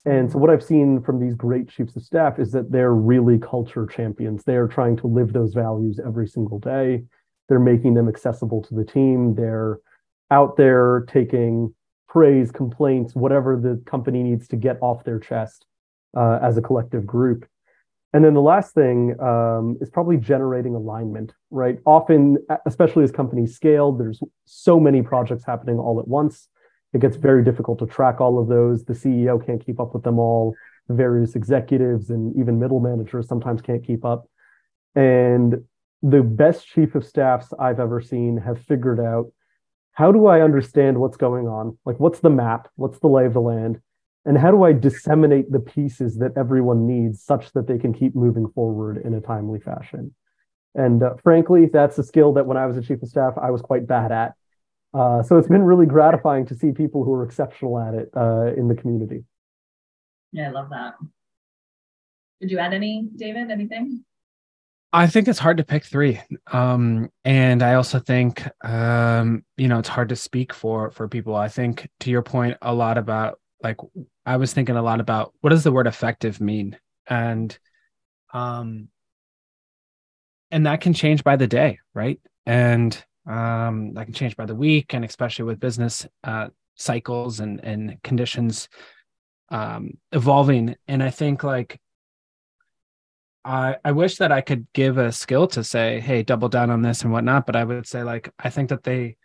And 0.05 0.31
so, 0.31 0.37
what 0.37 0.51
I've 0.51 0.63
seen 0.63 1.01
from 1.01 1.19
these 1.19 1.33
great 1.33 1.67
chiefs 1.67 1.95
of 1.95 2.03
staff 2.03 2.37
is 2.37 2.51
that 2.51 2.71
they're 2.71 2.93
really 2.93 3.39
culture 3.39 3.87
champions. 3.87 4.43
They're 4.43 4.67
trying 4.67 4.97
to 4.97 5.07
live 5.07 5.33
those 5.33 5.55
values 5.55 5.99
every 6.05 6.27
single 6.27 6.59
day. 6.59 7.03
They're 7.49 7.59
making 7.59 7.95
them 7.95 8.07
accessible 8.07 8.61
to 8.63 8.75
the 8.75 8.85
team. 8.85 9.33
They're 9.33 9.79
out 10.29 10.57
there 10.57 11.05
taking 11.07 11.73
praise, 12.07 12.51
complaints, 12.51 13.15
whatever 13.15 13.59
the 13.59 13.81
company 13.89 14.21
needs 14.21 14.47
to 14.49 14.55
get 14.55 14.77
off 14.81 15.03
their 15.03 15.19
chest 15.19 15.65
uh, 16.15 16.39
as 16.41 16.57
a 16.57 16.61
collective 16.61 17.05
group. 17.05 17.47
And 18.15 18.23
then 18.23 18.33
the 18.33 18.41
last 18.41 18.73
thing 18.73 19.19
um, 19.19 19.77
is 19.81 19.89
probably 19.89 20.15
generating 20.15 20.73
alignment, 20.73 21.33
right? 21.51 21.79
Often, 21.85 22.37
especially 22.65 23.03
as 23.03 23.11
companies 23.11 23.53
scale, 23.53 23.91
there's 23.91 24.21
so 24.45 24.79
many 24.79 25.01
projects 25.01 25.43
happening 25.43 25.79
all 25.79 25.99
at 25.99 26.07
once. 26.07 26.47
It 26.93 27.01
gets 27.01 27.17
very 27.17 27.43
difficult 27.43 27.77
to 27.79 27.85
track 27.85 28.21
all 28.21 28.39
of 28.39 28.47
those. 28.47 28.85
The 28.85 28.93
CEO 28.93 29.45
can't 29.45 29.63
keep 29.65 29.81
up 29.81 29.93
with 29.93 30.03
them 30.03 30.17
all. 30.17 30.55
Various 30.87 31.35
executives 31.35 32.09
and 32.09 32.33
even 32.37 32.57
middle 32.57 32.79
managers 32.79 33.27
sometimes 33.27 33.61
can't 33.61 33.85
keep 33.85 34.05
up. 34.05 34.29
And 34.95 35.65
the 36.01 36.23
best 36.23 36.65
chief 36.65 36.95
of 36.95 37.03
staffs 37.03 37.51
I've 37.59 37.81
ever 37.81 37.99
seen 37.99 38.37
have 38.37 38.61
figured 38.61 39.01
out 39.01 39.25
how 39.91 40.13
do 40.13 40.27
I 40.27 40.39
understand 40.39 40.99
what's 40.99 41.17
going 41.17 41.49
on? 41.49 41.77
Like, 41.83 41.99
what's 41.99 42.21
the 42.21 42.29
map? 42.29 42.69
What's 42.77 42.99
the 42.99 43.09
lay 43.09 43.25
of 43.25 43.33
the 43.33 43.41
land? 43.41 43.81
And 44.25 44.37
how 44.37 44.51
do 44.51 44.63
I 44.63 44.73
disseminate 44.73 45.51
the 45.51 45.59
pieces 45.59 46.17
that 46.17 46.33
everyone 46.35 46.87
needs 46.87 47.21
such 47.21 47.51
that 47.53 47.67
they 47.67 47.77
can 47.77 47.93
keep 47.93 48.15
moving 48.15 48.47
forward 48.49 48.97
in 49.05 49.13
a 49.13 49.21
timely 49.21 49.59
fashion? 49.59 50.15
And 50.73 51.03
uh, 51.03 51.15
frankly, 51.23 51.67
that's 51.71 51.97
a 51.97 52.03
skill 52.03 52.33
that 52.33 52.45
when 52.45 52.57
I 52.57 52.65
was 52.65 52.75
a 52.75 52.81
chief 52.81 53.01
of 53.01 53.09
staff, 53.09 53.33
I 53.41 53.51
was 53.51 53.61
quite 53.61 53.87
bad 53.87 54.11
at. 54.11 54.33
Uh, 54.93 55.21
so 55.23 55.37
it's 55.37 55.47
been 55.47 55.63
really 55.63 55.85
gratifying 55.85 56.45
to 56.47 56.55
see 56.55 56.71
people 56.71 57.03
who 57.03 57.13
are 57.13 57.23
exceptional 57.23 57.77
at 57.79 57.93
it 57.93 58.09
uh, 58.15 58.53
in 58.57 58.67
the 58.67 58.75
community. 58.75 59.23
Yeah, 60.31 60.49
I 60.49 60.51
love 60.51 60.69
that. 60.71 60.95
Did 62.41 62.51
you 62.51 62.59
add 62.59 62.73
any, 62.73 63.07
David? 63.15 63.51
Anything? 63.51 64.03
I 64.91 65.07
think 65.07 65.27
it's 65.27 65.39
hard 65.39 65.57
to 65.57 65.63
pick 65.63 65.83
three, 65.83 66.21
um, 66.53 67.09
and 67.25 67.61
I 67.61 67.73
also 67.73 67.99
think 67.99 68.47
um, 68.63 69.43
you 69.57 69.67
know 69.67 69.79
it's 69.79 69.89
hard 69.89 70.09
to 70.09 70.15
speak 70.15 70.53
for 70.53 70.91
for 70.91 71.09
people. 71.09 71.35
I 71.35 71.49
think 71.49 71.89
to 72.01 72.09
your 72.09 72.21
point, 72.21 72.57
a 72.61 72.73
lot 72.73 72.97
about 72.97 73.39
like 73.65 73.77
I 74.27 74.37
was 74.37 74.53
thinking 74.53 74.75
a 74.75 74.81
lot 74.81 74.99
about 74.99 75.33
what 75.41 75.49
does 75.49 75.63
the 75.63 75.71
word 75.71 75.87
effective 75.87 76.39
mean? 76.39 76.77
And 77.07 77.57
um 78.31 78.89
and 80.51 80.67
that 80.67 80.81
can 80.81 80.93
change 80.93 81.23
by 81.23 81.35
the 81.35 81.47
day, 81.47 81.79
right? 81.95 82.19
And 82.45 82.91
um 83.27 83.95
that 83.95 84.05
can 84.05 84.13
change 84.13 84.37
by 84.37 84.45
the 84.45 84.53
week 84.55 84.93
and 84.93 85.03
especially 85.03 85.45
with 85.45 85.59
business 85.59 86.05
uh 86.23 86.49
cycles 86.75 87.39
and 87.39 87.59
and 87.63 87.97
conditions 88.03 88.69
um 89.49 89.97
evolving 90.11 90.75
and 90.87 91.01
I 91.01 91.09
think 91.09 91.43
like 91.43 91.79
I, 93.43 93.77
I 93.83 93.91
wish 93.93 94.17
that 94.17 94.31
I 94.31 94.41
could 94.41 94.67
give 94.73 94.97
a 94.97 95.11
skill 95.11 95.47
to 95.49 95.63
say, 95.63 95.99
hey, 95.99 96.23
double 96.23 96.49
down 96.49 96.71
on 96.71 96.81
this 96.81 97.03
and 97.03 97.11
whatnot. 97.11 97.45
But 97.45 97.55
I 97.55 97.63
would 97.63 97.85
say, 97.85 98.01
like, 98.01 98.31
I 98.39 98.49
think 98.49 98.69
that 98.69 98.81
they 98.81 99.17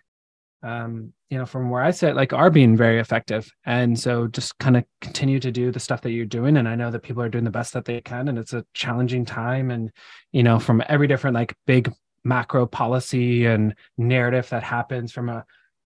um, 0.63 1.15
you 1.31 1.39
know, 1.39 1.47
from 1.47 1.71
where 1.71 1.83
I 1.83 1.93
sit, 1.93 2.17
like 2.17 2.33
are 2.33 2.51
being 2.51 2.77
very 2.77 2.99
effective. 2.99 3.51
And 3.65 3.99
so 3.99 4.27
just 4.27 4.59
kind 4.59 4.77
of 4.77 4.85
continue 5.01 5.39
to 5.39 5.53
do 5.53 5.71
the 5.71 5.79
stuff 5.79 6.03
that 6.03 6.11
you're 6.11 6.27
doing. 6.27 6.57
And 6.57 6.69
I 6.69 6.75
know 6.75 6.91
that 6.91 7.05
people 7.05 7.23
are 7.23 7.29
doing 7.29 7.45
the 7.45 7.51
best 7.51 7.73
that 7.75 7.85
they 7.85 8.01
can. 8.01 8.27
And 8.27 8.37
it's 8.37 8.53
a 8.53 8.67
challenging 8.75 9.25
time. 9.25 9.71
And, 9.71 9.93
you 10.33 10.43
know, 10.43 10.59
from 10.59 10.83
every 10.89 11.07
different 11.07 11.37
like 11.37 11.55
big 11.69 11.93
macro 12.25 12.67
policy 12.67 13.47
and 13.47 13.77
narrative 13.97 14.49
that 14.51 14.65
happens 14.65 15.13
from 15.13 15.29
a 15.29 15.45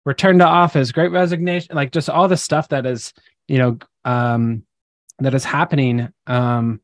return 0.07 0.39
to 0.39 0.47
office, 0.47 0.93
great 0.93 1.11
resignation, 1.11 1.75
like 1.75 1.91
just 1.91 2.09
all 2.09 2.29
the 2.29 2.37
stuff 2.37 2.69
that 2.69 2.87
is, 2.87 3.13
you 3.49 3.59
know, 3.59 3.79
um, 4.05 4.63
that 5.19 5.35
is 5.35 5.45
happening. 5.45 6.09
Um, 6.29 6.81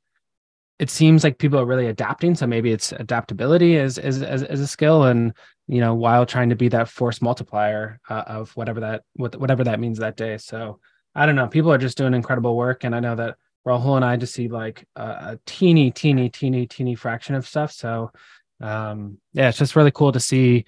it 0.79 0.91
seems 0.91 1.25
like 1.25 1.39
people 1.39 1.59
are 1.59 1.67
really 1.67 1.87
adapting. 1.87 2.35
So 2.35 2.47
maybe 2.47 2.73
it's 2.73 2.93
adaptability 2.93 3.77
as, 3.79 3.99
as, 3.99 4.23
as, 4.23 4.43
as 4.45 4.61
a 4.61 4.67
skill 4.67 5.05
and, 5.05 5.33
you 5.67 5.81
know, 5.81 5.95
while 5.95 6.25
trying 6.25 6.51
to 6.51 6.57
be 6.57 6.69
that 6.69 6.89
force 6.89 7.21
multiplier 7.21 8.01
uh, 8.09 8.23
of 8.27 8.51
whatever 8.57 8.81
that, 8.81 9.03
whatever 9.15 9.65
that 9.65 9.81
means 9.81 9.99
that 9.99 10.17
day. 10.17 10.39
So 10.39 10.79
I 11.15 11.27
don't 11.27 11.35
know, 11.35 11.49
people 11.49 11.73
are 11.73 11.79
just 11.79 11.99
doing 11.99 12.15
incredible 12.15 12.57
work. 12.57 12.85
And 12.85 12.95
I 12.95 13.01
know 13.01 13.17
that 13.17 13.37
Rahul 13.67 13.97
and 13.97 14.05
I 14.05 14.17
just 14.17 14.35
see 14.35 14.49
like 14.49 14.87
a, 14.95 15.03
a 15.03 15.41
teeny, 15.47 15.91
teeny, 15.91 16.29
teeny, 16.29 16.67
teeny 16.67 16.95
fraction 16.95 17.35
of 17.35 17.47
stuff. 17.47 17.73
So 17.73 18.13
um, 18.61 19.19
yeah, 19.33 19.49
it's 19.49 19.59
just 19.59 19.75
really 19.75 19.91
cool 19.91 20.13
to 20.13 20.21
see, 20.21 20.65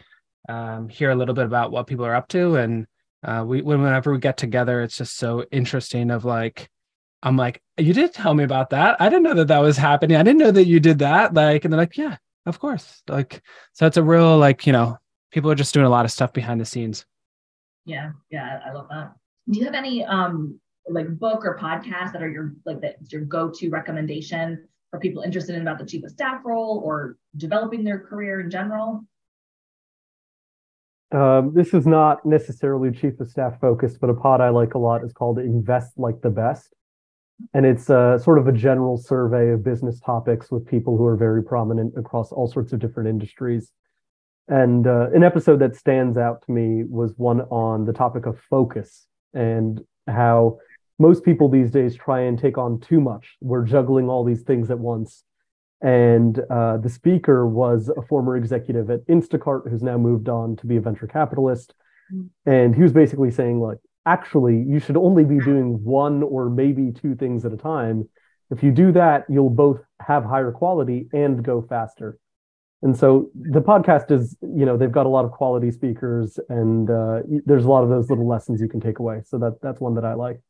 um, 0.49 0.88
hear 0.88 1.11
a 1.11 1.14
little 1.14 1.35
bit 1.35 1.46
about 1.46 1.70
what 1.70 1.87
people 1.87 2.05
are 2.05 2.16
up 2.16 2.27
to. 2.29 2.57
And 2.57 2.87
uh, 3.23 3.44
we, 3.46 3.62
whenever 3.62 4.12
we 4.12 4.18
get 4.18 4.37
together, 4.37 4.83
it's 4.83 4.96
just 4.96 5.16
so 5.16 5.44
interesting 5.53 6.11
of 6.11 6.25
like, 6.25 6.68
I'm 7.23 7.37
like, 7.37 7.63
you 7.77 7.93
did 7.93 8.15
tell 8.15 8.33
me 8.35 8.45
about 8.45 8.71
that. 8.71 9.01
I 9.01 9.09
didn't 9.09 9.25
know 9.25 9.35
that 9.35 9.49
that 9.49 9.59
was 9.59 9.77
happening. 9.77 10.17
I 10.17 10.23
didn't 10.23 10.39
know 10.39 10.51
that 10.51 10.67
you 10.67 10.81
did 10.81 11.01
that. 11.01 11.35
Like, 11.35 11.65
and 11.65 11.73
they're 11.73 11.81
like, 11.81 11.97
yeah, 11.97 12.17
of 12.47 12.59
course. 12.59 13.03
Like, 13.09 13.43
so 13.75 13.87
it's 13.87 13.99
a 13.99 14.03
real, 14.03 14.39
like, 14.39 14.67
you 14.67 14.73
know, 14.73 14.97
people 15.31 15.51
are 15.51 15.55
just 15.55 15.75
doing 15.75 15.87
a 15.87 15.91
lot 15.91 16.05
of 16.05 16.11
stuff 16.11 16.33
behind 16.33 16.61
the 16.61 16.65
scenes. 16.65 17.05
Yeah. 17.85 18.13
Yeah. 18.31 18.61
I 18.67 18.73
love 18.73 18.87
that. 18.91 19.13
Do 19.51 19.59
you 19.59 19.67
have 19.67 19.75
any, 19.75 20.05
um, 20.05 20.59
like 20.89 21.09
book 21.19 21.45
or 21.45 21.59
podcast 21.59 22.13
that 22.13 22.23
are 22.23 22.31
your, 22.31 22.55
like, 22.65 22.81
that's 22.81 23.13
your 23.13 23.23
go-to 23.23 23.69
recommendation 23.69 24.67
for 24.91 24.99
people 24.99 25.23
interested 25.23 25.55
in 25.55 25.63
about 25.63 25.79
the 25.79 25.85
chief 25.87 26.05
of 26.05 26.11
staff 26.11 26.41
role 26.45 26.83
or 26.85 27.17
developing 27.37 27.85
their 27.85 27.99
career 27.99 28.41
in 28.41 28.51
general? 28.51 29.05
Um, 31.13 31.53
this 31.55 31.75
is 31.75 31.87
not 31.87 32.25
necessarily 32.25 32.93
chief 32.93 33.21
of 33.21 33.29
staff 33.29 33.61
focused, 33.61 34.01
but 34.01 34.11
a 34.11 34.15
pod 34.15 34.41
I 34.41 34.49
like 34.49 34.75
a 34.75 34.79
lot 34.79 35.05
is 35.05 35.13
called 35.13 35.39
Invest 35.39 35.99
Like 35.99 36.23
the 36.23 36.31
Best 36.31 36.75
and 37.55 37.66
it's 37.66 37.90
a, 37.90 38.18
sort 38.22 38.38
of 38.38 38.46
a 38.46 38.53
general 38.53 38.96
survey 38.96 39.50
of 39.50 39.64
business 39.64 40.00
topics 40.00 40.50
with 40.50 40.66
people 40.66 40.96
who 40.96 41.05
are 41.05 41.16
very 41.16 41.42
prominent 41.42 41.94
across 41.96 42.33
all 42.33 42.46
sorts 42.46 42.72
of 42.72 42.79
different 42.79 43.09
industries. 43.09 43.72
And 44.48 44.87
uh, 44.87 45.11
an 45.14 45.22
episode 45.22 45.61
that 45.61 45.76
stands 45.76 46.16
out 46.16 46.42
to 46.46 46.53
me 46.53 46.85
was 46.88 47.14
one 47.16 47.42
on 47.42 47.87
the 47.87 47.92
topic 47.92 48.26
of 48.26 48.38
focus 48.50 49.07
and 49.33 49.81
how 50.07 50.59
most 50.98 51.24
people 51.24 51.48
these 51.48 51.70
days 51.70 51.94
try 51.94 52.20
and 52.22 52.38
take 52.38 52.59
on 52.59 52.81
too 52.81 53.00
much. 53.00 53.37
We're 53.40 53.64
juggling 53.64 54.09
all 54.09 54.24
these 54.24 54.42
things 54.42 54.70
at 54.70 54.79
once. 54.79 55.24
And 55.83 56.38
uh, 56.50 56.76
the 56.76 56.90
speaker 56.90 57.46
was 57.46 57.90
a 57.96 58.03
former 58.03 58.37
executive 58.37 58.90
at 58.90 59.07
Instacart 59.07 59.70
who's 59.70 59.83
now 59.83 59.96
moved 59.96 60.29
on 60.29 60.57
to 60.57 60.66
be 60.66 60.76
a 60.76 60.81
venture 60.81 61.07
capitalist. 61.07 61.74
Mm. 62.12 62.29
And 62.44 62.74
he 62.74 62.83
was 62.83 62.92
basically 62.92 63.31
saying, 63.31 63.61
like, 63.61 63.79
actually 64.07 64.65
you 64.67 64.81
should 64.81 64.97
only 64.97 65.25
be 65.25 65.39
doing 65.39 65.83
one 65.85 66.23
or 66.23 66.49
maybe 66.49 66.93
two 66.93 67.15
things 67.15 67.45
at 67.45 67.53
a 67.53 67.57
time. 67.57 68.09
If 68.51 68.63
you 68.63 68.73
do 68.73 68.93
that, 68.93 69.27
you'll 69.29 69.51
both 69.51 69.81
have 70.01 70.25
higher 70.25 70.51
quality 70.51 71.09
and 71.13 71.43
go 71.43 71.63
faster. 71.63 72.19
And 72.83 72.97
so 72.97 73.31
the 73.35 73.61
podcast 73.61 74.11
is, 74.11 74.37
you 74.41 74.65
know, 74.65 74.77
they've 74.77 74.91
got 74.91 75.05
a 75.05 75.09
lot 75.11 75.27
of 75.27 75.33
quality 75.33 75.71
speakers, 75.71 76.39
and 76.49 76.89
uh, 76.89 77.21
there's 77.45 77.67
a 77.67 77.69
lot 77.69 77.85
of 77.85 77.91
those 77.91 78.09
little 78.09 78.27
lessons 78.27 78.61
you 78.61 78.69
can 78.69 78.81
take 78.81 78.99
away. 78.99 79.21
So 79.27 79.39
that 79.39 79.61
that's 79.61 79.81
one 79.81 79.95
that 79.97 80.05
I 80.05 80.15
like. 80.15 80.41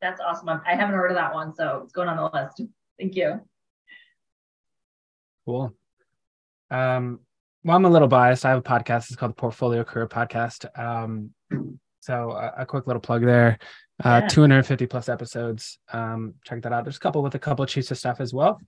That's 0.00 0.20
awesome. 0.20 0.48
I 0.48 0.76
haven't 0.76 0.94
heard 0.94 1.10
of 1.10 1.16
that 1.16 1.34
one, 1.34 1.52
so 1.54 1.80
it's 1.84 1.92
going 1.92 2.08
on 2.08 2.16
the 2.16 2.38
list. 2.38 2.62
Thank 2.98 3.16
you. 3.16 3.40
Cool. 5.44 5.74
Um, 6.70 7.20
well, 7.64 7.76
I'm 7.76 7.84
a 7.84 7.90
little 7.90 8.08
biased. 8.08 8.46
I 8.46 8.50
have 8.50 8.58
a 8.58 8.62
podcast. 8.62 9.08
It's 9.08 9.16
called 9.16 9.32
the 9.32 9.36
Portfolio 9.36 9.82
Career 9.82 10.06
Podcast. 10.06 10.66
Um, 10.78 11.30
so 12.00 12.32
uh, 12.32 12.52
a 12.58 12.66
quick 12.66 12.86
little 12.86 13.00
plug 13.00 13.24
there. 13.24 13.58
Uh, 14.02 14.20
yeah. 14.22 14.28
250 14.28 14.86
plus 14.86 15.08
episodes. 15.08 15.78
Um, 15.92 16.34
check 16.44 16.62
that 16.62 16.72
out. 16.72 16.84
There's 16.84 16.96
a 16.96 17.00
couple 17.00 17.22
with 17.22 17.34
a 17.34 17.38
couple 17.38 17.62
of 17.62 17.68
chiefs 17.68 17.90
of 17.90 17.98
stuff 17.98 18.20
as 18.20 18.32
well. 18.32 18.60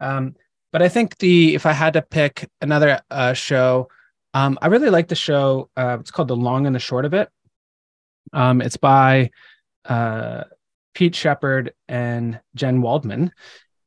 Um, 0.00 0.34
but 0.72 0.82
I 0.82 0.88
think 0.88 1.18
the 1.18 1.54
if 1.54 1.66
I 1.66 1.72
had 1.72 1.94
to 1.94 2.02
pick 2.02 2.48
another 2.60 3.00
uh, 3.10 3.32
show, 3.34 3.88
um, 4.34 4.58
I 4.60 4.68
really 4.68 4.90
like 4.90 5.08
the 5.08 5.14
show. 5.14 5.70
Uh, 5.76 5.98
it's 6.00 6.10
called 6.10 6.28
The 6.28 6.36
Long 6.36 6.66
and 6.66 6.74
the 6.74 6.80
Short 6.80 7.04
of 7.04 7.14
It. 7.14 7.28
Um, 8.32 8.60
it's 8.60 8.76
by 8.76 9.30
uh, 9.86 10.44
Pete 10.94 11.14
Shepherd 11.14 11.72
and 11.88 12.40
Jen 12.54 12.82
Waldman, 12.82 13.32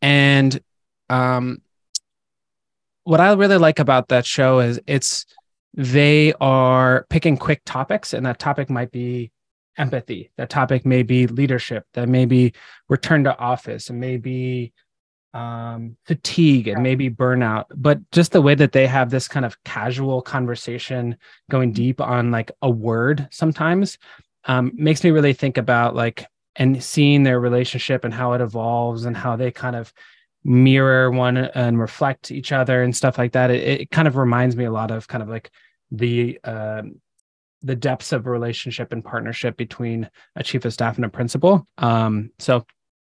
and 0.02 0.60
um, 1.10 1.62
what 3.04 3.20
I 3.20 3.34
really 3.34 3.58
like 3.58 3.80
about 3.80 4.10
that 4.10 4.26
show 4.26 4.60
is 4.60 4.80
it's 4.88 5.26
they 5.74 6.34
are 6.42 7.06
picking 7.10 7.38
quick 7.38 7.62
topics, 7.66 8.14
and 8.14 8.26
that 8.26 8.40
topic 8.40 8.70
might 8.70 8.92
be 8.92 9.32
empathy. 9.78 10.32
That 10.38 10.50
topic 10.50 10.86
may 10.86 11.04
be 11.04 11.28
leadership. 11.28 11.86
That 11.94 12.10
may 12.10 12.26
be 12.26 12.54
return 12.90 13.24
to 13.24 13.38
office. 13.38 13.90
and 13.90 14.00
maybe 14.00 14.74
um, 15.34 15.96
fatigue 16.06 16.68
and 16.68 16.84
maybe 16.84 17.10
burnout, 17.10 17.66
but 17.76 18.00
just 18.12 18.34
the 18.34 18.42
way 18.42 18.56
that 18.56 18.74
they 18.74 18.86
have 18.86 19.10
this 19.10 19.28
kind 19.28 19.46
of 19.46 19.62
casual 19.64 20.22
conversation 20.22 21.16
going 21.50 21.72
deep 21.72 22.02
on 22.02 22.32
like 22.32 22.52
a 22.62 22.70
word 22.70 23.28
sometimes 23.32 23.98
um, 24.46 24.72
makes 24.76 25.04
me 25.04 25.12
really 25.12 25.34
think 25.34 25.58
about 25.58 25.96
like 25.96 26.26
and 26.58 26.84
seeing 26.84 27.24
their 27.24 27.40
relationship 27.40 28.04
and 28.04 28.14
how 28.14 28.34
it 28.34 28.42
evolves 28.42 29.06
and 29.06 29.16
how 29.16 29.38
they 29.38 29.52
kind 29.52 29.76
of 29.76 29.94
mirror 30.44 31.12
one 31.12 31.38
and 31.38 31.80
reflect 31.80 32.32
each 32.32 32.52
other 32.52 32.84
and 32.84 32.96
stuff 32.96 33.18
like 33.18 33.34
that. 33.34 33.52
It, 33.52 33.82
it 33.82 33.92
kind 33.92 34.08
of 34.08 34.16
reminds 34.16 34.56
me 34.56 34.66
a 34.66 34.72
lot 34.72 34.92
of 34.92 35.08
kind 35.08 35.22
of 35.22 35.30
like 35.30 35.52
the 35.92 36.40
um, 36.44 37.02
the 37.64 37.76
depths 37.76 38.12
of 38.12 38.26
relationship 38.26 38.92
and 38.92 39.04
partnership 39.04 39.56
between 39.56 40.10
a 40.36 40.44
chief 40.44 40.66
of 40.66 40.74
staff 40.74 40.96
and 40.96 41.06
a 41.06 41.10
principal. 41.10 41.68
Um, 41.78 42.32
so 42.40 42.66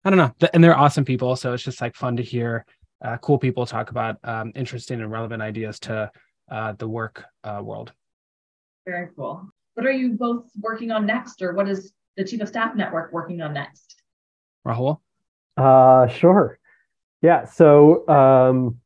I 0.04 0.12
don't 0.12 0.20
know, 0.20 0.50
and 0.54 0.64
they're 0.64 0.78
awesome 0.78 1.06
people. 1.06 1.36
So 1.36 1.54
it's 1.54 1.64
just 1.64 1.82
like 1.82 1.96
fun 1.96 2.18
to 2.18 2.24
hear 2.24 2.66
uh, 3.04 3.18
cool 3.18 3.40
people 3.40 3.66
talk 3.66 3.90
about 3.90 4.18
um, 4.24 4.52
interesting 4.56 5.02
and 5.02 5.12
relevant 5.12 5.42
ideas 5.42 5.80
to 5.82 6.12
uh, 6.52 6.74
the 6.74 6.88
work 6.88 7.24
uh, 7.44 7.62
world. 7.64 7.92
Very 8.86 9.10
cool. 9.16 9.50
What 9.74 9.86
are 9.86 9.92
you 9.92 10.14
both 10.14 10.46
working 10.62 10.92
on 10.92 11.06
next, 11.06 11.42
or 11.42 11.54
what 11.54 11.68
is 11.68 11.92
the 12.18 12.24
Chief 12.24 12.42
of 12.42 12.48
Staff 12.48 12.76
Network 12.76 13.12
working 13.12 13.42
on 13.42 13.54
next? 13.54 14.02
Rahul? 14.66 15.00
Uh, 15.58 16.08
sure. 16.08 16.60
Yeah. 17.26 17.46
So 17.46 18.08
um, 18.08 18.78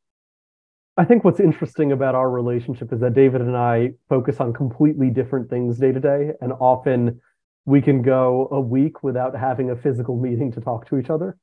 I 0.96 1.04
think 1.04 1.24
what's 1.24 1.40
interesting 1.40 1.92
about 1.92 2.14
our 2.14 2.30
relationship 2.30 2.90
is 2.90 3.00
that 3.00 3.12
David 3.12 3.42
and 3.42 3.54
I 3.54 3.90
focus 4.08 4.40
on 4.40 4.54
completely 4.54 5.10
different 5.10 5.50
things 5.50 5.76
day 5.76 5.92
to 5.92 6.00
day, 6.00 6.30
and 6.40 6.54
often 6.54 7.20
we 7.66 7.82
can 7.82 8.00
go 8.00 8.48
a 8.50 8.58
week 8.58 9.02
without 9.02 9.36
having 9.36 9.68
a 9.68 9.76
physical 9.76 10.16
meeting 10.16 10.50
to 10.52 10.60
talk 10.62 10.88
to 10.88 10.96
each 10.96 11.10
other. 11.10 11.36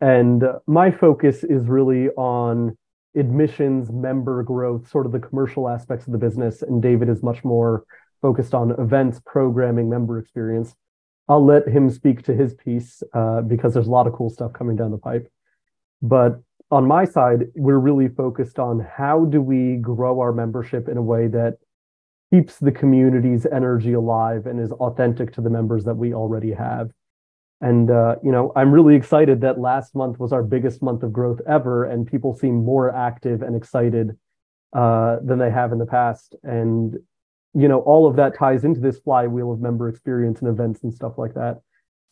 And 0.00 0.44
my 0.68 0.92
focus 0.92 1.42
is 1.42 1.66
really 1.66 2.10
on 2.10 2.78
admissions, 3.16 3.90
member 3.90 4.44
growth, 4.44 4.88
sort 4.88 5.06
of 5.06 5.12
the 5.12 5.18
commercial 5.18 5.68
aspects 5.68 6.06
of 6.06 6.12
the 6.12 6.18
business. 6.18 6.62
And 6.62 6.80
David 6.80 7.08
is 7.08 7.24
much 7.24 7.42
more 7.42 7.82
focused 8.22 8.54
on 8.54 8.70
events, 8.78 9.20
programming, 9.26 9.90
member 9.90 10.20
experience. 10.20 10.76
I'll 11.28 11.44
let 11.44 11.66
him 11.66 11.90
speak 11.90 12.22
to 12.26 12.34
his 12.34 12.54
piece 12.54 13.02
uh, 13.14 13.40
because 13.40 13.74
there's 13.74 13.88
a 13.88 13.90
lot 13.90 14.06
of 14.06 14.12
cool 14.12 14.30
stuff 14.30 14.52
coming 14.52 14.76
down 14.76 14.92
the 14.92 14.98
pipe. 14.98 15.28
But 16.02 16.40
on 16.70 16.86
my 16.86 17.04
side, 17.04 17.48
we're 17.54 17.78
really 17.78 18.08
focused 18.08 18.58
on 18.58 18.80
how 18.80 19.24
do 19.24 19.42
we 19.42 19.76
grow 19.76 20.20
our 20.20 20.32
membership 20.32 20.88
in 20.88 20.96
a 20.96 21.02
way 21.02 21.26
that 21.28 21.58
keeps 22.32 22.58
the 22.58 22.70
community's 22.70 23.44
energy 23.46 23.92
alive 23.92 24.46
and 24.46 24.60
is 24.60 24.72
authentic 24.72 25.32
to 25.32 25.40
the 25.40 25.50
members 25.50 25.84
that 25.84 25.96
we 25.96 26.14
already 26.14 26.52
have. 26.52 26.90
And 27.60 27.90
uh, 27.90 28.16
you 28.22 28.32
know, 28.32 28.52
I'm 28.56 28.72
really 28.72 28.94
excited 28.94 29.42
that 29.42 29.58
last 29.58 29.94
month 29.94 30.18
was 30.18 30.32
our 30.32 30.42
biggest 30.42 30.82
month 30.82 31.02
of 31.02 31.12
growth 31.12 31.40
ever, 31.46 31.84
and 31.84 32.06
people 32.06 32.34
seem 32.34 32.64
more 32.64 32.94
active 32.94 33.42
and 33.42 33.54
excited 33.54 34.16
uh, 34.72 35.16
than 35.22 35.38
they 35.38 35.50
have 35.50 35.72
in 35.72 35.78
the 35.78 35.86
past. 35.86 36.36
And 36.42 36.96
you 37.52 37.68
know, 37.68 37.80
all 37.80 38.06
of 38.06 38.16
that 38.16 38.38
ties 38.38 38.64
into 38.64 38.80
this 38.80 39.00
flywheel 39.00 39.52
of 39.52 39.60
member 39.60 39.88
experience 39.88 40.40
and 40.40 40.48
events 40.48 40.84
and 40.84 40.94
stuff 40.94 41.18
like 41.18 41.34
that. 41.34 41.60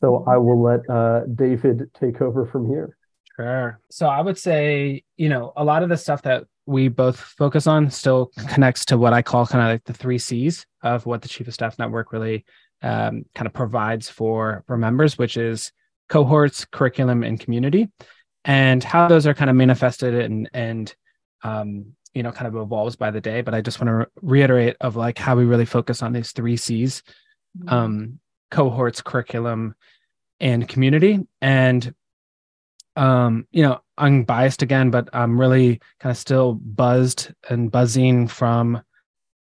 So 0.00 0.24
I 0.26 0.36
will 0.36 0.60
let 0.60 0.88
uh, 0.90 1.22
David 1.34 1.90
take 1.94 2.20
over 2.20 2.44
from 2.44 2.68
here. 2.68 2.97
Sure. 3.38 3.80
So 3.90 4.08
I 4.08 4.20
would 4.20 4.36
say, 4.36 5.04
you 5.16 5.28
know, 5.28 5.52
a 5.56 5.62
lot 5.62 5.84
of 5.84 5.88
the 5.88 5.96
stuff 5.96 6.22
that 6.22 6.44
we 6.66 6.88
both 6.88 7.18
focus 7.18 7.68
on 7.68 7.88
still 7.88 8.32
connects 8.48 8.84
to 8.86 8.98
what 8.98 9.12
I 9.12 9.22
call 9.22 9.46
kind 9.46 9.62
of 9.62 9.72
like 9.74 9.84
the 9.84 9.92
three 9.92 10.18
C's 10.18 10.66
of 10.82 11.06
what 11.06 11.22
the 11.22 11.28
Chief 11.28 11.46
of 11.46 11.54
Staff 11.54 11.78
Network 11.78 12.12
really 12.12 12.44
um, 12.82 13.24
kind 13.36 13.46
of 13.46 13.52
provides 13.52 14.08
for 14.08 14.64
for 14.66 14.76
members, 14.76 15.18
which 15.18 15.36
is 15.36 15.72
cohorts, 16.08 16.64
curriculum, 16.64 17.22
and 17.22 17.38
community, 17.38 17.88
and 18.44 18.82
how 18.82 19.06
those 19.06 19.26
are 19.26 19.34
kind 19.34 19.50
of 19.50 19.56
manifested 19.56 20.14
and 20.14 20.50
and 20.52 20.94
um, 21.44 21.92
you 22.14 22.24
know 22.24 22.32
kind 22.32 22.48
of 22.48 22.60
evolves 22.60 22.96
by 22.96 23.12
the 23.12 23.20
day. 23.20 23.40
But 23.40 23.54
I 23.54 23.60
just 23.60 23.80
want 23.80 23.88
to 23.88 23.94
re- 23.94 24.06
reiterate 24.40 24.76
of 24.80 24.96
like 24.96 25.16
how 25.16 25.36
we 25.36 25.44
really 25.44 25.64
focus 25.64 26.02
on 26.02 26.12
these 26.12 26.32
three 26.32 26.56
C's: 26.56 27.04
mm-hmm. 27.56 27.68
um, 27.68 28.20
cohorts, 28.50 29.00
curriculum, 29.00 29.76
and 30.40 30.68
community, 30.68 31.20
and 31.40 31.94
um, 32.98 33.46
you 33.52 33.62
know, 33.62 33.80
I'm 33.96 34.24
biased 34.24 34.62
again, 34.62 34.90
but 34.90 35.08
I'm 35.12 35.40
really 35.40 35.80
kind 36.00 36.10
of 36.10 36.16
still 36.16 36.54
buzzed 36.54 37.32
and 37.48 37.70
buzzing 37.70 38.26
from 38.26 38.82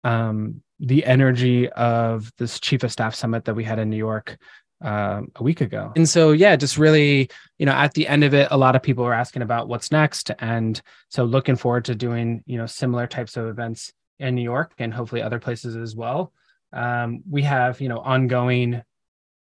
um, 0.03 0.61
the 0.79 1.03
energy 1.05 1.67
of 1.69 2.31
this 2.37 2.59
chief 2.59 2.83
of 2.83 2.91
staff 2.91 3.15
summit 3.15 3.45
that 3.45 3.55
we 3.55 3.63
had 3.63 3.79
in 3.79 3.89
New 3.89 3.97
York 3.97 4.37
uh, 4.85 5.21
a 5.35 5.43
week 5.43 5.61
ago. 5.61 5.91
And 5.95 6.07
so, 6.07 6.33
yeah, 6.33 6.55
just 6.55 6.77
really, 6.77 7.31
you 7.57 7.65
know, 7.65 7.71
at 7.71 7.95
the 7.95 8.07
end 8.07 8.23
of 8.23 8.35
it, 8.35 8.47
a 8.51 8.57
lot 8.57 8.75
of 8.75 8.83
people 8.83 9.03
were 9.03 9.13
asking 9.13 9.41
about 9.41 9.67
what's 9.67 9.91
next. 9.91 10.29
And 10.37 10.79
so, 11.09 11.23
looking 11.23 11.55
forward 11.55 11.85
to 11.85 11.95
doing, 11.95 12.43
you 12.45 12.59
know, 12.59 12.67
similar 12.67 13.07
types 13.07 13.37
of 13.37 13.47
events 13.47 13.91
in 14.19 14.35
New 14.35 14.43
York 14.43 14.73
and 14.77 14.93
hopefully 14.93 15.23
other 15.23 15.39
places 15.39 15.75
as 15.75 15.95
well. 15.95 16.31
Um, 16.73 17.23
we 17.27 17.41
have, 17.41 17.81
you 17.81 17.89
know, 17.89 17.99
ongoing 17.99 18.83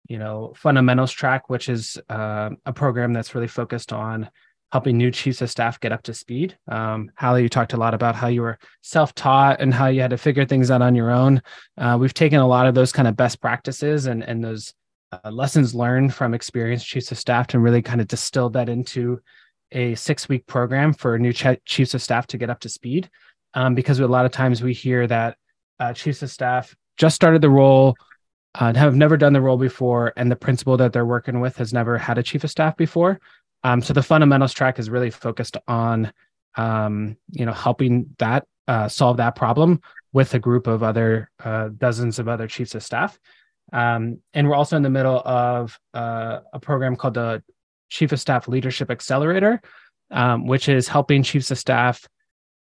you 0.09 0.19
know 0.19 0.53
fundamentals 0.57 1.13
track 1.13 1.49
which 1.49 1.69
is 1.69 1.99
uh, 2.09 2.51
a 2.67 2.73
program 2.73 3.13
that's 3.13 3.35
really 3.35 3.49
focused 3.49 3.93
on 3.93 4.29
helping 4.75 4.99
new 4.99 5.13
chiefs 5.13 5.41
of 5.41 5.49
staff 5.49 5.79
get 5.79 5.93
up 5.93 6.03
to 6.03 6.13
speed. 6.13 6.59
Um, 6.67 7.09
hallie 7.17 7.45
you 7.45 7.49
talked 7.49 7.75
a 7.75 7.77
lot 7.77 7.95
about 7.95 8.17
how 8.17 8.27
you 8.27 8.43
were 8.43 8.59
self-taught 8.83 9.61
and 9.61 9.73
how 9.73 9.87
you 9.87 10.01
had 10.01 10.11
to 10.11 10.19
figure 10.19 10.45
things 10.45 10.69
out 10.69 10.83
on 10.83 10.97
your 10.97 11.13
own. 11.13 11.41
Uh, 11.79 11.97
we've 12.01 12.13
taken 12.13 12.41
a 12.41 12.47
lot 12.49 12.67
of 12.67 12.75
those 12.75 12.91
kind 12.91 13.07
of 13.07 13.17
best 13.17 13.41
practices 13.41 14.07
and, 14.07 14.25
and 14.25 14.43
those 14.43 14.75
uh, 15.13 15.31
lessons 15.31 15.77
learned 15.77 16.13
from 16.13 16.35
experienced 16.35 16.89
chiefs 16.89 17.13
of 17.13 17.19
staff 17.19 17.55
and 17.55 17.63
really 17.63 17.83
kind 17.83 18.01
of 18.01 18.09
distilled 18.09 18.55
that 18.55 18.69
into 18.69 19.21
a 19.71 19.95
six 19.95 20.29
week 20.29 20.45
program 20.49 20.93
for 20.93 21.21
new 21.21 21.33
ch- 21.33 21.63
chiefs 21.65 21.95
of 21.95 22.03
staff 22.03 22.27
to 22.27 22.37
get 22.37 22.51
up 22.51 22.59
to 22.59 22.69
speed. 22.69 23.09
Um, 23.55 23.77
because 23.77 24.01
a 24.01 24.09
lot 24.09 24.27
of 24.27 24.33
times 24.33 24.61
we 24.61 24.73
hear 24.73 25.07
that 25.07 25.37
uh, 25.79 25.93
chiefs 25.93 26.23
of 26.23 26.33
staff 26.33 26.75
just 26.97 27.15
started 27.15 27.43
the 27.43 27.51
role 27.51 27.95
uh, 28.55 28.75
have 28.75 28.95
never 28.95 29.17
done 29.17 29.33
the 29.33 29.41
role 29.41 29.57
before, 29.57 30.13
and 30.17 30.31
the 30.31 30.37
principal 30.37 30.77
that 30.77 30.93
they're 30.93 31.07
working 31.07 31.41
with 31.41 31.57
has 31.57 31.73
never 31.73 31.99
had 31.99 32.19
a 32.19 32.23
chief 32.23 32.45
of 32.45 32.51
staff 32.51 32.77
before. 32.77 33.21
Um, 33.65 33.83
so 33.83 33.93
the 33.93 34.03
fundamentals 34.03 34.53
track 34.53 34.79
is 34.79 34.91
really 34.91 35.11
focused 35.11 35.57
on, 35.67 36.13
um, 36.57 37.17
you 37.31 37.47
know, 37.47 37.53
helping 37.53 38.15
that 38.19 38.47
uh, 38.69 38.89
solve 38.89 39.17
that 39.17 39.35
problem 39.35 39.81
with 40.13 40.35
a 40.35 40.39
group 40.39 40.67
of 40.67 40.83
other 40.83 41.31
uh, 41.43 41.71
dozens 41.77 42.19
of 42.19 42.29
other 42.29 42.47
chiefs 42.47 42.75
of 42.75 42.83
staff. 42.83 43.19
Um, 43.73 44.19
and 44.35 44.49
we're 44.49 44.55
also 44.55 44.77
in 44.77 44.83
the 44.83 44.91
middle 44.91 45.21
of 45.25 45.79
uh, 45.93 46.41
a 46.53 46.61
program 46.61 46.97
called 46.97 47.15
the 47.15 47.43
Chief 47.89 48.13
of 48.13 48.21
Staff 48.21 48.47
Leadership 48.47 48.91
Accelerator, 48.91 49.61
um, 50.11 50.47
which 50.47 50.69
is 50.69 50.87
helping 50.87 51.23
chiefs 51.23 51.51
of 51.51 51.59
staff 51.59 52.07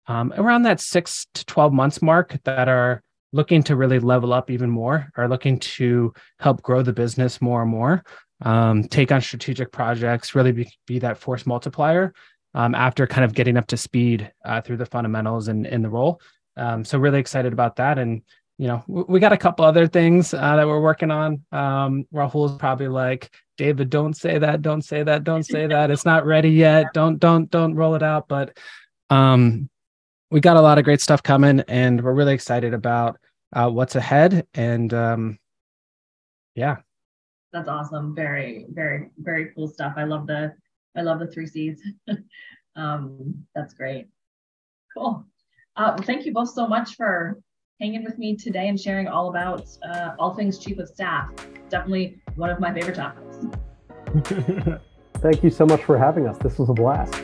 um, 0.07 0.33
around 0.37 0.63
that 0.63 0.81
six 0.81 1.27
to 1.35 1.45
12 1.47 1.73
months 1.73 2.03
mark 2.03 2.37
that 2.45 2.69
are 2.69 3.03
looking 3.33 3.63
to 3.63 3.77
really 3.77 3.99
level 3.99 4.33
up 4.33 4.51
even 4.51 4.71
more 4.71 5.11
are 5.17 5.29
looking 5.29 5.59
to 5.59 6.13
help 6.39 6.63
grow 6.63 6.83
the 6.83 6.93
business 6.93 7.41
more 7.41 7.63
and 7.63 7.71
more 7.71 8.03
um, 8.43 8.85
take 8.85 9.13
on 9.13 9.21
strategic 9.21 9.73
projects 9.73 10.35
really 10.35 10.53
be, 10.53 10.71
be 10.87 10.99
that 10.99 11.19
force 11.19 11.47
multiplier 11.47 12.15
um, 12.55 12.75
after 12.75 13.07
kind 13.07 13.25
of 13.25 13.35
getting 13.35 13.57
up 13.57 13.67
to 13.67 13.77
speed 13.77 14.31
uh, 14.45 14.61
through 14.61 14.77
the 14.77 14.87
fundamentals 14.87 15.49
and 15.49 15.67
in 15.67 15.83
the 15.83 15.89
role. 15.89 16.21
Um, 16.57 16.85
so 16.85 16.99
really 16.99 17.21
excited 17.21 17.53
about 17.53 17.77
that. 17.77 17.99
And 17.99 18.23
you 18.59 18.67
know 18.67 18.83
we 18.89 19.21
got 19.21 19.33
a 19.33 19.37
couple 19.37 19.65
other 19.65 19.87
things 19.87 20.35
uh, 20.35 20.57
that 20.57 20.67
we're 20.67 20.81
working 20.81 21.11
on. 21.11 21.45
Um, 21.53 22.07
rahul's 22.13 22.57
probably 22.59 22.89
like 22.89 23.31
david 23.57 23.91
don't 23.91 24.17
say 24.17 24.39
that 24.39 24.63
don't 24.63 24.83
say 24.83 25.03
that 25.03 25.25
don't 25.25 25.45
say 25.45 25.67
that. 25.69 25.91
It's 25.91 26.05
not 26.05 26.27
ready 26.27 26.51
yet. 26.51 26.87
Don't 26.93 27.19
don't 27.19 27.51
don't 27.51 27.75
roll 27.75 27.95
it 27.95 28.03
out. 28.03 28.27
But 28.29 28.59
um 29.11 29.71
we 30.31 30.41
got 30.41 30.57
a 30.57 30.61
lot 30.61 30.79
of 30.79 30.85
great 30.85 31.01
stuff 31.01 31.23
coming, 31.23 31.61
and 31.69 32.03
we're 32.03 32.15
really 32.15 32.35
excited 32.35 32.75
about 32.75 33.19
uh, 33.55 33.69
what's 33.71 33.97
ahead. 33.97 34.47
And 34.55 34.93
um, 34.93 35.39
yeah, 36.55 36.77
that's 37.53 37.69
awesome. 37.69 38.15
Very, 38.15 38.67
very, 38.71 39.11
very 39.19 39.53
cool 39.55 39.69
stuff. 39.69 39.95
I 39.97 40.05
love 40.05 40.27
the, 40.27 40.55
I 40.97 41.03
love 41.03 41.21
the 41.21 41.27
three 41.27 41.47
C's. 41.47 41.83
um, 42.77 43.35
that's 43.55 43.75
great. 43.75 44.09
Cool. 44.97 45.25
Uh, 45.77 45.95
well, 45.97 46.07
thank 46.07 46.27
you 46.27 46.33
both 46.33 46.51
so 46.51 46.67
much 46.67 46.95
for 46.95 47.39
hanging 47.81 48.05
with 48.05 48.19
me 48.19 48.37
today 48.37 48.69
and 48.69 48.79
sharing 48.79 49.07
all 49.07 49.29
about 49.31 49.67
uh, 49.89 50.11
all 50.19 50.35
things 50.35 50.59
chief 50.59 50.79
of 50.79 50.89
staff. 50.89 51.31
Definitely 51.69 52.21
one 52.35 52.51
of 52.51 52.59
my 52.61 52.73
favorite 52.73 52.97
topics. 52.97 53.47
Thank 55.19 55.43
you 55.43 55.51
so 55.51 55.67
much 55.67 55.83
for 55.85 55.97
having 55.97 56.27
us. 56.27 56.39
This 56.39 56.59
was 56.59 56.69
a 56.69 56.75
blast. 56.75 57.15